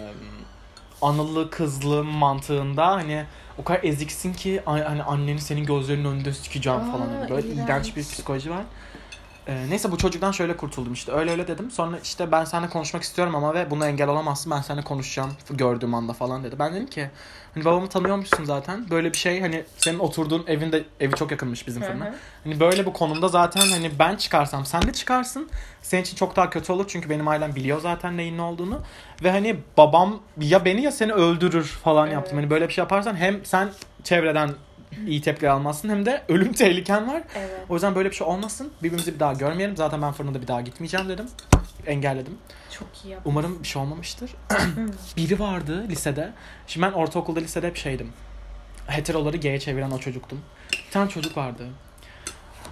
analı 1.01 1.49
kızlı 1.49 2.03
mantığında 2.03 2.87
hani 2.87 3.25
o 3.59 3.63
kadar 3.63 3.83
eziksin 3.83 4.33
ki 4.33 4.61
hani 4.65 5.03
anneni 5.03 5.41
senin 5.41 5.65
gözlerinin 5.65 6.05
önünde 6.05 6.33
sikeceğim 6.33 6.79
Aa, 6.79 6.91
falan. 6.91 7.07
Hani 7.09 7.29
böyle 7.29 7.47
iğrenç. 7.47 7.59
iğrenç 7.69 7.95
bir 7.95 8.01
psikoloji 8.03 8.49
var. 8.49 8.63
Ee, 9.49 9.69
neyse 9.69 9.91
bu 9.91 9.97
çocuktan 9.97 10.31
şöyle 10.31 10.57
kurtuldum 10.57 10.93
işte. 10.93 11.11
Öyle 11.11 11.31
öyle 11.31 11.47
dedim. 11.47 11.71
Sonra 11.71 11.97
işte 12.03 12.31
ben 12.31 12.45
seninle 12.45 12.69
konuşmak 12.69 13.03
istiyorum 13.03 13.35
ama 13.35 13.53
ve 13.53 13.71
buna 13.71 13.87
engel 13.87 14.07
olamazsın. 14.07 14.51
Ben 14.51 14.61
seninle 14.61 14.83
konuşacağım 14.83 15.31
gördüğüm 15.49 15.93
anda 15.93 16.13
falan 16.13 16.43
dedi. 16.43 16.59
Ben 16.59 16.73
dedim 16.73 16.87
ki 16.87 17.09
hani 17.53 17.65
babamı 17.65 17.89
tanıyormuşsun 17.89 18.43
zaten. 18.45 18.89
Böyle 18.89 19.13
bir 19.13 19.17
şey 19.17 19.41
hani 19.41 19.63
senin 19.77 19.99
oturduğun 19.99 20.43
evin 20.47 20.71
de 20.71 20.83
evi 20.99 21.13
çok 21.15 21.31
yakınmış 21.31 21.67
bizim 21.67 21.81
fırına. 21.81 22.13
Hani 22.43 22.59
böyle 22.59 22.85
bu 22.85 22.93
konumda 22.93 23.27
zaten 23.27 23.61
hani 23.69 23.91
ben 23.99 24.15
çıkarsam 24.15 24.65
sen 24.65 24.81
de 24.81 24.93
çıkarsın. 24.93 25.49
Senin 25.81 26.01
için 26.01 26.15
çok 26.17 26.35
daha 26.35 26.49
kötü 26.49 26.71
olur 26.73 26.85
çünkü 26.87 27.09
benim 27.09 27.27
ailem 27.27 27.55
biliyor 27.55 27.81
zaten 27.81 28.17
neyin 28.17 28.37
ne 28.37 28.41
olduğunu. 28.41 28.79
Ve 29.23 29.31
hani 29.31 29.59
babam 29.77 30.19
ya 30.41 30.65
beni 30.65 30.81
ya 30.81 30.91
seni 30.91 31.13
öldürür 31.13 31.65
falan 31.83 32.05
Evet. 32.07 32.13
yaptım. 32.13 32.37
Hani 32.37 32.49
böyle 32.49 32.67
bir 32.67 32.73
şey 32.73 32.81
yaparsan 32.81 33.15
hem 33.15 33.45
sen 33.45 33.69
çevreden 34.03 34.49
iyi 35.07 35.21
tepkiler 35.21 35.49
almazsın 35.49 35.89
hem 35.89 36.05
de 36.05 36.23
ölüm 36.27 36.53
tehliken 36.53 37.07
var. 37.07 37.23
Evet. 37.35 37.51
O 37.69 37.73
yüzden 37.73 37.95
böyle 37.95 38.09
bir 38.09 38.15
şey 38.15 38.27
olmasın. 38.27 38.71
Birbirimizi 38.83 39.13
bir 39.13 39.19
daha 39.19 39.33
görmeyelim. 39.33 39.77
Zaten 39.77 40.01
ben 40.01 40.11
fırında 40.11 40.41
bir 40.41 40.47
daha 40.47 40.61
gitmeyeceğim 40.61 41.09
dedim. 41.09 41.25
Engelledim. 41.85 42.37
Çok 42.71 42.87
iyi 43.05 43.09
yaptın. 43.09 43.31
Umarım 43.31 43.63
bir 43.63 43.67
şey 43.67 43.81
olmamıştır. 43.81 44.31
Biri 45.17 45.39
vardı 45.39 45.85
lisede. 45.89 46.31
Şimdi 46.67 46.87
ben 46.87 46.91
ortaokulda 46.91 47.39
lisede 47.39 47.67
hep 47.67 47.77
şeydim. 47.77 48.13
Heteroları 48.87 49.37
gay'e 49.37 49.59
çeviren 49.59 49.91
o 49.91 49.99
çocuktum. 49.99 50.41
Bir 50.71 50.91
tane 50.91 51.09
çocuk 51.09 51.37
vardı. 51.37 51.67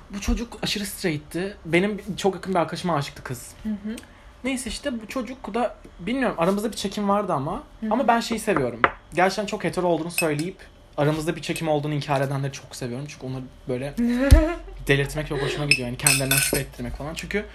Bu 0.10 0.22
çocuk 0.22 0.58
aşırı 0.64 0.86
straight'ti. 0.86 1.58
Benim 1.66 2.16
çok 2.16 2.36
yakın 2.36 2.54
bir 2.54 2.60
arkadaşıma 2.60 2.96
aşıktı 2.96 3.24
kız. 3.24 3.52
Hı 3.64 3.70
hı. 3.70 3.96
Neyse 4.44 4.70
işte 4.70 5.02
bu 5.02 5.08
çocuk 5.08 5.54
da 5.54 5.76
bilmiyorum 6.00 6.36
aramızda 6.40 6.72
bir 6.72 6.76
çekim 6.76 7.10
vardı 7.10 7.34
ama. 7.34 7.64
Hı. 7.80 7.88
Ama 7.92 8.08
ben 8.08 8.20
şeyi 8.20 8.40
seviyorum. 8.40 8.82
Gerçekten 9.14 9.46
çok 9.46 9.64
hetero 9.64 9.88
olduğunu 9.88 10.12
söyleyip 10.12 10.58
aramızda 10.98 11.36
bir 11.36 11.42
çekim 11.42 11.68
olduğunu 11.68 11.94
inkar 11.94 12.22
edenleri 12.22 12.52
çok 12.52 12.76
seviyorum. 12.76 13.06
Çünkü 13.10 13.26
onları 13.26 13.44
böyle 13.68 13.94
delirtmek 14.88 15.28
çok 15.28 15.42
hoşuma 15.42 15.66
gidiyor. 15.66 15.88
Yani 15.88 15.98
kendilerinden 15.98 16.38
şüphe 16.38 16.60
ettirmek 16.60 16.96
falan. 16.96 17.14
Çünkü 17.14 17.46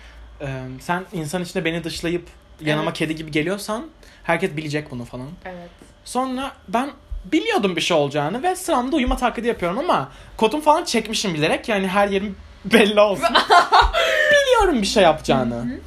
e, 0.40 0.46
sen 0.80 1.04
insan 1.12 1.42
içinde 1.42 1.64
beni 1.64 1.84
dışlayıp 1.84 2.28
yanıma 2.60 2.90
Evet. 2.90 2.98
kedi 2.98 3.14
gibi 3.16 3.30
geliyorsan 3.30 3.86
herkes 4.24 4.56
bilecek 4.56 4.90
bunu 4.90 5.04
falan. 5.04 5.28
Evet. 5.44 5.68
Sonra 6.04 6.52
ben 6.68 6.90
biliyordum 7.24 7.76
bir 7.76 7.80
şey 7.80 7.96
olacağını 7.96 8.42
ve 8.42 8.56
sıramda 8.56 8.96
uyuma 8.96 9.16
taklidi 9.16 9.48
yapıyorum 9.48 9.78
ama 9.78 10.12
kotum 10.36 10.60
falan 10.60 10.84
çekmişim 10.84 11.34
bilerek 11.34 11.68
yani 11.68 11.88
her 11.88 12.08
yerim 12.08 12.36
belli 12.64 13.00
olsun. 13.00 13.24
Biliyorum 14.32 14.82
bir 14.82 14.86
şey 14.86 15.02
yapacağını. 15.02 15.80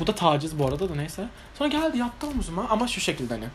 Bu 0.00 0.06
da 0.06 0.14
taciz 0.14 0.58
bu 0.58 0.66
arada 0.66 0.88
da 0.88 0.94
neyse. 0.94 1.24
Sonra 1.58 1.68
geldi 1.68 1.98
yattı 1.98 2.26
omuzuma 2.26 2.66
ama 2.70 2.88
şu 2.88 3.00
şekilde 3.00 3.34
hani. 3.34 3.46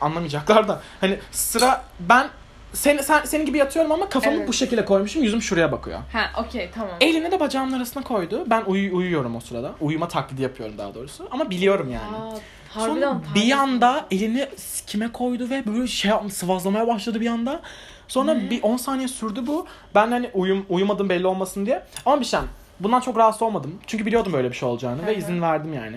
Anlamayacaklar 0.00 0.68
da. 0.68 0.82
Hani 1.00 1.18
sıra 1.32 1.84
ben 2.00 2.28
sen, 2.72 2.96
sen, 2.98 3.24
senin 3.24 3.46
gibi 3.46 3.58
yatıyorum 3.58 3.92
ama 3.92 4.08
kafamı 4.08 4.36
Evet. 4.36 4.48
bu 4.48 4.52
şekilde 4.52 4.84
koymuşum. 4.84 5.22
Yüzüm 5.22 5.42
şuraya 5.42 5.72
bakıyor. 5.72 5.98
Ha 6.12 6.42
okey 6.42 6.70
tamam. 6.74 6.90
Elini 7.00 7.30
de 7.30 7.40
bacağımın 7.40 7.72
arasına 7.72 8.02
koydu. 8.02 8.44
Ben 8.46 8.62
uyu- 8.66 8.96
uyuyorum 8.96 9.36
o 9.36 9.40
sırada. 9.40 9.72
Uyuma 9.80 10.08
taklidi 10.08 10.42
yapıyorum 10.42 10.78
daha 10.78 10.94
doğrusu. 10.94 11.28
Ama 11.30 11.50
biliyorum 11.50 11.90
yani. 11.92 12.16
Aa, 12.16 12.36
Sonra 12.74 12.90
harbiden 12.90 13.22
bir 13.34 13.50
tarz- 13.50 13.58
anda 13.60 14.06
elini 14.10 14.48
kime 14.86 15.12
koydu 15.12 15.50
ve 15.50 15.66
böyle 15.66 15.86
şey 15.86 16.08
yapmış, 16.10 16.32
sıvazlamaya 16.34 16.86
başladı 16.86 17.20
bir 17.20 17.26
anda. 17.26 17.60
Sonra 18.08 18.50
bir 18.50 18.62
10 18.62 18.76
saniye 18.76 19.08
sürdü 19.08 19.46
bu. 19.46 19.66
Ben 19.94 20.10
hani 20.10 20.30
uyum, 20.34 20.66
uyumadım 20.68 21.08
belli 21.08 21.26
olmasın 21.26 21.66
diye. 21.66 21.82
Ama 22.06 22.20
bir 22.20 22.24
şey 22.26 22.40
bundan 22.80 23.00
çok 23.00 23.16
rahatsız 23.16 23.42
olmadım. 23.42 23.74
Çünkü 23.86 24.06
biliyordum 24.06 24.32
böyle 24.32 24.50
bir 24.50 24.56
şey 24.56 24.68
olacağını 24.68 25.02
Hı 25.02 25.06
ve 25.06 25.14
hı. 25.14 25.18
izin 25.18 25.42
verdim 25.42 25.72
yani. 25.74 25.96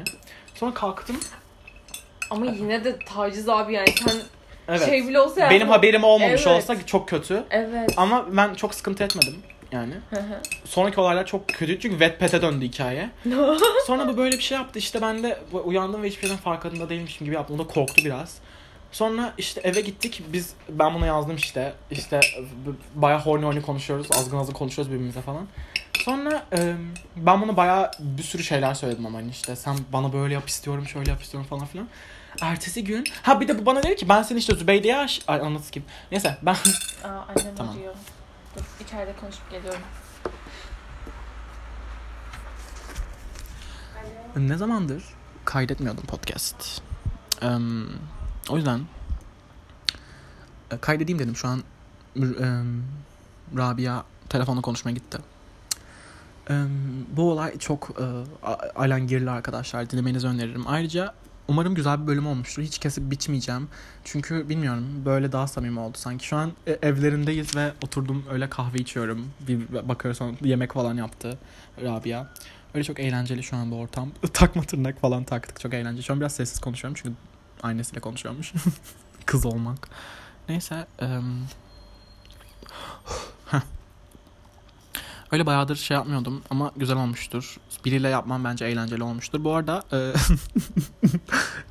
Sonra 0.55 0.73
kalktım. 0.73 1.19
Ama 2.29 2.45
yine 2.45 2.83
de 2.83 2.99
taciz 2.99 3.49
abi 3.49 3.73
yani 3.73 3.87
sen 4.05 4.13
Evet. 4.69 4.85
şey 4.85 5.07
bile 5.07 5.19
olsa 5.19 5.49
Benim 5.49 5.61
yapma- 5.61 5.77
haberim 5.77 6.03
olmamış 6.03 6.47
Evet. 6.47 6.63
olsa 6.63 6.85
çok 6.85 7.07
kötü. 7.09 7.43
Evet. 7.49 7.93
Ama 7.97 8.25
ben 8.31 8.53
çok 8.53 8.75
sıkıntı 8.75 9.03
etmedim 9.03 9.35
yani. 9.71 9.93
Sonraki 10.65 10.99
olaylar 10.99 11.25
çok 11.25 11.47
kötü 11.47 11.79
çünkü 11.79 11.99
Wattpad'e 11.99 12.41
döndü 12.41 12.65
hikaye. 12.65 13.09
Sonra 13.87 14.07
bu 14.07 14.17
böyle 14.17 14.37
bir 14.37 14.41
şey 14.43 14.57
yaptı 14.57 14.79
işte 14.79 15.01
ben 15.01 15.23
de 15.23 15.39
uyandım 15.65 16.03
ve 16.03 16.07
hiçbir 16.07 16.21
şeyden 16.21 16.37
farkında 16.37 16.89
değilmişim 16.89 17.25
gibi 17.25 17.35
yaptım. 17.35 17.55
O 17.59 17.63
da 17.63 17.67
korktu 17.67 18.01
biraz. 18.05 18.35
Sonra 18.91 19.33
işte 19.37 19.61
eve 19.63 19.81
gittik. 19.81 20.23
Biz 20.33 20.53
ben 20.69 20.93
buna 20.93 21.05
yazdım 21.05 21.35
işte. 21.35 21.73
İşte 21.91 22.19
b- 22.65 23.01
bayağı 23.01 23.19
horny 23.19 23.43
horny 23.45 23.61
konuşuyoruz. 23.61 24.07
Azgın 24.17 24.37
azgın 24.37 24.53
konuşuyoruz 24.53 24.91
birbirimize 24.93 25.21
falan. 25.21 25.47
Sonra 25.99 26.43
e, 26.57 26.73
ben 27.15 27.41
buna 27.41 27.57
bayağı 27.57 27.91
bir 27.99 28.23
sürü 28.23 28.43
şeyler 28.43 28.73
söyledim 28.73 29.05
ama 29.05 29.17
hani 29.17 29.29
işte 29.31 29.55
sen 29.55 29.75
bana 29.93 30.13
böyle 30.13 30.33
yap 30.33 30.49
istiyorum, 30.49 30.87
şöyle 30.87 31.09
yap 31.11 31.21
istiyorum 31.21 31.47
falan 31.49 31.65
filan. 31.65 31.87
Ertesi 32.41 32.83
gün 32.83 33.05
ha 33.21 33.41
bir 33.41 33.47
de 33.47 33.59
bu 33.59 33.65
bana 33.65 33.83
dedi 33.83 33.95
ki 33.95 34.09
ben 34.09 34.23
seni 34.23 34.37
işte 34.39 34.55
Zübeyde'ye 34.55 34.97
aş... 34.97 35.21
Ay 35.27 35.41
anlatı 35.41 35.71
kim? 35.71 35.83
Neyse 36.11 36.37
ben 36.41 36.53
Aa, 36.53 36.57
annem 37.07 37.55
Tamam. 37.55 37.75
arıyor. 37.75 37.93
Dur 38.55 38.61
içeride 38.85 39.13
konuşup 39.21 39.51
geliyorum. 39.51 39.81
Ne 44.37 44.57
zamandır 44.57 45.03
kaydetmiyordum 45.45 46.03
podcast. 46.05 46.81
Em, 47.41 47.87
o 48.49 48.55
yüzden 48.57 48.81
e, 50.71 50.77
kaydedeyim 50.77 51.19
dedim. 51.19 51.35
Şu 51.35 51.47
an 51.47 51.63
em, 52.15 52.83
Rabia 53.57 54.03
telefonla 54.29 54.61
konuşmaya 54.61 54.93
gitti. 54.93 55.17
Em, 56.49 56.69
bu 57.17 57.31
olay 57.31 57.57
çok 57.57 57.89
e, 57.89 58.03
a- 58.47 58.81
alengirli 58.81 59.29
arkadaşlar. 59.29 59.89
Dinlemenizi 59.89 60.27
öneririm. 60.27 60.67
Ayrıca 60.67 61.13
umarım 61.49 61.75
güzel 61.75 62.01
bir 62.01 62.07
bölüm 62.07 62.27
olmuştur. 62.27 62.61
Hiç 62.61 62.79
kesip 62.79 63.11
biçmeyeceğim. 63.11 63.67
Çünkü 64.03 64.49
bilmiyorum 64.49 64.85
böyle 65.05 65.31
daha 65.31 65.47
samimi 65.47 65.79
oldu 65.79 65.97
sanki. 65.97 66.25
Şu 66.25 66.37
an 66.37 66.51
e, 66.67 66.71
evlerindeyiz 66.71 67.55
ve 67.55 67.71
oturdum 67.83 68.25
öyle 68.31 68.49
kahve 68.49 68.77
içiyorum. 68.77 69.25
Bir 69.47 69.87
bakıyorsun 69.89 70.37
yemek 70.41 70.73
falan 70.73 70.95
yaptı 70.95 71.37
Rabia. 71.81 72.27
Öyle 72.73 72.83
çok 72.83 72.99
eğlenceli 72.99 73.43
şu 73.43 73.55
anda 73.55 73.75
ortam. 73.75 74.11
Takma 74.33 74.63
tırnak 74.63 74.99
falan 74.99 75.23
taktık. 75.23 75.59
Çok 75.59 75.73
eğlenceli. 75.73 76.03
Şu 76.03 76.13
an 76.13 76.19
biraz 76.19 76.35
sessiz 76.35 76.59
konuşuyorum 76.59 76.99
çünkü 77.03 77.15
annesiyle 77.63 77.99
konuşuyormuş. 77.99 78.53
Kız 79.25 79.45
olmak. 79.45 79.89
Neyse. 80.49 80.87
heh. 83.45 83.61
Öyle 85.31 85.45
bayağıdır 85.45 85.75
şey 85.75 85.95
yapmıyordum 85.95 86.41
ama 86.49 86.71
güzel 86.75 86.97
olmuştur. 86.97 87.57
Biriyle 87.85 88.09
yapmam 88.09 88.43
bence 88.43 88.65
eğlenceli 88.65 89.03
olmuştur. 89.03 89.43
Bu 89.43 89.55
arada 89.55 89.83
e, 89.93 90.13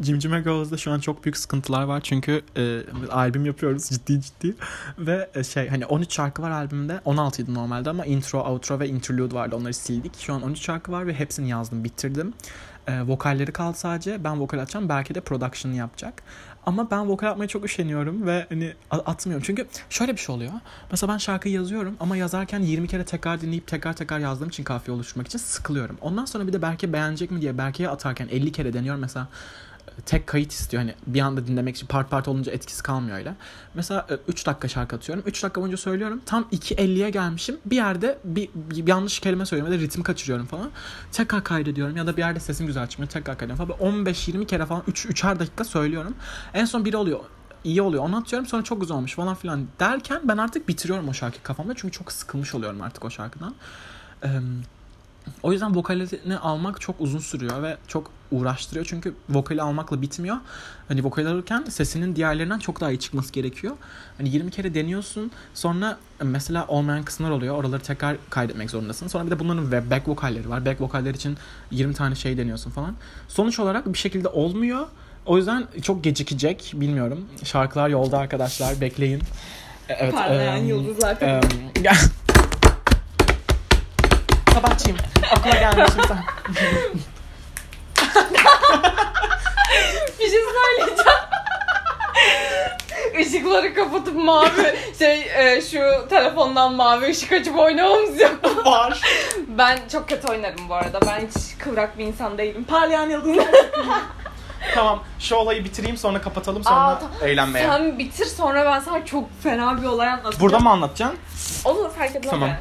Cimcime 0.02 0.40
Girls'da 0.40 0.76
şu 0.76 0.92
an 0.92 1.00
çok 1.00 1.24
büyük 1.24 1.36
sıkıntılar 1.36 1.82
var. 1.82 2.00
Çünkü 2.00 2.42
e, 2.56 2.82
albüm 3.10 3.46
yapıyoruz 3.46 3.88
ciddi 3.88 4.20
ciddi. 4.20 4.54
Ve 4.98 5.30
e, 5.34 5.44
şey 5.44 5.68
hani 5.68 5.86
13 5.86 6.14
şarkı 6.14 6.42
var 6.42 6.50
albümde. 6.50 7.00
16 7.04 7.42
idi 7.42 7.54
normalde 7.54 7.90
ama 7.90 8.06
intro, 8.06 8.40
outro 8.40 8.80
ve 8.80 8.88
interlude 8.88 9.34
vardı. 9.34 9.56
Onları 9.56 9.74
sildik. 9.74 10.18
Şu 10.18 10.34
an 10.34 10.42
13 10.42 10.60
şarkı 10.60 10.92
var 10.92 11.06
ve 11.06 11.14
hepsini 11.14 11.48
yazdım, 11.48 11.84
bitirdim. 11.84 12.34
E, 12.86 13.02
vokalleri 13.02 13.52
kaldı 13.52 13.78
sadece. 13.78 14.24
Ben 14.24 14.40
vokal 14.40 14.58
atacağım. 14.58 14.88
Belki 14.88 15.14
de 15.14 15.20
production'ı 15.20 15.76
yapacak. 15.76 16.22
Ama 16.68 16.90
ben 16.90 17.08
vokal 17.08 17.26
atmaya 17.28 17.48
çok 17.48 17.64
üşeniyorum 17.64 18.26
ve 18.26 18.46
hani 18.48 18.72
atmıyorum. 18.90 19.44
Çünkü 19.46 19.66
şöyle 19.90 20.12
bir 20.12 20.18
şey 20.20 20.34
oluyor. 20.34 20.52
Mesela 20.90 21.12
ben 21.12 21.18
şarkıyı 21.18 21.54
yazıyorum 21.54 21.96
ama 22.00 22.16
yazarken 22.16 22.60
20 22.60 22.88
kere 22.88 23.04
tekrar 23.04 23.40
dinleyip 23.40 23.66
tekrar 23.66 23.92
tekrar 23.92 24.18
yazdığım 24.18 24.48
için 24.48 24.64
kafiye 24.64 24.94
oluşturmak 24.96 25.26
için 25.26 25.38
sıkılıyorum. 25.38 25.98
Ondan 26.00 26.24
sonra 26.24 26.46
bir 26.46 26.52
de 26.52 26.62
belki 26.62 26.92
beğenecek 26.92 27.30
mi 27.30 27.40
diye 27.40 27.58
Berke'ye 27.58 27.88
atarken 27.88 28.28
50 28.30 28.52
kere 28.52 28.72
deniyorum. 28.72 29.00
Mesela 29.00 29.28
tek 30.06 30.26
kayıt 30.26 30.52
istiyor. 30.52 30.82
Hani 30.82 30.94
bir 31.06 31.20
anda 31.20 31.46
dinlemek 31.46 31.76
için 31.76 31.86
part 31.86 32.10
part 32.10 32.28
olunca 32.28 32.52
etkisi 32.52 32.82
kalmıyor 32.82 33.18
öyle. 33.18 33.34
Mesela 33.74 34.06
3 34.28 34.46
dakika 34.46 34.68
şarkı 34.68 34.96
atıyorum. 34.96 35.24
3 35.26 35.42
dakika 35.42 35.60
boyunca 35.60 35.76
söylüyorum. 35.76 36.20
Tam 36.26 36.42
2.50'ye 36.52 37.10
gelmişim. 37.10 37.56
Bir 37.66 37.76
yerde 37.76 38.18
bir, 38.24 38.48
bir 38.54 38.86
yanlış 38.86 39.20
kelime 39.20 39.46
söylüyorum 39.46 39.72
ya 39.72 39.78
da 39.78 39.84
ritim 39.84 40.02
kaçırıyorum 40.02 40.46
falan. 40.46 40.70
Tekrar 41.12 41.44
kaydediyorum 41.44 41.96
ya 41.96 42.06
da 42.06 42.16
bir 42.16 42.22
yerde 42.22 42.40
sesim 42.40 42.66
güzel 42.66 42.86
çıkmıyor. 42.86 43.10
Tekrar 43.10 43.38
kaydediyorum 43.38 43.66
falan. 43.66 43.92
Böyle 43.94 44.10
15-20 44.10 44.46
kere 44.46 44.66
falan 44.66 44.82
3 44.88 45.06
üç, 45.06 45.24
3'er 45.24 45.38
dakika 45.38 45.64
söylüyorum. 45.64 46.14
En 46.54 46.64
son 46.64 46.84
biri 46.84 46.96
oluyor 46.96 47.20
iyi 47.64 47.82
oluyor. 47.82 48.04
Onu 48.04 48.16
atıyorum 48.16 48.48
sonra 48.48 48.62
çok 48.62 48.80
güzel 48.80 48.96
olmuş 48.96 49.14
falan 49.14 49.34
filan 49.34 49.66
derken 49.80 50.20
ben 50.24 50.36
artık 50.36 50.68
bitiriyorum 50.68 51.08
o 51.08 51.12
şarkıyı 51.12 51.42
kafamda. 51.42 51.74
Çünkü 51.74 51.92
çok 51.92 52.12
sıkılmış 52.12 52.54
oluyorum 52.54 52.82
artık 52.82 53.04
o 53.04 53.10
şarkıdan. 53.10 53.54
Eee, 54.24 54.40
o 55.42 55.52
yüzden 55.52 55.76
vokalini 55.76 56.38
almak 56.38 56.80
çok 56.80 56.96
uzun 57.00 57.18
sürüyor 57.18 57.62
ve 57.62 57.76
çok 57.88 58.10
uğraştırıyor. 58.30 58.86
Çünkü 58.86 59.14
vokali 59.28 59.62
almakla 59.62 60.02
bitmiyor. 60.02 60.36
Hani 60.88 61.04
vokal 61.04 61.26
alırken 61.26 61.64
sesinin 61.68 62.16
diğerlerinden 62.16 62.58
çok 62.58 62.80
daha 62.80 62.90
iyi 62.90 62.98
çıkması 63.00 63.32
gerekiyor. 63.32 63.74
Hani 64.18 64.28
20 64.28 64.50
kere 64.50 64.74
deniyorsun. 64.74 65.30
Sonra 65.54 65.98
mesela 66.22 66.66
olmayan 66.68 67.02
kısımlar 67.04 67.30
oluyor. 67.30 67.54
Oraları 67.56 67.82
tekrar 67.82 68.16
kaydetmek 68.30 68.70
zorundasın. 68.70 69.08
Sonra 69.08 69.26
bir 69.26 69.30
de 69.30 69.38
bunların 69.38 69.90
back 69.90 70.08
vokalleri 70.08 70.50
var. 70.50 70.66
Back 70.66 70.80
vokaller 70.80 71.14
için 71.14 71.36
20 71.70 71.94
tane 71.94 72.14
şey 72.14 72.38
deniyorsun 72.38 72.70
falan. 72.70 72.94
Sonuç 73.28 73.58
olarak 73.58 73.92
bir 73.92 73.98
şekilde 73.98 74.28
olmuyor. 74.28 74.86
O 75.26 75.36
yüzden 75.36 75.66
çok 75.82 76.04
gecikecek. 76.04 76.72
Bilmiyorum. 76.76 77.24
Şarkılar 77.44 77.88
yolda 77.88 78.18
arkadaşlar. 78.18 78.80
Bekleyin. 78.80 79.22
Evet. 79.88 80.14
Parlayan 80.14 80.56
em, 80.58 80.66
yıldızlar. 80.66 81.16
gel- 81.82 81.94
Sabahçıyım. 84.62 84.98
Okula 85.38 85.54
gelmişim 85.54 86.02
sen. 86.08 86.24
bir 90.18 90.24
şey 90.30 90.40
söyleyeceğim. 90.40 91.18
Işıkları 93.18 93.74
kapatıp 93.74 94.14
mavi 94.14 94.76
şey 94.98 95.20
e, 95.36 95.62
şu 95.62 96.08
telefondan 96.08 96.74
mavi 96.74 97.10
ışık 97.10 97.32
açıp 97.32 97.58
oynamamız 97.58 98.20
yok. 98.20 98.66
Var. 98.66 99.00
Ben 99.48 99.78
çok 99.92 100.08
kötü 100.08 100.28
oynarım 100.28 100.68
bu 100.68 100.74
arada. 100.74 101.00
Ben 101.06 101.20
hiç 101.20 101.58
kıvrak 101.58 101.98
bir 101.98 102.04
insan 102.04 102.38
değilim. 102.38 102.64
Parlayan 102.64 103.10
yıldızlar. 103.10 103.46
tamam. 104.74 105.02
Şu 105.18 105.34
olayı 105.34 105.64
bitireyim 105.64 105.96
sonra 105.96 106.20
kapatalım 106.20 106.64
sonra 106.64 106.76
Aa, 106.76 106.98
ta- 106.98 107.26
eğlenmeye. 107.26 107.66
Sen 107.66 107.98
bitir 107.98 108.26
sonra 108.26 108.64
ben 108.64 108.80
sana 108.80 109.06
çok 109.06 109.42
fena 109.42 109.82
bir 109.82 109.86
olay 109.86 110.08
anlatacağım. 110.08 110.40
Burada 110.40 110.58
mı 110.58 110.70
anlatacaksın? 110.70 111.18
Olur 111.64 111.90
fark 111.90 112.16
etmez. 112.16 112.30
Tamam. 112.30 112.48
yani. 112.48 112.58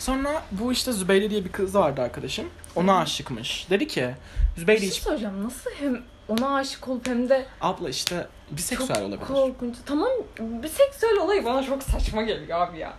Sonra 0.00 0.42
bu 0.52 0.72
işte 0.72 0.92
Zübeyde 0.92 1.30
diye 1.30 1.44
bir 1.44 1.52
kız 1.52 1.74
vardı 1.74 2.02
arkadaşım. 2.02 2.46
Ona 2.76 2.98
aşıkmış. 2.98 3.66
Dedi 3.70 3.88
ki 3.88 4.10
Zübeyde 4.56 4.80
Bir 4.80 4.86
şey 4.86 4.96
hiç 4.96 5.02
söyleyeceğim. 5.02 5.44
Nasıl 5.44 5.70
hem 5.80 6.02
ona 6.28 6.54
aşık 6.54 6.88
olup 6.88 7.08
hem 7.08 7.28
de 7.28 7.46
abla 7.60 7.88
işte 7.88 8.26
biseksüel 8.50 8.96
çok 8.96 9.06
olabilir. 9.06 9.26
korkunç. 9.26 9.76
Tamam 9.86 10.10
biseksüel 10.38 11.16
olayı 11.16 11.44
bana 11.44 11.62
çok 11.62 11.82
saçma 11.82 12.22
geliyor 12.22 12.60
abi 12.60 12.78
ya. 12.78 12.92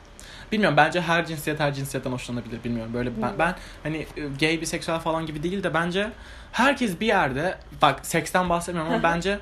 Bilmiyorum 0.52 0.78
bence 0.78 1.02
her 1.02 1.26
cinsiyet 1.26 1.60
her 1.60 1.74
cinsiyetten 1.74 2.12
hoşlanabilir 2.12 2.64
bilmiyorum. 2.64 2.94
Böyle 2.94 3.22
ben, 3.22 3.40
ben 3.40 3.56
hani 3.84 3.98
e, 3.98 4.22
gay 4.40 4.62
biseksüel 4.62 5.00
falan 5.00 5.26
gibi 5.26 5.44
değil 5.44 5.64
de 5.64 5.74
bence 5.74 6.12
herkes 6.52 7.00
bir 7.00 7.08
yerde 7.08 7.58
bak 7.82 8.06
seksten 8.06 8.50
bahsetmiyorum 8.50 8.94
ama 8.94 9.04
bence 9.04 9.40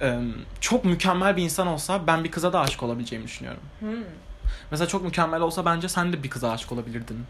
e, 0.00 0.20
çok 0.60 0.84
mükemmel 0.84 1.36
bir 1.36 1.42
insan 1.42 1.66
olsa 1.66 2.06
ben 2.06 2.24
bir 2.24 2.30
kıza 2.30 2.52
da 2.52 2.60
aşık 2.60 2.82
olabileceğimi 2.82 3.26
düşünüyorum. 3.26 3.62
Hmm. 3.80 4.04
Mesela 4.70 4.88
çok 4.88 5.04
mükemmel 5.04 5.40
olsa 5.40 5.64
bence 5.64 5.88
sen 5.88 6.12
de 6.12 6.22
bir 6.22 6.30
kıza 6.30 6.50
aşık 6.50 6.72
olabilirdin. 6.72 7.26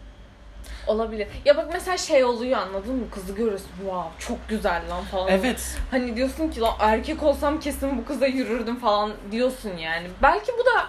Olabilir. 0.87 1.27
Ya 1.45 1.57
bak 1.57 1.69
mesela 1.73 1.97
şey 1.97 2.23
oluyor 2.23 2.59
anladın 2.59 2.95
mı? 2.95 3.09
Kızı 3.11 3.33
görüyorsun. 3.33 3.67
Wow 3.77 4.09
çok 4.27 4.49
güzel 4.49 4.81
lan 4.89 5.03
falan. 5.03 5.27
Evet. 5.27 5.77
Hani 5.91 6.15
diyorsun 6.15 6.49
ki 6.49 6.59
lan 6.61 6.73
erkek 6.79 7.23
olsam 7.23 7.59
kesin 7.59 7.97
bu 7.97 8.05
kıza 8.05 8.27
yürürdüm 8.27 8.79
falan 8.79 9.11
diyorsun 9.31 9.77
yani. 9.77 10.07
Belki 10.21 10.51
bu 10.59 10.65
da 10.65 10.87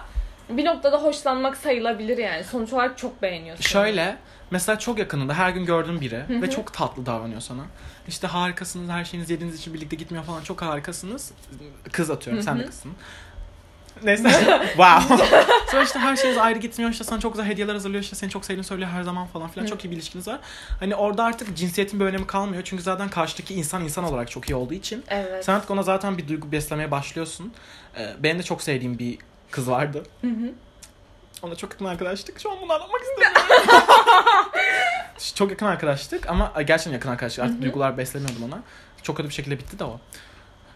bir 0.57 0.65
noktada 0.65 1.03
hoşlanmak 1.03 1.57
sayılabilir 1.57 2.17
yani. 2.17 2.43
Sonuç 2.43 2.73
olarak 2.73 2.97
çok 2.97 3.21
beğeniyorsun. 3.21 3.63
Şöyle 3.63 4.17
mesela 4.51 4.79
çok 4.79 4.99
yakınında 4.99 5.33
her 5.33 5.49
gün 5.49 5.65
gördüğün 5.65 6.01
biri 6.01 6.23
ve 6.29 6.49
çok 6.49 6.73
tatlı 6.73 7.05
davranıyor 7.05 7.41
sana. 7.41 7.61
İşte 8.07 8.27
harikasınız, 8.27 8.89
her 8.89 9.05
şeyiniz 9.05 9.29
yediğiniz 9.29 9.59
için 9.59 9.73
birlikte 9.73 9.95
gitmiyor 9.95 10.23
falan 10.23 10.41
çok 10.41 10.61
harikasınız. 10.61 11.31
Kız 11.91 12.09
atıyorum, 12.11 12.43
sen 12.43 12.59
de 12.59 12.65
kızsın. 12.65 12.91
Neyse. 14.03 14.29
wow. 14.67 15.17
Sonra 15.71 15.83
işte 15.83 15.99
her 15.99 16.15
şeyiniz 16.15 16.37
ayrı 16.37 16.59
gitmiyor. 16.59 16.91
işte 16.91 17.03
sana 17.03 17.19
çok 17.19 17.33
güzel 17.33 17.45
hediyeler 17.47 17.73
hazırlıyor. 17.73 18.03
işte 18.03 18.15
seni 18.15 18.29
çok 18.29 18.45
sevdiğini 18.45 18.63
söylüyor 18.63 18.89
her 18.89 19.03
zaman 19.03 19.27
falan 19.27 19.49
filan. 19.49 19.65
Hı. 19.65 19.69
Çok 19.69 19.85
iyi 19.85 19.91
bir 19.91 19.95
ilişkiniz 19.95 20.27
var. 20.27 20.39
Hani 20.79 20.95
orada 20.95 21.23
artık 21.23 21.57
cinsiyetin 21.57 21.99
bir 21.99 22.05
önemi 22.05 22.27
kalmıyor. 22.27 22.63
Çünkü 22.65 22.83
zaten 22.83 23.09
karşıdaki 23.09 23.53
insan 23.53 23.83
insan 23.83 24.03
olarak 24.03 24.31
çok 24.31 24.49
iyi 24.49 24.55
olduğu 24.55 24.73
için. 24.73 25.03
Evet. 25.07 25.45
Sen 25.45 25.53
artık 25.53 25.71
ona 25.71 25.83
zaten 25.83 26.17
bir 26.17 26.27
duygu 26.27 26.51
beslemeye 26.51 26.91
başlıyorsun. 26.91 27.53
Ee, 27.97 28.13
benim 28.19 28.39
de 28.39 28.43
çok 28.43 28.61
sevdiğim 28.61 28.99
bir 28.99 29.17
kız 29.51 29.69
vardı. 29.69 30.03
Hı 30.21 30.27
hı. 30.27 30.51
Onunla 31.43 31.55
çok 31.55 31.71
yakın 31.71 31.85
arkadaştık. 31.85 32.39
Şu 32.39 32.51
an 32.51 32.57
bunu 32.61 32.73
anlatmak 32.73 33.01
istemiyorum. 33.01 33.41
çok 35.35 35.49
yakın 35.49 35.65
arkadaştık 35.65 36.29
ama 36.29 36.53
gerçekten 36.67 36.91
yakın 36.91 37.09
arkadaşlık. 37.09 37.43
Artık 37.43 37.55
Hı 37.55 37.59
hı. 37.59 37.63
duygular 37.63 37.97
beslemiyordum 37.97 38.43
ona. 38.43 38.59
Çok 39.03 39.17
kötü 39.17 39.29
bir 39.29 39.33
şekilde 39.33 39.59
bitti 39.59 39.79
de 39.79 39.83
o. 39.83 39.99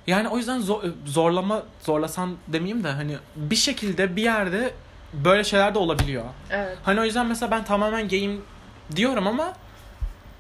Yani 0.08 0.28
o 0.28 0.38
yüzden 0.38 0.60
zor- 0.60 0.84
zorlama, 1.06 1.64
zorlasan 1.82 2.38
demeyeyim 2.48 2.84
de 2.84 2.92
hani 2.92 3.18
bir 3.36 3.56
şekilde 3.56 4.16
bir 4.16 4.24
yerde 4.24 4.74
böyle 5.14 5.44
şeyler 5.44 5.76
de 5.76 5.80
olabiliyor. 5.80 6.24
Evet. 6.50 6.78
Hani 6.84 7.00
o 7.02 7.04
yüzden 7.04 7.26
mesela 7.26 7.52
ben 7.52 7.64
tamamen 7.64 8.08
gayim 8.10 8.46
diyorum 8.96 9.28
ama 9.28 9.54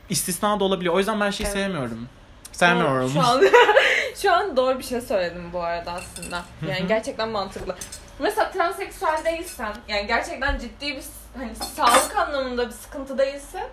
istisna 0.09 0.59
da 0.59 0.63
olabiliyor. 0.63 0.93
O 0.93 0.97
yüzden 0.97 1.19
ben 1.19 1.29
şeyi 1.31 1.45
Evet. 1.47 1.53
sevmiyorum. 1.57 2.09
Sevmiyorum. 2.51 3.09
Şu 3.09 3.21
an 3.21 3.43
şu 4.21 4.33
an 4.33 4.57
doğru 4.57 4.79
bir 4.79 4.83
şey 4.83 5.01
söyledim 5.01 5.53
bu 5.53 5.63
arada 5.63 5.91
aslında. 5.91 6.43
Yani 6.67 6.87
gerçekten 6.87 7.29
mantıklı. 7.29 7.75
Mesela 8.19 8.51
transseksüel 8.51 9.25
değilsen, 9.25 9.73
yani 9.87 10.07
gerçekten 10.07 10.59
ciddi 10.59 10.87
bir 10.95 11.03
hani 11.37 11.55
sağlık 11.55 12.15
anlamında 12.17 12.67
bir 12.67 12.71
sıkıntı 12.73 13.17
değilse 13.17 13.69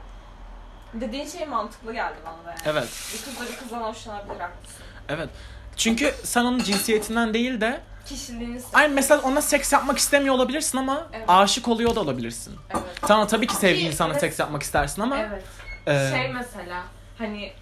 dediğin 0.95 1.27
şey 1.27 1.47
mantıklı 1.47 1.93
geldi 1.93 2.15
bana 2.27 2.45
da 2.45 2.51
yani. 2.51 2.61
Evet. 2.67 2.89
Bir 3.15 3.23
kız 3.25 3.41
da 3.41 3.53
bir 3.53 3.57
kızdan 3.57 3.81
hoşlanabilir 3.81 4.41
haklısın. 4.41 4.83
Evet. 5.09 5.29
Çünkü 5.77 6.15
sen 6.25 6.45
onun 6.45 6.59
cinsiyetinden 6.59 7.35
değil 7.35 7.61
de 7.61 7.81
Kişiliğini 8.07 8.61
Ay 8.73 8.89
mesela 8.89 9.21
ona 9.23 9.43
seks 9.43 9.73
yapmak 9.73 9.99
istemiyor 9.99 10.35
olabilirsin 10.35 10.79
ama 10.79 11.07
Evet. 11.13 11.25
aşık 11.29 11.69
oluyor 11.69 11.95
da 11.95 12.01
olabilirsin. 12.01 12.57
Evet. 12.71 12.83
Tamam 13.01 13.27
tabii 13.27 13.47
ki 13.47 13.57
sevdiğin 13.57 13.87
insana 13.87 14.15
seks 14.15 14.39
yapmak 14.39 14.63
istersin 14.63 15.03
ama 15.03 15.19
Evet. 15.19 15.43
e, 15.87 16.17
Şey 16.17 16.33
mesela 16.33 16.83
hani 17.19 17.53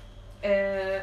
e, 0.45 1.03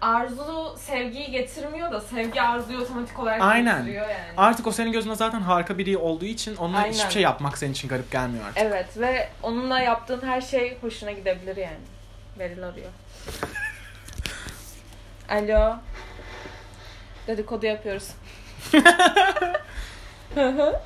arzu 0.00 0.76
sevgiyi 0.78 1.30
getirmiyor 1.30 1.92
da 1.92 2.00
sevgi 2.00 2.42
arzuyu 2.42 2.78
otomatik 2.80 3.18
olarak 3.18 3.42
Aynen. 3.42 3.78
getiriyor 3.78 4.08
yani. 4.08 4.32
artık 4.36 4.66
o 4.66 4.72
senin 4.72 4.92
gözünde 4.92 5.14
zaten 5.14 5.40
harika 5.40 5.78
biri 5.78 5.96
olduğu 5.98 6.24
için 6.24 6.56
onunla 6.56 6.78
Aynen. 6.78 6.92
hiçbir 6.92 7.10
şey 7.12 7.22
yapmak 7.22 7.58
senin 7.58 7.72
için 7.72 7.88
garip 7.88 8.10
gelmiyor 8.12 8.44
artık. 8.44 8.62
Evet 8.62 8.98
ve 8.98 9.28
onunla 9.42 9.80
yaptığın 9.80 10.22
her 10.26 10.40
şey 10.40 10.78
hoşuna 10.80 11.10
gidebilir 11.12 11.56
yani. 11.56 11.76
Beril 12.38 12.64
arıyor. 12.68 12.90
Alo. 15.28 15.76
Dedikodu 17.26 17.66
yapıyoruz. 17.66 18.10
Hı 20.34 20.48
hı. 20.48 20.80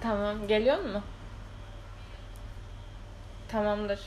tamam. 0.00 0.48
Geliyor 0.48 0.78
mu? 0.78 1.02
Tamamdır. 3.48 4.00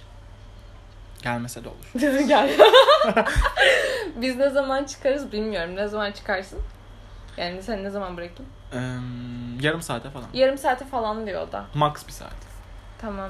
Gelmese 1.21 1.63
de 1.63 1.69
olur. 1.69 1.91
Gel. 2.27 2.49
Biz 4.15 4.35
ne 4.37 4.49
zaman 4.49 4.83
çıkarız 4.83 5.31
bilmiyorum. 5.31 5.75
Ne 5.75 5.87
zaman 5.87 6.11
çıkarsın? 6.11 6.59
Yani 7.37 7.63
sen 7.63 7.83
ne 7.83 7.89
zaman 7.89 8.17
bırakayım? 8.17 8.51
Ee, 8.73 8.77
yarım 9.65 9.81
saate 9.81 10.09
falan. 10.09 10.25
Yarım 10.33 10.57
saate 10.57 10.85
falan 10.85 11.27
diyor 11.27 11.47
o 11.47 11.51
da. 11.51 11.65
Max 11.73 12.07
bir 12.07 12.11
saat. 12.11 12.33
Tamam. 13.01 13.29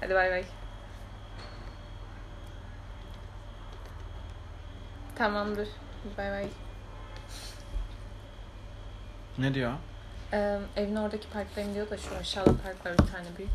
Hadi 0.00 0.14
bay 0.14 0.30
bay. 0.30 0.44
Tamamdır. 5.16 5.68
Bay 6.18 6.30
bay. 6.30 6.46
Ne 9.38 9.54
diyor? 9.54 9.72
Ee, 10.32 10.58
evin 10.76 10.96
oradaki 10.96 11.28
parktayım 11.28 11.74
diyor 11.74 11.90
da 11.90 11.96
şu 11.98 12.16
aşağıda 12.20 12.50
park 12.64 12.86
var 12.86 12.92
bir 12.92 13.12
tane 13.12 13.26
büyük. 13.38 13.50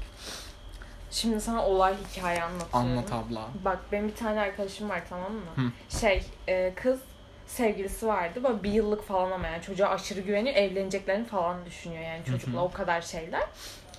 Şimdi 1.12 1.42
sana 1.42 1.66
olay 1.66 1.96
hikaye 2.12 2.44
anlatıyorum. 2.44 2.90
Anlat 2.90 3.14
abla. 3.14 3.48
Bak 3.66 3.80
benim 3.92 4.08
bir 4.08 4.16
tane 4.16 4.40
arkadaşım 4.40 4.90
var 4.90 5.02
tamam 5.10 5.32
mı? 5.34 5.42
Hı. 5.56 5.98
Şey 6.00 6.24
e, 6.48 6.74
kız 6.76 7.00
sevgilisi 7.48 8.08
vardı. 8.08 8.44
Böyle 8.44 8.64
bir 8.64 8.72
yıllık 8.72 9.04
falan 9.08 9.32
ama 9.32 9.48
yani 9.48 9.62
çocuğa 9.62 9.90
aşırı 9.90 10.20
güveniyor. 10.22 10.56
Evleneceklerini 10.56 11.26
falan 11.26 11.66
düşünüyor 11.66 12.04
yani 12.04 12.26
çocukla 12.26 12.54
Hı 12.54 12.58
hı. 12.58 12.62
o 12.62 12.72
kadar 12.72 13.02
şeyler. 13.02 13.44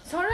Sonra 0.04 0.30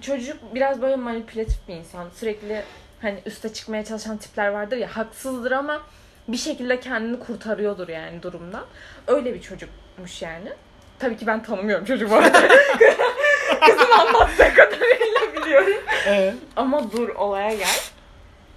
çocuk 0.00 0.54
biraz 0.54 0.82
böyle 0.82 0.96
manipülatif 0.96 1.68
bir 1.68 1.74
insan. 1.74 2.08
Sürekli 2.14 2.62
hani 3.02 3.20
üste 3.26 3.52
çıkmaya 3.52 3.84
çalışan 3.84 4.16
tipler 4.16 4.48
vardır 4.48 4.76
ya 4.76 4.96
haksızdır 4.96 5.52
ama 5.52 5.82
bir 6.28 6.36
şekilde 6.36 6.80
kendini 6.80 7.18
kurtarıyordur 7.20 7.88
yani 7.88 8.22
durumdan. 8.22 8.64
Öyle 9.06 9.34
bir 9.34 9.42
çocukmuş 9.42 10.22
yani. 10.22 10.52
Tabii 10.98 11.16
ki 11.16 11.26
ben 11.26 11.42
tanımıyorum 11.42 11.84
çocuğu 11.84 12.10
bu 12.10 12.14
arada. 12.14 12.40
Kızım 13.66 13.92
anlattığı 14.00 14.54
kadarıyla 14.54 15.34
biliyorum. 15.42 15.82
Ee? 16.06 16.34
Ama 16.56 16.92
dur 16.92 17.08
olaya 17.08 17.54
gel. 17.54 17.80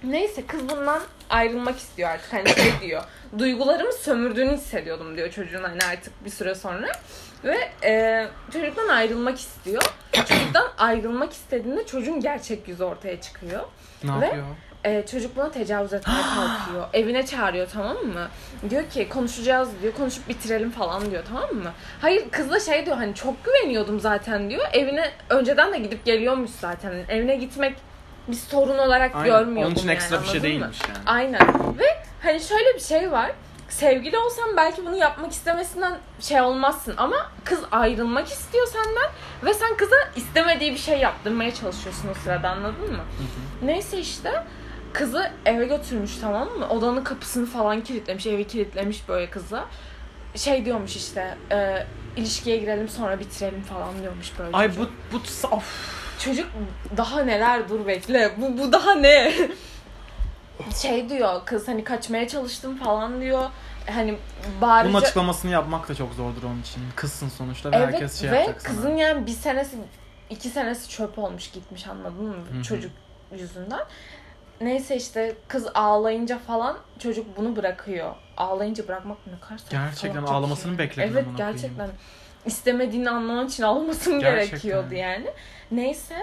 Neyse 0.04 0.46
kız 0.46 0.68
bundan 0.68 1.02
ayrılmak 1.30 1.78
istiyor 1.78 2.10
artık. 2.10 2.32
Hani 2.32 2.48
şey 2.48 2.72
diyor. 2.88 3.02
Duygularımı 3.38 3.92
sömürdüğünü 3.92 4.52
hissediyordum 4.52 5.16
diyor 5.16 5.30
çocuğun 5.30 5.62
hani 5.62 5.84
artık 5.92 6.24
bir 6.24 6.30
süre 6.30 6.54
sonra. 6.54 6.86
Ve 7.44 7.58
e, 7.84 8.26
çocuktan 8.52 8.88
ayrılmak 8.88 9.38
istiyor. 9.40 9.82
Çocuktan 10.12 10.66
ayrılmak 10.78 11.32
istediğinde 11.32 11.86
çocuğun 11.86 12.20
gerçek 12.20 12.68
yüzü 12.68 12.84
ortaya 12.84 13.20
çıkıyor. 13.20 13.60
Ne 14.04 14.20
Ve- 14.20 14.24
yapıyor? 14.26 14.44
E, 14.84 15.06
çocuk 15.06 15.36
buna 15.36 15.50
tecavüz 15.50 15.92
etmeye 15.92 16.22
kalkıyor. 16.34 16.86
Evine 16.92 17.26
çağırıyor 17.26 17.66
tamam 17.72 17.96
mı? 17.96 18.28
Diyor 18.70 18.90
ki 18.90 19.08
konuşacağız 19.08 19.68
diyor. 19.82 19.92
Konuşup 19.94 20.28
bitirelim 20.28 20.70
falan 20.70 21.10
diyor 21.10 21.22
tamam 21.28 21.54
mı? 21.54 21.72
Hayır 22.00 22.30
kız 22.30 22.50
da 22.50 22.60
şey 22.60 22.86
diyor 22.86 22.96
hani 22.96 23.14
çok 23.14 23.44
güveniyordum 23.44 24.00
zaten 24.00 24.50
diyor. 24.50 24.66
Evine 24.72 25.10
önceden 25.30 25.72
de 25.72 25.78
gidip 25.78 26.04
geliyormuş 26.04 26.50
zaten. 26.50 26.92
Evine 27.08 27.36
gitmek 27.36 27.76
bir 28.28 28.36
sorun 28.36 28.78
olarak 28.78 29.14
Aynen. 29.14 29.26
görmüyordum 29.26 29.64
Onun 29.66 29.74
için 29.74 29.88
yani, 29.88 29.96
ekstra 29.96 30.22
bir 30.22 30.26
şey 30.26 30.36
anladın 30.36 30.50
mı? 30.52 30.60
değilmiş 30.60 30.78
yani. 30.88 30.98
Aynen. 31.06 31.78
Ve 31.78 31.84
hani 32.22 32.40
şöyle 32.40 32.74
bir 32.74 32.80
şey 32.80 33.12
var. 33.12 33.32
Sevgili 33.68 34.18
olsan 34.18 34.56
belki 34.56 34.86
bunu 34.86 34.96
yapmak 34.96 35.32
istemesinden 35.32 35.98
şey 36.20 36.40
olmazsın 36.40 36.94
ama 36.96 37.16
kız 37.44 37.60
ayrılmak 37.72 38.26
istiyor 38.28 38.66
senden 38.66 39.10
ve 39.44 39.54
sen 39.54 39.76
kıza 39.76 39.96
istemediği 40.16 40.72
bir 40.72 40.78
şey 40.78 40.98
yaptırmaya 40.98 41.54
çalışıyorsun 41.54 42.08
o 42.10 42.14
sırada 42.14 42.48
anladın 42.50 42.92
mı? 42.92 42.98
Neyse 43.62 43.98
işte 43.98 44.32
kızı 44.94 45.30
eve 45.46 45.66
götürmüş 45.66 46.16
tamam 46.20 46.48
mı? 46.48 46.68
Odanın 46.68 47.04
kapısını 47.04 47.46
falan 47.46 47.80
kilitlemiş, 47.84 48.26
evi 48.26 48.46
kilitlemiş 48.46 49.08
böyle 49.08 49.30
kıza. 49.30 49.64
Şey 50.36 50.64
diyormuş 50.64 50.96
işte, 50.96 51.38
e, 51.52 51.86
ilişkiye 52.16 52.56
girelim 52.56 52.88
sonra 52.88 53.20
bitirelim 53.20 53.62
falan 53.62 54.02
diyormuş 54.02 54.32
böyle. 54.38 54.56
Ay 54.56 54.70
bu 54.76 54.88
bu 55.12 55.16
of. 55.56 55.94
Çocuk 56.18 56.46
daha 56.96 57.22
neler 57.24 57.68
dur 57.68 57.86
bekle. 57.86 58.32
Bu 58.36 58.58
bu 58.58 58.72
daha 58.72 58.94
ne? 58.94 59.32
şey 60.82 61.08
diyor 61.08 61.40
kız 61.44 61.68
hani 61.68 61.84
kaçmaya 61.84 62.28
çalıştım 62.28 62.76
falan 62.76 63.20
diyor. 63.20 63.50
Hani 63.90 64.18
bağıracak. 64.60 64.94
Bunun 64.94 65.02
açıklamasını 65.02 65.50
yapmak 65.50 65.88
da 65.88 65.94
çok 65.94 66.14
zordur 66.14 66.42
onun 66.42 66.60
için. 66.60 66.82
Kızsın 66.96 67.28
sonuçta 67.28 67.70
ve 67.72 67.76
Evet 67.76 67.86
herkes 67.94 68.20
şey 68.20 68.30
ve 68.30 68.36
yapacak 68.38 68.62
sana. 68.62 68.76
kızın 68.76 68.96
yani 68.96 69.26
bir 69.26 69.32
senesi 69.32 69.76
iki 70.30 70.48
senesi 70.48 70.88
çöp 70.88 71.18
olmuş 71.18 71.50
gitmiş 71.50 71.86
anladın 71.86 72.24
mı 72.24 72.34
Hı 72.52 72.58
hı. 72.58 72.62
çocuk 72.62 72.92
yüzünden. 73.38 73.80
Neyse 74.60 74.96
işte 74.96 75.36
kız 75.48 75.66
ağlayınca 75.74 76.38
falan 76.38 76.76
çocuk 76.98 77.36
bunu 77.36 77.56
bırakıyor. 77.56 78.14
Ağlayınca 78.36 78.88
bırakmak 78.88 79.18
ne 79.26 79.40
kadar 79.40 79.60
Gerçekten 79.70 80.22
bir 80.22 80.28
ağlamasını 80.28 80.76
şey. 80.76 80.78
bekledin 80.78 81.12
Evet 81.12 81.24
amına 81.26 81.36
koyayım. 81.36 81.56
gerçekten. 81.60 81.88
istemediğini 82.46 83.10
anlaman 83.10 83.46
için 83.46 83.62
ağlamasın 83.62 84.20
Gerçekten. 84.20 84.46
gerekiyordu 84.50 84.94
yani. 84.94 85.26
Neyse 85.70 86.14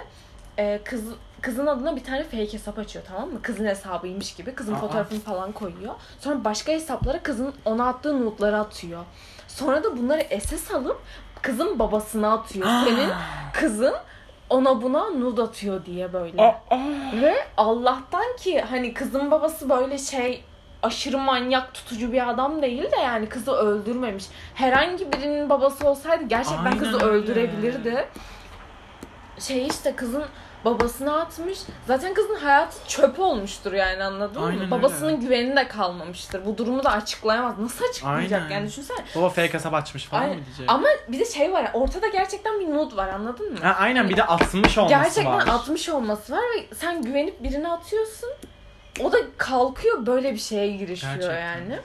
e, 0.58 0.80
kız 0.86 1.04
kızın 1.42 1.68
adına 1.68 1.96
bir 1.96 2.04
tane 2.04 2.24
fake 2.24 2.54
hesap 2.54 2.80
açıyor 2.80 3.06
tamam 3.08 3.30
mı? 3.30 3.42
Kızın 3.42 3.66
hesabıymış 3.66 4.36
gibi. 4.36 4.56
Kızın 4.56 4.74
Aa. 4.74 4.78
fotoğrafını 4.80 5.20
falan 5.20 5.52
koyuyor. 5.52 5.94
Sonra 6.20 6.44
başka 6.44 6.72
hesaplara 6.72 7.24
kızın 7.24 7.54
ona 7.66 7.88
attığı 7.88 8.26
notları 8.26 8.58
atıyor. 8.60 9.04
Sonra 9.48 9.84
da 9.84 9.98
bunları 9.98 10.40
SS 10.42 10.72
alıp 10.72 11.02
kızın 11.42 11.80
babasına 11.80 12.34
atıyor. 12.34 12.68
Senin 12.86 13.10
kızın 13.54 13.94
ona 14.52 14.82
buna 14.82 15.10
nude 15.10 15.42
atıyor 15.42 15.86
diye 15.86 16.14
böyle. 16.14 16.42
Aa, 16.42 16.62
aa. 16.76 17.22
Ve 17.22 17.36
Allah'tan 17.58 18.36
ki 18.40 18.62
hani 18.62 18.94
kızın 18.94 19.32
babası 19.32 19.70
böyle 19.70 19.98
şey 19.98 20.44
aşırı 20.84 21.18
manyak 21.18 21.74
tutucu 21.74 22.12
bir 22.12 22.30
adam 22.30 22.62
değil 22.62 22.92
de 22.92 22.96
yani 22.96 23.30
kızı 23.30 23.52
öldürmemiş. 23.52 24.26
Herhangi 24.56 25.12
birinin 25.14 25.50
babası 25.50 25.88
olsaydı 25.90 26.24
gerçekten 26.28 26.66
Aynen 26.66 26.78
kızı 26.80 26.96
öyle. 26.96 27.06
öldürebilirdi. 27.06 28.08
Şey 29.40 29.68
işte 29.68 29.96
kızın 29.96 30.24
babasına 30.66 31.20
atmış. 31.22 31.60
Zaten 31.88 32.14
kızın 32.14 32.36
hayatı 32.36 32.88
çöp 32.88 33.20
olmuştur 33.20 33.74
yani 33.74 34.04
anladın 34.04 34.42
Aynen 34.42 34.56
mı? 34.56 34.62
öyle. 34.62 34.72
Babasının 34.72 35.20
güveni 35.20 35.56
de 35.56 35.68
kalmamıştır. 35.68 36.46
Bu 36.46 36.58
durumu 36.58 36.84
da 36.84 36.92
açıklayamaz. 36.92 37.60
Nasıl 37.60 37.86
açıklayacak 37.90 38.42
Aynen. 38.42 38.54
yani 38.56 38.68
düşünsene. 38.68 38.98
Baba 39.16 39.30
fake 39.30 39.54
hesap 39.54 39.74
açmış 39.74 40.06
falan 40.06 40.22
Aynen. 40.22 40.38
mı 40.38 40.46
diyecek? 40.46 40.66
Ama 40.72 40.88
bir 41.08 41.20
de 41.20 41.26
şey 41.26 41.52
var 41.54 41.64
ya 41.64 41.72
ortada 41.74 42.08
gerçekten 42.08 42.60
bir 42.60 42.66
nude 42.70 42.96
var 42.96 43.08
anladın 43.08 43.54
mı? 43.54 43.60
Ha, 43.64 43.76
aynen 43.80 44.10
bir 44.10 44.18
de 44.18 44.24
atmış 44.24 44.78
olması 44.78 44.96
Gerçekten 44.96 45.26
var. 45.26 45.48
60 45.48 45.90
olması 45.90 46.34
var 46.34 46.42
ve 46.58 46.76
sen 46.76 47.02
güvenip 47.02 47.44
birine 47.44 47.68
atıyorsun. 47.72 48.30
O 49.04 49.12
da 49.12 49.18
kalkıyor 49.38 50.06
böyle 50.06 50.34
bir 50.34 50.40
şeye 50.40 50.68
girişiyor 50.78 51.14
Gerçekten. 51.14 51.42
yani. 51.42 51.80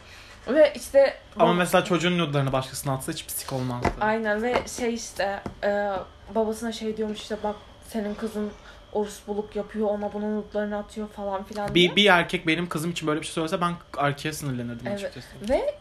Ve 0.48 0.72
işte 0.76 1.16
Ama 1.38 1.52
bab- 1.52 1.56
mesela 1.56 1.84
çocuğun 1.84 2.18
nude'larını 2.18 2.52
başkasına 2.52 2.92
atsa 2.94 3.12
hiç 3.12 3.26
psik 3.26 3.52
olmazdı. 3.52 3.88
aynen 4.00 4.42
ve 4.42 4.54
şey 4.78 4.94
işte 4.94 5.40
e, 5.64 5.90
babasına 6.34 6.72
şey 6.72 6.96
diyormuş 6.96 7.18
işte 7.20 7.36
bak 7.44 7.56
senin 7.92 8.14
kızın 8.14 8.50
orospuluk 8.92 9.56
yapıyor 9.56 9.88
ona 9.90 10.12
bunun 10.12 10.36
notlarını 10.36 10.78
atıyor 10.78 11.08
falan 11.08 11.44
filan 11.44 11.74
diye. 11.74 11.90
Bir, 11.90 11.96
bir 11.96 12.06
erkek 12.06 12.46
benim 12.46 12.68
kızım 12.68 12.90
için 12.90 13.08
böyle 13.08 13.20
bir 13.20 13.26
şey 13.26 13.32
söylese 13.34 13.60
ben 13.60 13.72
erkeğe 13.98 14.32
sinirlenirdim 14.32 14.86
Evet. 14.86 14.98
açıkçası. 15.04 15.28
Ve 15.50 15.74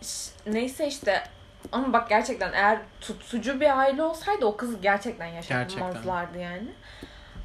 neyse 0.45 0.87
işte 0.87 1.23
Ama 1.71 1.93
bak 1.93 2.09
gerçekten 2.09 2.53
eğer 2.53 2.79
tutucu 3.01 3.59
bir 3.59 3.79
aile 3.79 4.03
olsaydı 4.03 4.45
o 4.45 4.57
kızı 4.57 4.77
gerçekten 4.81 5.25
yaşatmazlardı 5.27 6.37
yani. 6.37 6.67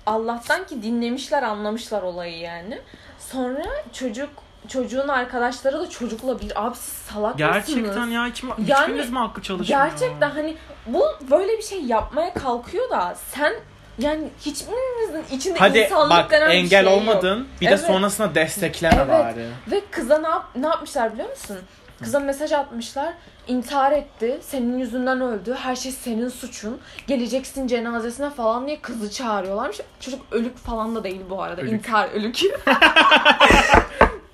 Allah'tan 0.06 0.66
ki 0.66 0.82
dinlemişler 0.82 1.42
anlamışlar 1.42 2.02
olayı 2.02 2.38
yani. 2.38 2.80
Sonra 3.18 3.64
çocuk 3.92 4.30
çocuğun 4.68 5.08
arkadaşları 5.08 5.80
da 5.80 5.90
çocukla 5.90 6.40
bir 6.40 6.66
abi 6.66 6.76
siz 6.76 6.94
salak 6.94 7.38
Gerçekten 7.38 7.84
mısınız? 7.86 8.12
ya 8.12 8.26
hiç 8.26 8.42
mi, 8.42 8.50
Yani 8.66 8.80
hiçbiriniz 8.80 9.10
mi 9.10 9.18
hakkı 9.18 9.42
çalışmıyor? 9.42 9.82
Gerçekten 9.84 10.30
hani 10.30 10.56
bu 10.86 11.04
böyle 11.30 11.52
bir 11.58 11.62
şey 11.62 11.82
yapmaya 11.82 12.34
kalkıyor 12.34 12.90
da 12.90 13.14
sen 13.14 13.54
yani 14.00 14.28
hiçbirinizin 14.40 15.36
içinde 15.36 15.58
Hadi 15.58 15.78
insanlık 15.78 16.10
bak 16.10 16.30
denen 16.30 16.48
bir 16.50 16.54
engel 16.54 16.84
şey 16.84 16.92
yok. 16.92 17.00
olmadın 17.02 17.48
bir 17.60 17.66
de 17.66 17.70
Evet. 17.70 17.80
sonrasında 17.80 18.34
destekleme 18.34 18.94
Evet. 18.96 19.08
bari. 19.08 19.46
Ve 19.70 19.80
kıza 19.90 20.18
ne, 20.18 20.28
yap- 20.28 20.50
ne 20.56 20.66
yapmışlar 20.66 21.12
biliyor 21.12 21.30
musun? 21.30 21.58
Kıza 22.02 22.20
mesaj 22.20 22.52
atmışlar. 22.52 23.14
İntihar 23.48 23.92
etti. 23.92 24.38
Senin 24.42 24.78
yüzünden 24.78 25.20
öldü. 25.20 25.54
Her 25.54 25.76
şey 25.76 25.92
senin 25.92 26.28
suçun. 26.28 26.80
Geleceksin 27.06 27.66
cenazesine 27.66 28.30
falan 28.30 28.66
diye 28.66 28.80
kızı 28.80 29.10
çağırıyorlarmış. 29.10 29.80
Çocuk 30.00 30.20
ölük 30.30 30.56
falan 30.58 30.94
da 30.96 31.04
değil 31.04 31.20
bu 31.30 31.42
arada. 31.42 31.60
Ölük. 31.60 31.72
İntihar 31.72 32.08
ölük. 32.08 32.40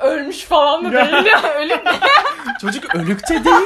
Ölmüş 0.01 0.45
falan 0.45 0.85
da 0.85 0.93
değil 0.93 1.27
ya. 1.27 1.55
Ölük. 1.59 1.81
Çocuk 2.61 2.95
ölükte 2.95 3.45
değil. 3.45 3.57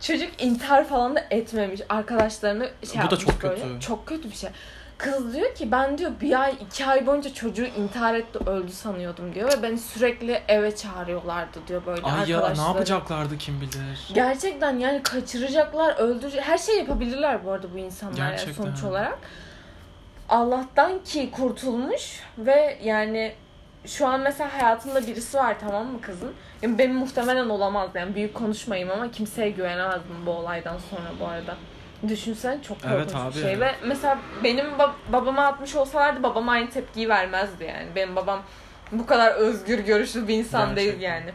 Çocuk 0.00 0.42
intihar 0.42 0.88
falan 0.88 1.16
da 1.16 1.24
etmemiş. 1.30 1.80
Arkadaşlarını 1.88 2.70
şey 2.92 2.94
Bu 2.94 2.96
da 2.96 3.00
yapmış 3.02 3.20
çok 3.24 3.42
böyle. 3.42 3.54
kötü. 3.54 3.80
Çok 3.80 4.06
kötü 4.06 4.30
bir 4.30 4.36
şey. 4.36 4.50
Kız 5.02 5.34
diyor 5.34 5.54
ki 5.54 5.72
ben 5.72 5.98
diyor 5.98 6.10
bir 6.20 6.40
ay 6.42 6.54
iki 6.60 6.86
ay 6.86 7.06
boyunca 7.06 7.34
çocuğu 7.34 7.64
intihar 7.64 8.14
etti 8.14 8.38
öldü 8.46 8.72
sanıyordum 8.72 9.34
diyor. 9.34 9.52
Ve 9.52 9.62
beni 9.62 9.78
sürekli 9.78 10.42
eve 10.48 10.76
çağırıyorlardı 10.76 11.58
diyor 11.68 11.86
böyle 11.86 12.02
Ay 12.02 12.30
ya 12.30 12.36
arkadaşları. 12.38 12.66
ne 12.68 12.72
yapacaklardı 12.72 13.38
kim 13.38 13.60
bilir. 13.60 14.08
Gerçekten 14.14 14.78
yani 14.78 15.02
kaçıracaklar, 15.02 15.96
öldürecek. 15.96 16.42
Her 16.42 16.58
şey 16.58 16.78
yapabilirler 16.78 17.44
bu 17.44 17.50
arada 17.52 17.74
bu 17.74 17.78
insanlar 17.78 18.18
yani 18.18 18.30
Gerçekten. 18.30 18.64
sonuç 18.64 18.84
olarak. 18.84 19.18
Allah'tan 20.28 21.04
ki 21.04 21.30
kurtulmuş 21.30 22.20
ve 22.38 22.78
yani 22.82 23.32
şu 23.86 24.06
an 24.06 24.20
mesela 24.20 24.54
hayatında 24.54 25.06
birisi 25.06 25.36
var 25.36 25.56
tamam 25.60 25.86
mı 25.86 26.00
kızın? 26.00 26.32
Yani 26.62 26.78
benim 26.78 26.94
muhtemelen 26.94 27.48
olamaz 27.48 27.90
yani 27.94 28.14
büyük 28.14 28.34
konuşmayayım 28.34 28.90
ama 28.90 29.10
kimseye 29.10 29.50
güvenemezdim 29.50 30.26
bu 30.26 30.30
olaydan 30.30 30.78
sonra 30.90 31.10
bu 31.20 31.26
arada. 31.26 31.56
Düşünsen 32.08 32.60
çok 32.60 32.82
korkunç 32.82 32.94
Evet 32.96 33.16
abi. 33.16 33.34
bir 33.36 33.40
şey 33.40 33.60
ve 33.60 33.74
mesela 33.84 34.18
benim 34.44 34.66
bab- 34.66 35.12
babama 35.12 35.46
atmış 35.46 35.74
olsalardı 35.76 36.22
babam 36.22 36.48
aynı 36.48 36.70
tepkiyi 36.70 37.08
vermezdi 37.08 37.64
yani. 37.64 37.88
Benim 37.96 38.16
babam 38.16 38.42
bu 38.92 39.06
kadar 39.06 39.32
özgür 39.34 39.78
görüşlü 39.78 40.28
bir 40.28 40.34
insan 40.34 40.76
değil 40.76 40.86
Gerçekten. 40.88 41.14
yani. 41.20 41.30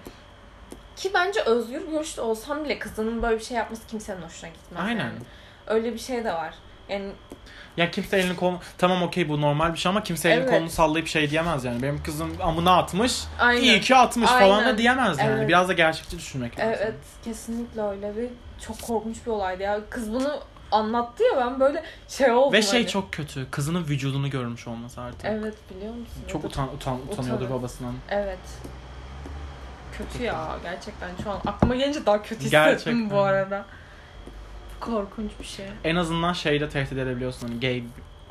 Ki 0.95 1.11
bence 1.13 1.41
özgür 1.41 1.87
görüşlü 1.91 2.21
olsam 2.21 2.65
bile 2.65 2.79
kızının 2.79 3.21
böyle 3.21 3.39
bir 3.39 3.43
şey 3.43 3.57
yapması 3.57 3.87
kimsenin 3.87 4.21
hoşuna 4.21 4.49
gitmez. 4.49 4.81
Aynen. 4.85 4.99
yani. 5.03 5.13
Öyle 5.67 5.93
bir 5.93 5.99
şey 5.99 6.23
de 6.25 6.33
var. 6.33 6.53
Yani 6.89 7.05
Ya 7.77 7.91
kimse 7.91 8.17
elini 8.17 8.35
kolunu... 8.35 8.59
Tamam 8.77 9.03
okey 9.03 9.29
bu 9.29 9.41
normal 9.41 9.73
bir 9.73 9.77
şey 9.77 9.89
ama 9.89 10.03
kimse 10.03 10.29
elini 10.29 10.41
Evet. 10.41 10.49
kolunu 10.51 10.69
sallayıp 10.69 11.07
şey 11.07 11.29
diyemez 11.29 11.65
yani. 11.65 11.81
Benim 11.81 12.03
kızım 12.03 12.33
amına 12.43 12.77
atmış. 12.77 13.23
aynen. 13.39 13.61
iyi 13.61 13.81
ki 13.81 13.95
atmış 13.95 14.29
falan 14.29 14.49
da 14.49 14.65
Aynen. 14.65 14.77
diyemez 14.77 15.19
yani. 15.19 15.31
Evet. 15.37 15.47
Biraz 15.47 15.69
da 15.69 15.73
gerçekçi 15.73 16.17
düşünmek 16.17 16.59
lazım. 16.59 16.73
Evet 16.81 16.93
kesinlikle 17.23 17.81
öyle 17.81 18.15
bir 18.17 18.29
çok 18.65 18.81
korkunç 18.81 19.17
bir 19.25 19.31
olaydı 19.31 19.63
ya. 19.63 19.79
Kız 19.89 20.13
bunu 20.13 20.39
anlattı 20.75 21.23
ya 21.23 21.37
ben 21.37 21.59
böyle 21.59 21.83
şey 22.07 22.31
oldum. 22.31 22.53
Ve 22.53 22.61
şey 22.61 22.79
hani. 22.79 22.89
çok 22.91 23.13
kötü. 23.13 23.51
Kızının 23.51 23.87
vücudunu 23.87 24.29
görmüş 24.29 24.67
olması 24.67 25.01
artık. 25.01 25.25
Evet 25.25 25.55
biliyor 25.75 25.93
musun? 25.93 26.23
Çok 26.27 26.45
utan, 26.45 26.73
utan, 26.75 26.99
utanıyordur 27.11 27.45
Utanır. 27.45 27.59
babasından. 27.59 27.93
Evet. 28.09 28.39
Kötü 29.97 30.23
ya 30.23 30.57
gerçekten 30.63 31.09
şu 31.23 31.31
an 31.31 31.39
aklıma 31.45 31.75
gelince 31.75 32.05
daha 32.05 32.21
kötü 32.21 32.35
hissettim 32.35 32.49
Gerçekten. 32.51 33.09
bu 33.09 33.19
arada. 33.19 33.65
Korkunç 34.79 35.31
bir 35.39 35.45
şey. 35.45 35.65
En 35.83 35.95
azından 35.95 36.33
şeyde 36.33 36.69
tehdit 36.69 36.97
edebiliyorsun. 36.97 37.47
Hani 37.47 37.59
gay 37.59 37.83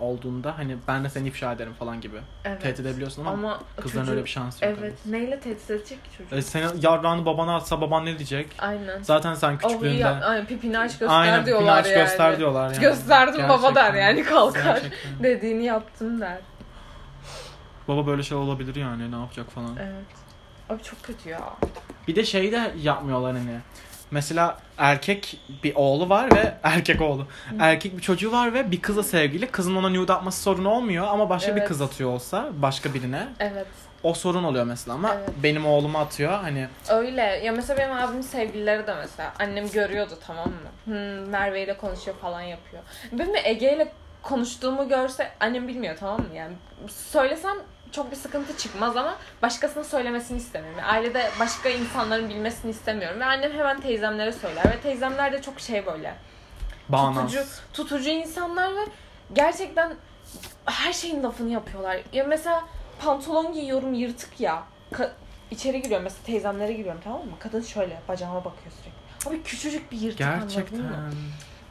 olduğunda 0.05 0.59
hani 0.59 0.76
ben 0.88 1.05
de 1.05 1.09
seni 1.09 1.28
ifşa 1.28 1.52
ederim 1.52 1.72
falan 1.78 2.00
gibi. 2.00 2.16
Evet. 2.44 2.62
Tehdit 2.62 2.80
edebiliyorsun 2.80 3.24
ama, 3.24 3.30
Ama 3.32 3.61
kızların 3.76 4.00
çocuğu- 4.05 4.11
öyle 4.12 4.24
bir 4.24 4.30
şansı 4.30 4.64
yok. 4.64 4.74
Evet. 4.80 4.94
Neyle 5.07 5.40
tehdit 5.40 5.70
edecek 5.70 6.05
ki 6.05 6.11
çocuk? 6.18 6.32
E, 6.32 6.42
senin 6.42 6.80
yarrağını 6.82 7.26
babana 7.26 7.57
atsa 7.57 7.80
baban 7.80 8.05
ne 8.07 8.18
diyecek? 8.18 8.46
Aynen. 8.59 9.02
Zaten 9.02 9.34
sen 9.34 9.52
Oh, 9.55 9.59
küçüklüğünde... 9.68 9.96
ya, 9.98 10.20
aynen 10.24 10.46
pipini 10.46 10.78
aç 10.78 10.98
göster 10.98 11.20
Aynen 11.20 11.46
diyorlar 11.46 11.82
pinaç 11.82 11.96
yani. 11.96 12.05
göster 12.05 12.38
diyorlar 12.38 12.64
yani. 12.72 12.80
Gösterdim 12.80 13.48
baba 13.48 13.74
der 13.74 13.84
Gerçekten. 13.94 14.00
yani 14.07 14.24
kalkar. 14.24 14.62
Gerçekten. 14.64 15.22
Dediğini 15.22 15.64
yaptım 15.64 16.20
der. 16.20 16.38
Baba 17.88 18.07
böyle 18.07 18.22
şey 18.22 18.36
olabilir 18.38 18.74
yani 18.76 19.11
ne 19.12 19.16
yapacak 19.16 19.50
falan. 19.50 19.76
Evet. 19.76 20.05
Abi 20.70 20.82
çok 20.82 21.02
kötü 21.02 21.28
ya. 21.28 21.40
Bir 22.09 22.16
de 22.16 22.24
şey 22.24 22.52
de 22.52 22.74
yapmıyorlar 22.82 23.36
hani. 23.36 23.59
Mesela 24.19 24.59
erkek 24.79 25.41
bir 25.65 25.75
oğlu 25.75 26.09
var 26.09 26.35
ve 26.37 26.55
erkek 26.62 27.01
oğlu. 27.01 27.27
Erkek 27.61 27.97
bir 27.97 28.03
çocuğu 28.03 28.33
var 28.33 28.55
ve 28.55 28.71
bir 28.71 28.83
kızla 28.83 29.03
sevgili. 29.03 29.47
Kızın 29.47 29.77
ona 29.77 29.89
nude 29.89 30.12
atması 30.12 30.43
sorun 30.43 30.65
olmuyor 30.65 31.07
ama 31.09 31.31
başka 31.31 31.53
bir 31.57 31.61
Evet. 31.61 31.69
kız 31.69 31.83
atıyor 31.83 32.11
olsa 32.11 32.49
başka 32.53 32.95
birine 32.95 33.29
Evet. 33.41 33.67
o 34.03 34.15
sorun 34.15 34.45
oluyor 34.45 34.65
mesela 34.65 34.95
ama 34.95 35.15
Evet. 35.15 35.29
benim 35.43 35.67
oğluma 35.67 36.01
atıyor 36.01 36.33
hani 36.33 36.69
Öyle. 36.91 37.23
Ya 37.23 37.53
mesela 37.53 37.79
benim 37.79 37.93
abimin 37.97 38.21
sevgilileri 38.23 38.87
de 38.87 38.95
mesela. 38.95 39.33
Annem 39.41 39.71
görüyordu 39.71 40.19
tamam 40.27 40.49
mı? 40.49 40.55
Hmm, 40.85 41.29
Merve 41.31 41.62
ile 41.65 41.77
konuşuyor 41.77 42.17
falan 42.17 42.41
yapıyor. 42.41 42.83
Benim 43.12 43.35
de 43.35 43.41
Ege 43.45 43.77
ile 43.77 43.93
konuştuğumu 44.23 44.89
görse 44.89 45.31
annem 45.41 45.69
bilmiyor 45.69 45.97
tamam 46.01 46.21
mı? 46.21 46.35
Yani 46.35 46.53
söylesem 46.89 47.57
çok 47.95 48.11
bir 48.11 48.16
sıkıntı 48.16 48.57
çıkmaz 48.57 48.97
ama 48.97 49.16
başkasına 49.42 49.84
söylemesini 49.84 50.38
istemiyorum. 50.38 50.78
Yani 50.80 50.90
ailede 50.90 51.30
başka 51.40 51.68
insanların 51.68 52.28
bilmesini 52.28 52.70
istemiyorum. 52.70 53.20
Ve 53.20 53.24
annem 53.24 53.53
hemen 53.53 53.80
teyzemlere 53.80 54.32
söyler. 54.32 54.64
Ve 54.64 54.80
teyzemler 54.80 55.32
de 55.32 55.42
çok 55.42 55.61
şey 55.61 55.86
böyle. 55.86 56.14
bağnaz. 56.88 57.32
Tutucu, 57.32 57.45
tutucu 57.72 58.11
insanlar 58.11 58.72
ve 58.76 58.80
gerçekten 59.32 59.95
her 60.66 60.92
şeyin 60.92 61.22
lafını 61.22 61.51
yapıyorlar. 61.53 61.99
Ya 62.12 62.24
mesela 62.24 62.64
pantolon 63.05 63.53
giyiyorum 63.53 63.95
yırtık 63.95 64.40
ya. 64.40 64.62
Ka- 64.92 65.11
içeri 65.51 65.82
giriyorum 65.82 66.05
mesela 66.05 66.24
teyzemlere 66.26 66.72
giriyorum 66.72 67.01
tamam 67.05 67.20
mı? 67.20 67.32
Kadın 67.38 67.62
şöyle 67.62 68.01
bacağıma 68.09 68.38
bakıyor 68.45 68.72
sürekli. 68.82 69.28
Abi 69.28 69.42
küçücük 69.42 69.92
bir 69.92 70.01
yırtık 70.01 70.26
anladın 70.26 70.49
Gerçekten. 70.49 70.80
mı? 70.80 71.11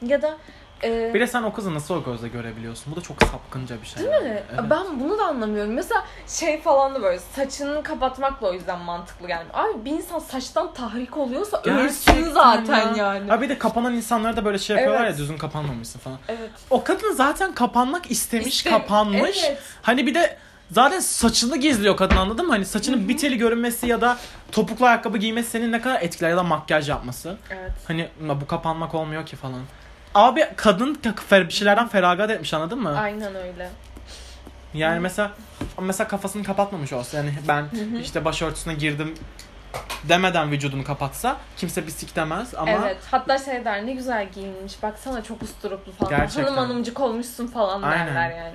Ya 0.02 0.22
da 0.22 0.36
e, 0.84 1.14
Bir 1.14 1.20
de 1.20 1.26
sen 1.26 1.42
o 1.42 1.52
kızı 1.52 1.74
nasıl 1.74 1.94
o 1.94 2.04
gözle 2.04 2.28
görebiliyorsun? 2.28 2.92
Bu 2.92 2.96
da 2.96 3.00
çok 3.00 3.22
sapkınca 3.22 3.76
bir 3.82 3.86
şey. 3.86 4.02
Değil 4.02 4.22
mi? 4.22 4.42
Evet. 4.52 4.64
Ben 4.70 5.00
bunu 5.00 5.18
da 5.18 5.24
anlamıyorum. 5.26 5.72
Mesela 5.72 6.04
şey 6.28 6.60
falan 6.60 6.94
da 6.94 7.02
böyle 7.02 7.18
saçını 7.18 7.82
kapatmakla 7.82 8.48
o 8.48 8.52
yüzden 8.52 8.78
mantıklı 8.78 9.26
gelmiyor. 9.26 9.50
Abi 9.54 9.84
bir 9.84 9.90
insan 9.90 10.18
saçtan 10.18 10.74
tahrik 10.74 11.16
oluyorsa 11.16 11.62
ölsün 11.64 12.30
zaten 12.30 12.94
ya. 12.94 13.14
yani. 13.14 13.30
Ha 13.30 13.40
bir 13.40 13.48
de 13.48 13.58
kapanan 13.58 13.94
insanlara 13.94 14.36
da 14.36 14.44
böyle 14.44 14.58
şey 14.58 14.76
yapıyorlar 14.76 15.04
Evet. 15.04 15.12
ya 15.12 15.18
düzgün 15.18 15.38
kapanmamışsın 15.38 15.98
falan. 15.98 16.18
Evet. 16.28 16.50
O 16.70 16.84
kadın 16.84 17.12
zaten 17.12 17.54
kapanmak 17.54 18.10
istemiş, 18.10 18.46
İşte- 18.48 18.70
kapanmış. 18.70 19.44
Evet. 19.48 19.58
Hani 19.82 20.06
bir 20.06 20.14
de 20.14 20.36
zaten 20.70 21.00
saçını 21.00 21.56
gizliyor 21.56 21.96
kadın 21.96 22.16
anladın 22.16 22.46
mı? 22.46 22.52
Hani 22.52 22.64
saçının 22.66 23.08
bir 23.08 23.18
teli 23.18 23.38
görünmesi 23.38 23.86
ya 23.86 24.00
da 24.00 24.16
topuklu 24.52 24.86
ayakkabı 24.86 25.18
giymesi 25.18 25.50
senin 25.50 25.72
ne 25.72 25.80
kadar 25.80 26.02
etkiler 26.02 26.30
ya 26.30 26.36
da 26.36 26.42
makyaj 26.42 26.88
yapması. 26.88 27.36
Evet. 27.50 27.70
Hani 27.88 28.08
bu 28.40 28.46
kapanmak 28.46 28.94
olmuyor 28.94 29.26
ki 29.26 29.36
falan. 29.36 29.60
Abi 30.14 30.48
kadın 30.56 30.94
fer- 31.30 31.48
bir 31.48 31.52
şeylerden 31.52 31.88
feragat 31.88 32.30
etmiş 32.30 32.54
anladın 32.54 32.82
mı? 32.82 32.98
Aynen 32.98 33.34
öyle. 33.34 33.70
Yani 34.74 35.00
mesela 35.00 35.32
mesela 35.80 36.08
kafasını 36.08 36.44
kapatmamış 36.44 36.92
olsa 36.92 37.16
yani 37.16 37.32
ben 37.48 37.62
hı. 37.62 37.98
işte 38.02 38.24
başörtüsüne 38.24 38.74
girdim 38.74 39.14
demeden 40.08 40.50
vücudunu 40.50 40.84
kapatsa 40.84 41.36
kimse 41.56 41.86
bir 41.86 41.90
sik 41.90 42.16
demez 42.16 42.54
ama 42.54 42.70
Evet. 42.72 42.96
Hatta 43.10 43.38
şey 43.38 43.64
der 43.64 43.86
ne 43.86 43.92
güzel 43.92 44.28
giyinmiş. 44.32 44.82
Baksana 44.82 45.22
çok 45.24 45.42
usturuplu 45.42 45.92
falan. 45.92 46.10
Gerçekten. 46.10 46.42
Hanım 46.44 46.56
hanımcık 46.56 47.00
olmuşsun 47.00 47.46
falan 47.46 47.82
Aynen. 47.82 48.06
derler 48.06 48.30
yani. 48.36 48.54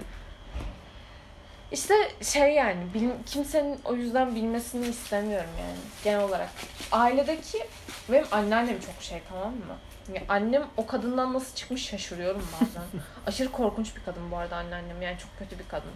İşte 1.72 1.94
şey 2.22 2.54
yani 2.54 2.78
bil- 2.94 3.24
kimsenin 3.26 3.80
o 3.86 3.96
yüzden 3.96 4.36
bilmesini 4.36 4.88
istemiyorum 4.88 5.50
yani 5.60 5.78
genel 6.04 6.22
olarak. 6.24 6.50
Ailedeki 6.92 7.68
benim 8.12 8.26
anneannem 8.32 8.80
çok 8.80 9.04
şey 9.04 9.22
tamam 9.30 9.52
mı? 9.52 9.76
Ya 10.14 10.22
annem 10.30 10.64
o 10.78 10.86
kadından 10.88 11.34
nasıl 11.34 11.56
çıkmış 11.56 11.86
şaşırıyorum 11.86 12.44
bazen. 12.54 12.84
Aşırı 13.28 13.52
korkunç 13.52 13.96
bir 13.96 14.04
kadın 14.04 14.32
bu 14.32 14.38
arada 14.38 14.56
anneannem 14.56 15.02
yani 15.02 15.18
çok 15.18 15.40
kötü 15.40 15.60
bir 15.64 15.68
kadın. 15.70 15.92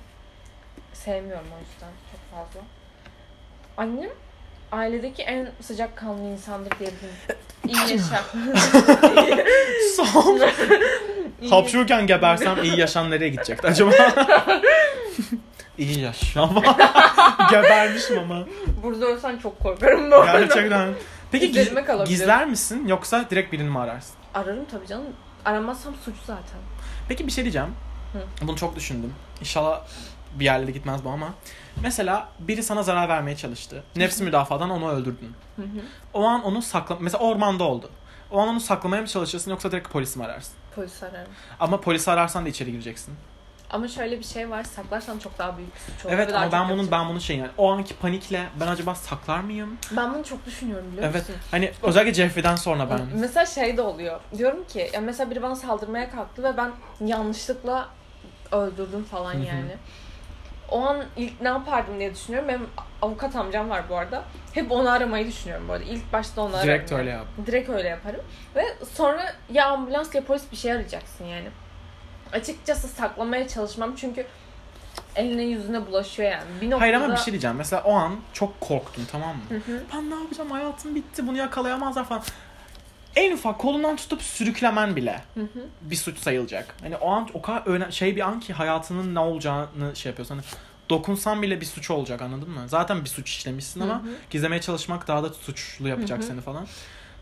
Sevmiyorum 0.93 1.47
o 1.55 1.59
yüzden 1.59 1.91
çok 2.11 2.37
fazla. 2.37 2.65
Annem 3.77 4.09
ailedeki 4.71 5.23
en 5.23 5.51
sıcakkanlı 5.61 6.23
insandır 6.23 6.71
diyebilirim. 6.79 7.15
İyi 7.67 7.91
yaşa. 7.91 8.23
son 9.95 10.41
hapşururken 11.49 12.07
gebersem 12.07 12.63
iyi 12.63 12.79
yaşam 12.79 13.11
nereye 13.11 13.29
gidecekti 13.29 13.67
acaba? 13.67 13.91
iyi 15.77 15.99
yaşam. 15.99 16.63
Gebermişim 17.51 18.19
ama. 18.19 18.45
Burada 18.83 19.05
ölsen 19.05 19.37
çok 19.37 19.59
korkarım 19.59 20.11
bu 20.11 20.15
arada. 20.15 20.39
Gerçekten. 20.39 20.93
Peki 21.33 21.51
giz- 21.51 21.57
İzlerime 21.67 22.03
gizler 22.05 22.47
misin 22.47 22.87
yoksa 22.87 23.29
direkt 23.29 23.53
birini 23.53 23.69
mi 23.69 23.79
ararsın? 23.79 24.15
Ararım 24.33 24.65
tabii 24.71 24.87
canım. 24.87 25.05
Aramazsam 25.45 25.93
suç 26.05 26.15
zaten. 26.25 26.59
Peki 27.07 27.27
bir 27.27 27.31
şey 27.31 27.43
diyeceğim. 27.43 27.75
Bunu 28.41 28.55
çok 28.55 28.75
düşündüm. 28.75 29.13
İnşallah 29.39 29.81
bir 30.39 30.45
yerlere 30.45 30.71
gitmez 30.71 31.03
bu 31.03 31.09
ama. 31.09 31.33
Mesela 31.81 32.29
biri 32.39 32.63
sana 32.63 32.83
zarar 32.83 33.09
vermeye 33.09 33.35
çalıştı. 33.37 33.83
Nefsi 33.95 34.23
müdafadan 34.23 34.69
onu 34.69 34.89
öldürdün. 34.89 35.33
Hı 35.55 35.61
hı. 35.61 35.67
O 36.13 36.23
an 36.23 36.43
onu 36.43 36.61
sakla... 36.61 36.97
Mesela 36.99 37.23
ormanda 37.23 37.63
oldu. 37.63 37.89
O 38.31 38.39
an 38.39 38.47
onu 38.47 38.59
saklamaya 38.59 39.01
mı 39.01 39.07
çalışırsın 39.07 39.51
yoksa 39.51 39.71
direkt 39.71 39.89
polisi 39.89 40.19
mi 40.19 40.25
ararsın? 40.25 40.53
Polis 40.75 41.03
ararım. 41.03 41.31
Ama 41.59 41.81
polisi 41.81 42.11
ararsan 42.11 42.45
da 42.45 42.49
içeri 42.49 42.71
gireceksin. 42.71 43.13
Ama 43.73 43.87
şöyle 43.87 44.19
bir 44.19 44.23
şey 44.23 44.49
var. 44.49 44.63
Saklarsan 44.63 45.19
çok 45.19 45.37
daha 45.37 45.57
büyük 45.57 45.75
bir 45.75 45.79
suç 45.79 46.05
olur. 46.05 46.13
Evet 46.13 46.33
ama 46.35 46.51
ben 46.51 46.69
bunun 46.69 46.91
ben 46.91 47.09
bunun 47.09 47.19
şey 47.19 47.37
yani 47.37 47.49
o 47.57 47.71
anki 47.71 47.95
panikle 47.95 48.43
ben 48.59 48.67
acaba 48.67 48.95
saklar 48.95 49.39
mıyım? 49.39 49.77
Ben 49.91 50.13
bunu 50.13 50.23
çok 50.23 50.45
düşünüyorum 50.45 50.87
biliyor 50.91 51.03
Evet. 51.03 51.15
musun? 51.29 51.35
Hani 51.51 51.71
özellikle 51.83 52.13
Jeffrey'den 52.13 52.55
sonra 52.55 52.89
ben. 52.89 52.99
Mesela 53.13 53.45
şey 53.45 53.77
de 53.77 53.81
oluyor. 53.81 54.19
Diyorum 54.37 54.63
ki 54.67 54.89
ya 54.93 55.01
mesela 55.01 55.31
biri 55.31 55.41
bana 55.41 55.55
saldırmaya 55.55 56.11
kalktı 56.11 56.43
ve 56.43 56.57
ben 56.57 56.71
yanlışlıkla 57.05 57.89
öldürdüm 58.51 59.03
falan 59.03 59.33
yani. 59.33 59.75
O 60.69 60.81
an 60.81 61.03
ilk 61.17 61.41
ne 61.41 61.47
yapardım 61.47 61.99
diye 61.99 62.13
düşünüyorum. 62.15 62.49
Benim 62.49 62.67
avukat 63.01 63.35
amcam 63.35 63.69
var 63.69 63.83
bu 63.89 63.97
arada. 63.97 64.23
Hep 64.53 64.71
onu 64.71 64.89
aramayı 64.91 65.27
düşünüyorum 65.27 65.67
bu 65.67 65.73
arada. 65.73 65.83
İlk 65.83 66.13
başta 66.13 66.41
onu 66.41 66.55
ararım. 66.55 66.67
Direkt 66.67 66.91
öyle 66.91 67.09
yap. 67.09 67.25
Direkt 67.45 67.69
öyle 67.69 67.87
yaparım. 67.87 68.21
Ve 68.55 68.63
sonra 68.93 69.33
ya 69.51 69.67
ambulans 69.67 70.15
ya 70.15 70.23
polis 70.23 70.51
bir 70.51 70.57
şey 70.57 70.71
arayacaksın 70.71 71.25
yani. 71.25 71.47
Açıkçası 72.33 72.87
saklamaya 72.87 73.47
çalışmam 73.47 73.95
çünkü 73.95 74.25
eline 75.15 75.43
yüzüne 75.43 75.87
bulaşıyor 75.87 76.31
yani. 76.31 76.43
Bir 76.61 76.65
noktada... 76.65 76.81
Hayır 76.81 76.93
ama 76.93 77.11
bir 77.11 77.17
şey 77.17 77.33
diyeceğim. 77.33 77.57
Mesela 77.57 77.83
o 77.83 77.93
an 77.93 78.15
çok 78.33 78.61
korktum 78.61 79.03
tamam 79.11 79.35
mı? 79.35 79.43
Hı 79.49 79.55
hı. 79.55 79.83
Ben 79.93 80.09
ne 80.09 80.15
yapacağım 80.15 80.51
hayatım 80.51 80.95
bitti 80.95 81.27
bunu 81.27 81.37
yakalayamazlar 81.37 82.05
falan. 82.05 82.23
En 83.15 83.31
ufak 83.33 83.59
kolundan 83.59 83.95
tutup 83.95 84.21
sürüklemen 84.21 84.95
bile 84.95 85.21
Hı 85.33 85.41
hı. 85.41 85.65
bir 85.81 85.95
suç 85.95 86.17
sayılacak. 86.19 86.75
Hani 86.81 86.97
o 86.97 87.11
an 87.11 87.29
o 87.33 87.41
kadar 87.41 87.61
öne- 87.65 87.91
şey 87.91 88.15
bir 88.15 88.21
an 88.21 88.39
ki 88.39 88.53
hayatının 88.53 89.15
ne 89.15 89.19
olacağını 89.19 89.95
şey 89.95 90.09
yapıyorsun. 90.09 90.35
Hani 90.35 90.45
dokunsan 90.89 91.41
bile 91.41 91.61
bir 91.61 91.65
suç 91.65 91.91
olacak 91.91 92.21
anladın 92.21 92.49
mı? 92.49 92.63
Zaten 92.67 93.03
bir 93.03 93.09
suç 93.09 93.29
işlemişsin 93.29 93.79
ama 93.79 93.93
Hı 93.93 93.97
hı. 94.07 94.13
gizlemeye 94.29 94.61
çalışmak 94.61 95.07
daha 95.07 95.23
da 95.23 95.29
suçlu 95.33 95.87
yapacak 95.87 96.19
Hı 96.19 96.23
hı. 96.23 96.27
seni 96.27 96.41
falan. 96.41 96.67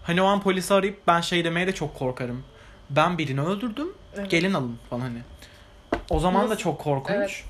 Hani 0.03 0.21
o 0.21 0.25
an 0.25 0.41
polisi 0.41 0.73
arayıp 0.73 1.07
ben 1.07 1.21
şey 1.21 1.43
demeye 1.45 1.67
de 1.67 1.75
çok 1.75 1.95
korkarım. 1.95 2.43
Ben 2.89 3.17
birini 3.17 3.41
öldürdüm. 3.41 3.93
Evet. 4.17 4.31
Gelin 4.31 4.53
alın 4.53 4.79
falan 4.89 5.01
hani. 5.01 5.21
O 6.09 6.19
zaman 6.19 6.41
da 6.45 6.49
Nasıl? 6.49 6.61
çok 6.61 6.79
korkunç. 6.79 7.15
Evet. 7.15 7.43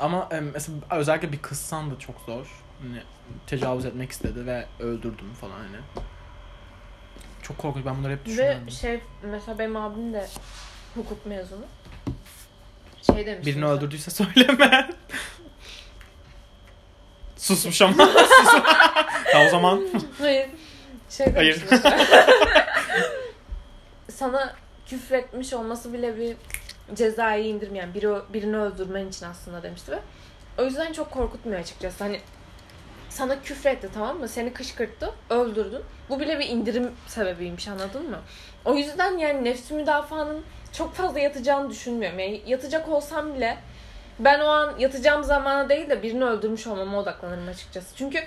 Ama 0.00 0.28
e, 0.32 0.40
mesela 0.40 0.78
özellikle 0.90 1.32
bir 1.32 1.42
kızsan 1.42 1.90
da 1.90 1.98
çok 1.98 2.20
zor. 2.26 2.62
Hani 2.82 3.02
tecavüz 3.46 3.84
etmek 3.84 4.10
istedi 4.10 4.46
ve 4.46 4.66
öldürdüm 4.80 5.32
falan 5.40 5.52
hani. 5.58 5.76
Çok 7.42 7.58
korkunç. 7.58 7.86
Ben 7.86 7.98
bunları 7.98 8.12
hep 8.12 8.24
düşünüyorum. 8.24 8.66
Ve 8.66 8.70
şey 8.70 9.00
mesela 9.22 9.58
benim 9.58 9.76
abim 9.76 10.12
de 10.12 10.26
hukuk 10.94 11.26
mezunu. 11.26 11.64
Şey 13.02 13.26
demiş. 13.26 13.46
Birini 13.46 13.60
mesela. 13.60 13.76
öldürdüyse 13.78 14.10
söyleme. 14.10 14.90
Susmuş 17.36 17.82
ama. 17.82 18.06
Sus. 18.06 18.54
ya 19.34 19.46
o 19.46 19.48
zaman 19.48 19.82
Hayır. 20.18 20.48
Şey 21.10 21.32
Hayır. 21.34 21.64
Sana 24.10 24.54
küfretmiş 24.90 25.52
olması 25.52 25.92
bile 25.92 26.18
bir 26.18 26.36
cezayı 26.94 27.44
indirmeyen 27.44 27.94
biri, 27.94 28.08
birini 28.32 28.56
öldürmen 28.56 29.08
için 29.08 29.26
aslında 29.26 29.62
demişti 29.62 29.92
ve 29.92 29.98
o 30.58 30.64
yüzden 30.64 30.92
çok 30.92 31.10
korkutmuyor 31.10 31.60
açıkçası. 31.60 32.04
Hani 32.04 32.20
sana 33.08 33.42
küfretti 33.42 33.88
tamam 33.94 34.18
mı? 34.18 34.28
Seni 34.28 34.52
kışkırttı, 34.52 35.12
öldürdün. 35.30 35.82
Bu 36.08 36.20
bile 36.20 36.38
bir 36.38 36.48
indirim 36.48 36.90
sebebiymiş 37.06 37.68
anladın 37.68 38.10
mı? 38.10 38.18
O 38.64 38.74
yüzden 38.74 39.18
yani 39.18 39.44
nefsi 39.44 39.74
müdafaanın 39.74 40.42
çok 40.72 40.94
fazla 40.94 41.20
yatacağını 41.20 41.70
düşünmüyorum. 41.70 42.18
Yani 42.18 42.42
yatacak 42.46 42.88
olsam 42.88 43.34
bile 43.34 43.58
ben 44.18 44.40
o 44.40 44.46
an 44.46 44.78
yatacağım 44.78 45.24
zamana 45.24 45.68
değil 45.68 45.90
de 45.90 46.02
birini 46.02 46.24
öldürmüş 46.24 46.66
olmama 46.66 46.98
odaklanırım 46.98 47.48
açıkçası. 47.48 47.96
Çünkü 47.96 48.18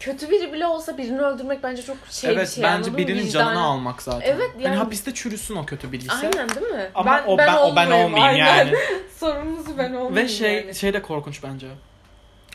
kötü 0.00 0.30
biri 0.30 0.52
bile 0.52 0.66
olsa 0.66 0.98
birini 0.98 1.20
öldürmek 1.20 1.62
bence 1.62 1.82
çok 1.82 1.96
şey 2.10 2.30
bir 2.30 2.36
evet 2.36 2.50
şey. 2.50 2.66
anladın 2.66 2.92
bence 2.92 2.96
birinin 3.06 3.22
Vicdani- 3.26 3.32
canını 3.32 3.60
almak 3.60 4.02
zaten. 4.02 4.20
Evet, 4.34 4.50
Hani 4.54 4.64
yani- 4.64 4.76
hapiste 4.76 5.14
çürüsün 5.14 5.56
o 5.56 5.66
kötü 5.66 5.92
biriyse. 5.92 6.12
Aynen 6.12 6.48
değil 6.48 6.66
mi? 6.66 6.90
Ama 6.94 7.22
o 7.26 7.38
ben, 7.38 7.54
o 7.56 7.76
ben 7.76 7.90
olmayayım, 7.90 8.14
aynen. 8.22 8.56
yani. 8.66 8.72
Sorumlusu 9.20 9.78
ben 9.78 9.88
olmayayım 9.88 10.16
Ve 10.16 10.28
şey 10.28 10.54
yani. 10.54 10.74
şey 10.74 10.92
de 10.92 11.02
korkunç 11.02 11.42
bence. 11.42 11.66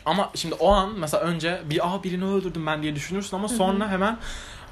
Ama 0.04 0.30
şimdi 0.34 0.54
o 0.54 0.72
an 0.72 0.92
mesela 0.98 1.22
önce 1.22 1.60
bir 1.64 1.88
aa 1.94 2.02
birini 2.02 2.24
öldürdüm 2.24 2.66
ben 2.66 2.82
diye 2.82 2.94
düşünürsün 2.94 3.36
ama 3.36 3.48
sonra 3.48 3.90
hemen 3.90 4.16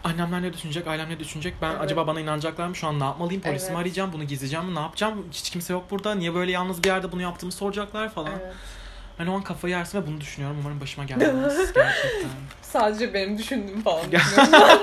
annemler 0.05 0.43
ne 0.43 0.53
düşünecek, 0.53 0.87
ailem 0.87 1.11
ne 1.11 1.19
düşünecek, 1.19 1.55
ben 1.63 1.71
Evet. 1.71 1.81
acaba 1.81 2.07
bana 2.07 2.21
inanacaklar 2.21 2.67
mı, 2.69 2.77
şu 2.77 2.87
an 2.87 3.01
ne 3.01 3.05
yapmalıyım, 3.05 3.43
polisi 3.43 3.65
mi 3.67 3.71
Evet. 3.71 3.81
arayacağım, 3.81 4.13
bunu 4.13 4.25
gizleyeceğim 4.25 4.67
mi, 4.67 4.75
ne 4.75 4.81
yapacağım, 4.81 5.27
hiç 5.33 5.51
kimse 5.51 5.73
yok 5.73 5.85
burada, 5.91 6.15
niye 6.15 6.35
böyle 6.35 6.53
yalnız 6.53 6.85
bir 6.85 6.89
yerde 6.89 7.13
bunu 7.13 7.23
yaptığımı 7.23 7.53
soracaklar 7.53 8.09
falan. 8.09 8.33
Evet. 8.43 8.55
Hani 9.21 9.31
o 9.31 9.35
an 9.35 9.43
kafayı 9.43 9.75
yersin 9.75 10.03
ve 10.03 10.07
bunu 10.07 10.21
düşünüyorum, 10.21 10.57
umarım 10.61 10.81
başıma 10.81 11.05
gelmez 11.07 11.57
gerçekten. 11.73 12.31
Sadece 12.63 13.15
benim 13.15 13.39
düşündüğüm 13.39 13.83
falan. 13.83 14.13
Düşünüyorum. 14.13 14.83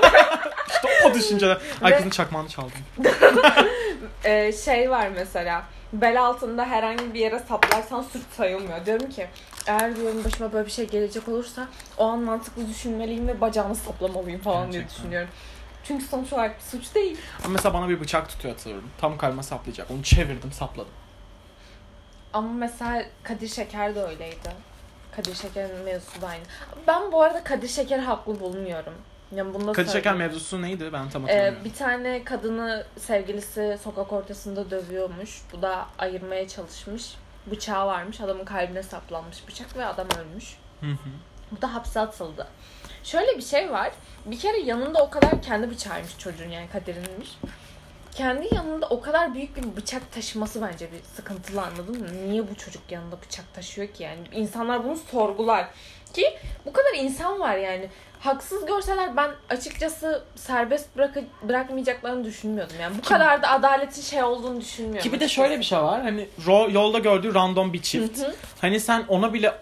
işte 0.68 0.88
o 1.06 1.14
düşünceler. 1.14 1.58
Ay 1.82 1.96
kızın 1.96 2.10
çakmağını 2.10 2.48
çaldım. 2.48 2.72
Ee, 4.24 4.52
şey 4.52 4.90
var 4.90 5.08
mesela. 5.14 5.62
Bel 5.92 6.22
altında 6.22 6.64
herhangi 6.64 7.14
bir 7.14 7.20
yere 7.20 7.38
saplarsan 7.38 8.02
suç 8.02 8.22
sayılmıyor. 8.36 8.86
Diyorum 8.86 9.10
ki 9.10 9.26
eğer 9.66 9.96
diyorum 9.96 10.24
başıma 10.24 10.52
böyle 10.52 10.66
bir 10.66 10.70
şey 10.72 10.86
gelecek 10.86 11.28
olursa 11.28 11.68
o 11.96 12.06
an 12.06 12.18
mantıklı 12.18 12.68
düşünmeliyim 12.68 13.28
ve 13.28 13.40
bacağımı 13.40 13.74
saplamalıyım 13.74 14.40
falan 14.40 14.72
diye 14.72 14.82
Gerçekten. 14.82 15.02
düşünüyorum. 15.04 15.28
Çünkü 15.84 16.04
sonuç 16.04 16.32
olarak 16.32 16.56
bir 16.58 16.64
suç 16.64 16.94
değil. 16.94 17.16
Ama 17.44 17.52
mesela 17.52 17.74
bana 17.74 17.88
bir 17.88 18.00
bıçak 18.00 18.28
tutuyor 18.28 18.54
hatırlıyorum. 18.54 18.88
Tam 19.00 19.18
kalbime 19.18 19.42
saplayacak. 19.42 19.90
Onu 19.90 20.02
çevirdim, 20.02 20.52
sapladım. 20.52 20.92
Ama 22.38 22.52
mesela 22.52 23.04
Kadir 23.22 23.48
Şeker 23.48 23.94
de 23.94 24.02
öyleydi. 24.02 24.50
Kadir 25.16 25.34
Şeker'in 25.34 25.76
mevzusu 25.84 26.22
da 26.22 26.26
aynı. 26.26 26.42
Ben 26.86 27.12
bu 27.12 27.22
arada 27.22 27.44
Kadir 27.44 27.68
Şeker 27.68 27.98
haklı 27.98 28.40
bulmuyorum. 28.40 28.94
Yani 29.36 29.54
bunu 29.54 29.66
da 29.66 29.72
Kadir 29.72 29.86
Şeker 29.88 30.02
söyleyeyim. 30.10 30.18
mevzusu 30.32 30.62
neydi? 30.62 30.92
Ben 30.92 31.10
tam 31.10 31.22
Ee, 31.22 31.26
hatırlamıyorum. 31.26 31.64
bir 31.64 31.74
tane 31.74 32.24
kadını 32.24 32.84
sevgilisi 32.98 33.78
sokak 33.84 34.12
ortasında 34.12 34.70
dövüyormuş. 34.70 35.42
Bu 35.52 35.62
da 35.62 35.86
ayırmaya 35.98 36.48
çalışmış. 36.48 37.14
Bıçağı 37.46 37.86
varmış. 37.86 38.20
Adamın 38.20 38.44
kalbine 38.44 38.82
saplanmış 38.82 39.48
bıçak 39.48 39.76
ve 39.76 39.84
adam 39.84 40.06
ölmüş. 40.20 40.56
Hı 40.80 40.86
hı. 40.86 40.96
Bu 41.52 41.62
da 41.62 41.74
hapse 41.74 42.00
atıldı. 42.00 42.46
Şöyle 43.04 43.36
bir 43.36 43.42
şey 43.42 43.70
var. 43.70 43.90
Bir 44.26 44.38
kere 44.38 44.58
yanında 44.60 45.02
o 45.04 45.10
kadar 45.10 45.42
kendi 45.42 45.70
bıçağıymış 45.70 46.18
çocuğun 46.18 46.48
yani 46.48 46.68
Kadir'inmiş. 46.72 47.38
Kendi 48.18 48.54
yanında 48.54 48.86
o 48.86 49.00
kadar 49.00 49.34
büyük 49.34 49.56
bir 49.56 49.76
bıçak 49.76 50.12
taşıması 50.12 50.62
bence 50.62 50.92
bir 50.92 50.98
sıkıntılı 51.16 51.62
anladın 51.62 52.00
mı? 52.00 52.06
Niye 52.28 52.42
bu 52.50 52.54
çocuk 52.54 52.82
yanında 52.90 53.16
bıçak 53.22 53.54
taşıyor 53.54 53.88
ki 53.88 54.02
yani? 54.02 54.18
İnsanlar 54.32 54.84
bunu 54.84 54.96
sorgular. 54.96 55.68
Ki 56.14 56.24
bu 56.66 56.72
kadar 56.72 56.94
insan 56.96 57.40
var 57.40 57.56
yani. 57.56 57.88
Haksız 58.20 58.66
görseler 58.66 59.16
ben 59.16 59.30
açıkçası 59.50 60.24
serbest 60.36 60.96
bırak 60.96 61.16
bırakmayacaklarını 61.42 62.24
düşünmüyordum. 62.24 62.76
Yani 62.80 62.96
bu 62.98 63.08
kadar 63.08 63.42
da 63.42 63.48
adaletin 63.48 64.02
şey 64.02 64.22
olduğunu 64.22 64.60
düşünmüyorum. 64.60 65.02
Ki 65.02 65.12
bir 65.12 65.20
de 65.20 65.28
şöyle 65.28 65.58
bir 65.58 65.64
şey 65.64 65.78
var. 65.78 66.02
Hani 66.02 66.28
ro- 66.46 66.72
yolda 66.72 66.98
gördüğü 66.98 67.34
random 67.34 67.72
bir 67.72 67.82
çift. 67.82 68.18
Hı 68.18 68.24
hı. 68.26 68.34
Hani 68.60 68.80
sen 68.80 69.04
ona 69.08 69.32
bile 69.32 69.54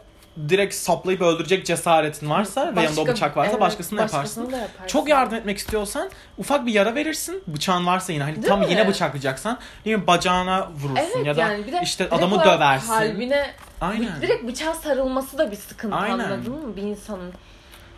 direkt 0.49 0.74
saplayıp 0.74 1.20
öldürecek 1.20 1.66
cesaretin 1.66 2.30
varsa 2.30 2.76
ve 2.76 2.82
yanında 2.82 3.01
o 3.01 3.05
Başka- 3.05 3.12
bıçak 3.12 3.37
varsa 3.37 3.51
evet, 3.51 3.61
başkasını 3.61 4.01
yaparsın. 4.01 4.18
başkasını 4.18 4.53
da 4.53 4.57
yaparsın. 4.57 4.87
Çok 4.87 5.09
yardım 5.09 5.39
etmek 5.39 5.59
istiyorsan 5.59 6.11
ufak 6.39 6.66
bir 6.66 6.72
yara 6.72 6.95
verirsin. 6.95 7.43
Bıçağın 7.47 7.87
varsa 7.87 8.12
yine 8.12 8.22
hani 8.22 8.37
Değil 8.37 8.47
tam 8.49 8.61
mi? 8.61 8.66
yine 8.70 8.89
bıçaklayacaksan 8.89 9.59
mi 9.84 10.07
bacağına 10.07 10.68
vurursun 10.70 10.97
Evet 11.16 11.26
ya 11.26 11.37
da 11.37 11.41
yani 11.41 11.66
bir 11.66 11.72
de 11.72 11.80
işte 11.82 12.09
adamı 12.11 12.45
döversin. 12.45 12.89
Kalbine 12.89 13.51
Aynen. 13.80 14.22
direkt 14.22 14.49
bıçağa 14.49 14.74
sarılması 14.74 15.39
da 15.39 15.51
bir 15.51 15.57
sıkıntı 15.57 15.97
Aynen. 15.97 16.18
anladın 16.18 16.66
mı 16.66 16.76
bir 16.76 16.82
insanın? 16.82 17.32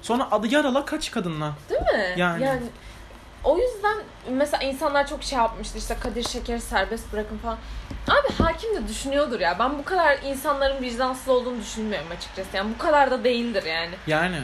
Sonra 0.03 0.29
adı 0.31 0.47
yarala 0.55 0.85
kaç 0.85 1.11
kadınla. 1.11 1.53
Değil 1.71 1.81
mi? 1.81 2.15
Yani. 2.17 2.61
o 3.45 3.59
yüzden 3.59 3.97
mesela 4.31 4.63
insanlar 4.65 5.07
çok 5.07 5.23
şey 5.23 5.39
yapmıştı 5.39 5.79
işte 5.79 5.97
Kadir 6.01 6.23
Şeker'i 6.23 6.61
serbest 6.61 7.13
bırakın 7.13 7.39
falan. 7.39 7.59
Abi 8.09 8.33
hakim 8.43 8.75
de 8.77 8.89
düşünüyordur 8.89 9.41
ya. 9.41 9.59
Ben 9.59 9.79
bu 9.79 9.85
kadar 9.85 10.19
insanların 10.23 10.83
vicdansız 10.83 11.29
olduğunu 11.29 11.61
düşünmüyorum 11.61 12.09
açıkçası. 12.17 12.57
Yani 12.57 12.71
bu 12.75 12.79
kadar 12.79 13.11
da 13.11 13.25
değildir 13.25 13.65
yani. 13.65 13.95
Yani. 14.07 14.41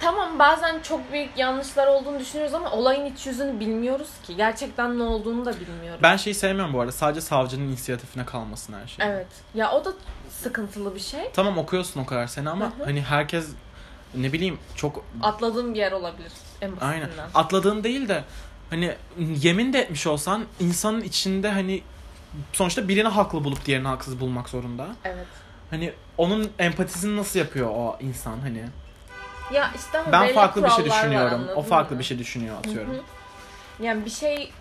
Tamam 0.00 0.38
bazen 0.38 0.80
çok 0.82 1.12
büyük 1.12 1.38
yanlışlar 1.38 1.86
olduğunu 1.86 2.18
düşünüyoruz 2.20 2.54
ama 2.54 2.70
olayın 2.70 3.04
iç 3.14 3.26
yüzünü 3.26 3.60
bilmiyoruz 3.60 4.08
ki. 4.26 4.36
Gerçekten 4.36 4.98
ne 4.98 5.02
olduğunu 5.02 5.44
da 5.44 5.52
bilmiyoruz. 5.60 6.02
Ben 6.02 6.16
şeyi 6.16 6.34
sevmiyorum 6.34 6.74
bu 6.74 6.80
arada. 6.80 6.92
Sadece 6.92 7.20
savcının 7.20 7.64
inisiyatifine 7.68 8.24
kalmasın 8.24 8.72
her 8.82 8.86
şey. 8.88 9.06
Evet. 9.06 9.26
Ya 9.54 9.72
o 9.72 9.84
da 9.84 9.92
sıkıntılı 10.30 10.94
bir 10.94 11.00
şey. 11.00 11.30
Tamam 11.34 11.58
okuyorsun 11.58 12.00
o 12.00 12.06
kadar 12.06 12.26
sene 12.26 12.50
ama 12.50 12.64
Hı 12.64 12.68
hı. 12.68 12.84
hani 12.84 13.02
herkes 13.02 13.48
ne 14.14 14.32
bileyim 14.32 14.58
çok 14.74 15.04
Atladığım 15.22 15.74
bir 15.74 15.78
yer 15.78 15.92
olabilir 15.92 16.32
en 16.62 16.70
basitinden. 16.70 16.92
aynen 16.92 17.08
atladığın 17.34 17.84
değil 17.84 18.08
de 18.08 18.24
hani 18.70 18.94
yemin 19.18 19.72
de 19.72 19.80
etmiş 19.80 20.06
olsan 20.06 20.44
insanın 20.60 21.00
içinde 21.00 21.50
hani 21.50 21.82
sonuçta 22.52 22.88
birini 22.88 23.08
haklı 23.08 23.44
bulup 23.44 23.64
diğerini 23.66 23.88
haksız 23.88 24.20
bulmak 24.20 24.48
zorunda. 24.48 24.86
Evet. 25.04 25.26
Hani 25.70 25.92
onun 26.18 26.50
empatisini 26.58 27.16
nasıl 27.16 27.38
yapıyor 27.38 27.70
o 27.70 27.96
insan 28.00 28.38
hani? 28.40 28.64
Ya 29.52 29.70
işte 29.76 29.98
ama 29.98 30.12
Ben 30.12 30.34
farklı 30.34 30.64
bir 30.64 30.70
şey 30.70 30.84
var, 30.84 30.90
düşünüyorum. 30.90 31.34
anladın 31.40 31.56
O 31.56 31.62
farklı 31.62 31.94
mı? 31.94 31.98
bir 31.98 32.04
şey 32.04 32.18
düşünüyor 32.18 32.58
atıyorum. 32.58 32.92
Hı 32.92 32.96
hı. 32.96 33.02
Yani 33.84 34.04
bir 34.04 34.10
şey 34.10 34.52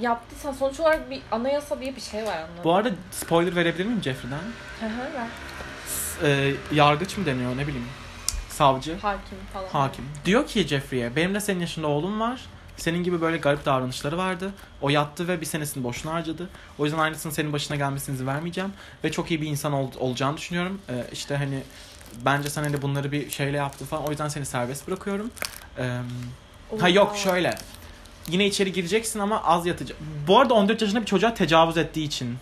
yaptıysan 0.00 0.52
sonuç 0.52 0.80
olarak 0.80 1.10
bir 1.10 1.22
anayasa 1.30 1.80
diye 1.80 1.96
bir 1.96 2.00
şey 2.00 2.22
var 2.24 2.36
anladın 2.36 2.64
Bu 2.64 2.74
arada 2.74 2.90
spoiler 3.10 3.56
verebilir 3.56 3.84
miyim 3.86 4.02
Jeffrey'den? 4.02 4.38
Hı 4.80 4.86
hı, 4.86 5.14
ver. 5.14 5.26
Ee, 6.22 6.54
yargıç 6.72 7.16
mı 7.18 7.26
deniyor 7.26 7.56
ne 7.56 7.66
bileyim. 7.66 7.88
Savcı. 8.48 8.98
Hakim 8.98 9.38
falan. 9.52 9.68
Hakim. 9.68 10.04
Diyor 10.24 10.46
ki 10.46 10.68
Jeffrey'e 10.68 11.16
benim 11.16 11.34
de 11.34 11.40
senin 11.40 11.60
yaşında 11.60 11.86
oğlum 11.86 12.20
var. 12.20 12.40
Senin 12.76 13.04
gibi 13.04 13.20
böyle 13.20 13.36
garip 13.36 13.64
davranışları 13.64 14.18
vardı. 14.18 14.52
O 14.82 14.88
yattı 14.90 15.28
ve 15.28 15.40
bir 15.40 15.46
senesini 15.46 15.84
boşuna 15.84 16.12
harcadı. 16.12 16.48
O 16.78 16.84
yüzden 16.84 16.98
aynısının 16.98 17.32
senin 17.32 17.52
başına 17.52 17.76
gelmesini 17.76 18.26
vermeyeceğim. 18.26 18.72
Ve 19.04 19.12
çok 19.12 19.30
iyi 19.30 19.42
bir 19.42 19.46
insan 19.46 19.72
ol- 19.72 19.90
olacağını 19.98 20.36
düşünüyorum. 20.36 20.80
Ee, 20.88 20.92
işte 21.12 21.36
hani 21.36 21.62
bence 22.24 22.50
sen 22.50 22.62
hani 22.62 22.82
bunları 22.82 23.12
bir 23.12 23.30
şeyle 23.30 23.56
yaptı 23.56 23.84
falan. 23.84 24.06
O 24.06 24.10
yüzden 24.10 24.28
seni 24.28 24.46
serbest 24.46 24.88
bırakıyorum. 24.88 25.30
Ee, 25.78 25.98
ha 26.80 26.88
yok 26.88 27.16
şöyle. 27.16 27.54
Yine 28.28 28.46
içeri 28.46 28.72
gireceksin 28.72 29.18
ama 29.20 29.42
az 29.44 29.66
yatacak. 29.66 29.98
Bu 30.26 30.38
arada 30.40 30.54
14 30.54 30.82
yaşında 30.82 31.00
bir 31.00 31.06
çocuğa 31.06 31.34
tecavüz 31.34 31.76
ettiği 31.76 32.04
için. 32.04 32.36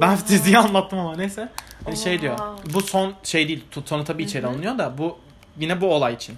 Ben 0.00 0.08
Oha. 0.08 0.28
diziyi 0.28 0.58
anlattım 0.58 0.98
ama 0.98 1.16
neyse. 1.16 1.48
Hani 1.84 1.96
şey 1.96 2.20
diyor. 2.20 2.38
Bu 2.74 2.80
son 2.82 3.14
şey 3.22 3.48
değil. 3.48 3.64
Sonu 3.86 4.04
tabii 4.04 4.22
içeri 4.22 4.46
alınıyor 4.46 4.78
da 4.78 4.98
bu 4.98 5.18
yine 5.58 5.80
bu 5.80 5.94
olay 5.94 6.14
için. 6.14 6.36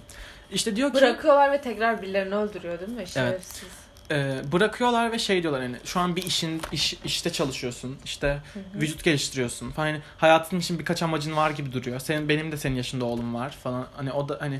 İşte 0.51 0.75
diyor 0.75 0.89
ki 0.89 0.95
Bırakıyorlar 0.95 1.51
ve 1.51 1.61
tekrar 1.61 2.01
birilerini 2.01 2.35
öldürüyor 2.35 2.79
değil 2.79 2.91
mi? 2.91 3.07
Şerefsiz. 3.07 3.69
e, 4.11 4.41
bırakıyorlar 4.51 5.11
ve 5.11 5.19
şey 5.19 5.41
diyorlar 5.43 5.61
hani 5.61 5.75
şu 5.85 5.99
an 5.99 6.15
bir 6.15 6.23
işin 6.23 6.61
iş, 6.71 6.93
işte 7.05 7.31
çalışıyorsun. 7.31 7.97
işte 8.05 8.39
vücut 8.75 9.03
geliştiriyorsun 9.03 9.71
falan. 9.71 9.87
Hani 9.87 10.01
hayatın 10.17 10.59
için 10.59 10.79
birkaç 10.79 11.03
amacın 11.03 11.35
var 11.35 11.49
gibi 11.51 11.73
duruyor. 11.73 11.99
Senin 11.99 12.29
benim 12.29 12.51
de 12.51 12.57
senin 12.57 12.75
yaşında 12.75 13.05
oğlum 13.05 13.35
var 13.35 13.49
falan. 13.63 13.87
Hani 13.95 14.11
o 14.11 14.29
da 14.29 14.37
hani 14.39 14.59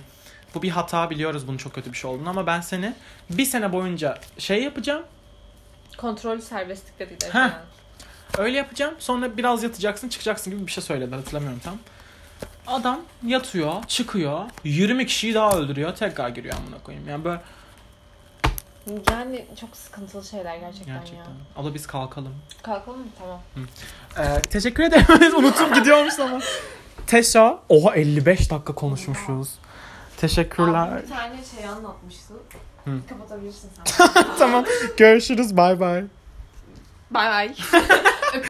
bu 0.55 0.61
bir 0.61 0.69
hata 0.69 1.09
biliyoruz 1.09 1.47
bunun 1.47 1.57
çok 1.57 1.73
kötü 1.73 1.91
bir 1.91 1.97
şey 1.97 2.11
olduğunu 2.11 2.29
ama 2.29 2.47
ben 2.47 2.61
seni 2.61 2.93
bir 3.29 3.45
sene 3.45 3.71
boyunca 3.73 4.17
şey 4.37 4.63
yapacağım. 4.63 5.03
Kontrollü 5.97 6.41
serbestlik 6.41 6.99
dediler. 6.99 7.29
Heh. 7.33 7.49
Öyle 8.37 8.57
yapacağım. 8.57 8.95
Sonra 8.99 9.37
biraz 9.37 9.63
yatacaksın, 9.63 10.09
çıkacaksın 10.09 10.53
gibi 10.53 10.67
bir 10.67 10.71
şey 10.71 10.83
söyledi. 10.83 11.15
Hatırlamıyorum 11.15 11.59
tam. 11.63 11.77
Adam 12.71 12.99
yatıyor, 13.25 13.83
çıkıyor. 13.83 14.43
20 14.63 15.05
kişiyi 15.05 15.33
daha 15.33 15.57
öldürüyor. 15.57 15.95
Tekrar 15.95 16.29
giriyor 16.29 16.55
amına 16.57 16.83
koyayım. 16.83 17.09
Yani 17.09 17.23
böyle 17.25 17.41
Yani 19.11 19.45
çok 19.59 19.75
sıkıntılı 19.77 20.23
şeyler 20.25 20.57
gerçekten, 20.57 20.95
gerçekten. 20.95 21.17
ya. 21.17 21.25
Abla 21.57 21.73
biz 21.73 21.87
kalkalım. 21.87 22.35
Kalkalım 22.63 22.99
mı? 22.99 23.05
Tamam. 23.19 23.39
Ee, 24.17 24.41
teşekkür 24.41 24.83
ederim. 24.83 25.35
Unutup 25.37 25.75
gidiyormuş 25.75 26.19
ama. 26.19 26.39
Teşa. 27.07 27.59
Oha 27.69 27.95
55 27.95 28.51
dakika 28.51 28.75
konuşmuşuz. 28.75 29.49
Teşekkürler. 30.17 30.87
Abi 30.91 31.01
bir 31.03 31.07
tane 31.09 31.35
şey 31.55 31.65
anlatmıştı. 31.67 32.33
Hı. 32.85 32.91
Kapatabilirsin 33.09 33.69
sen. 33.85 34.09
tamam. 34.39 34.65
Görüşürüz. 34.97 35.57
Bay 35.57 35.79
bay. 35.79 36.03
Bay 37.11 37.29
bay. 37.29 37.55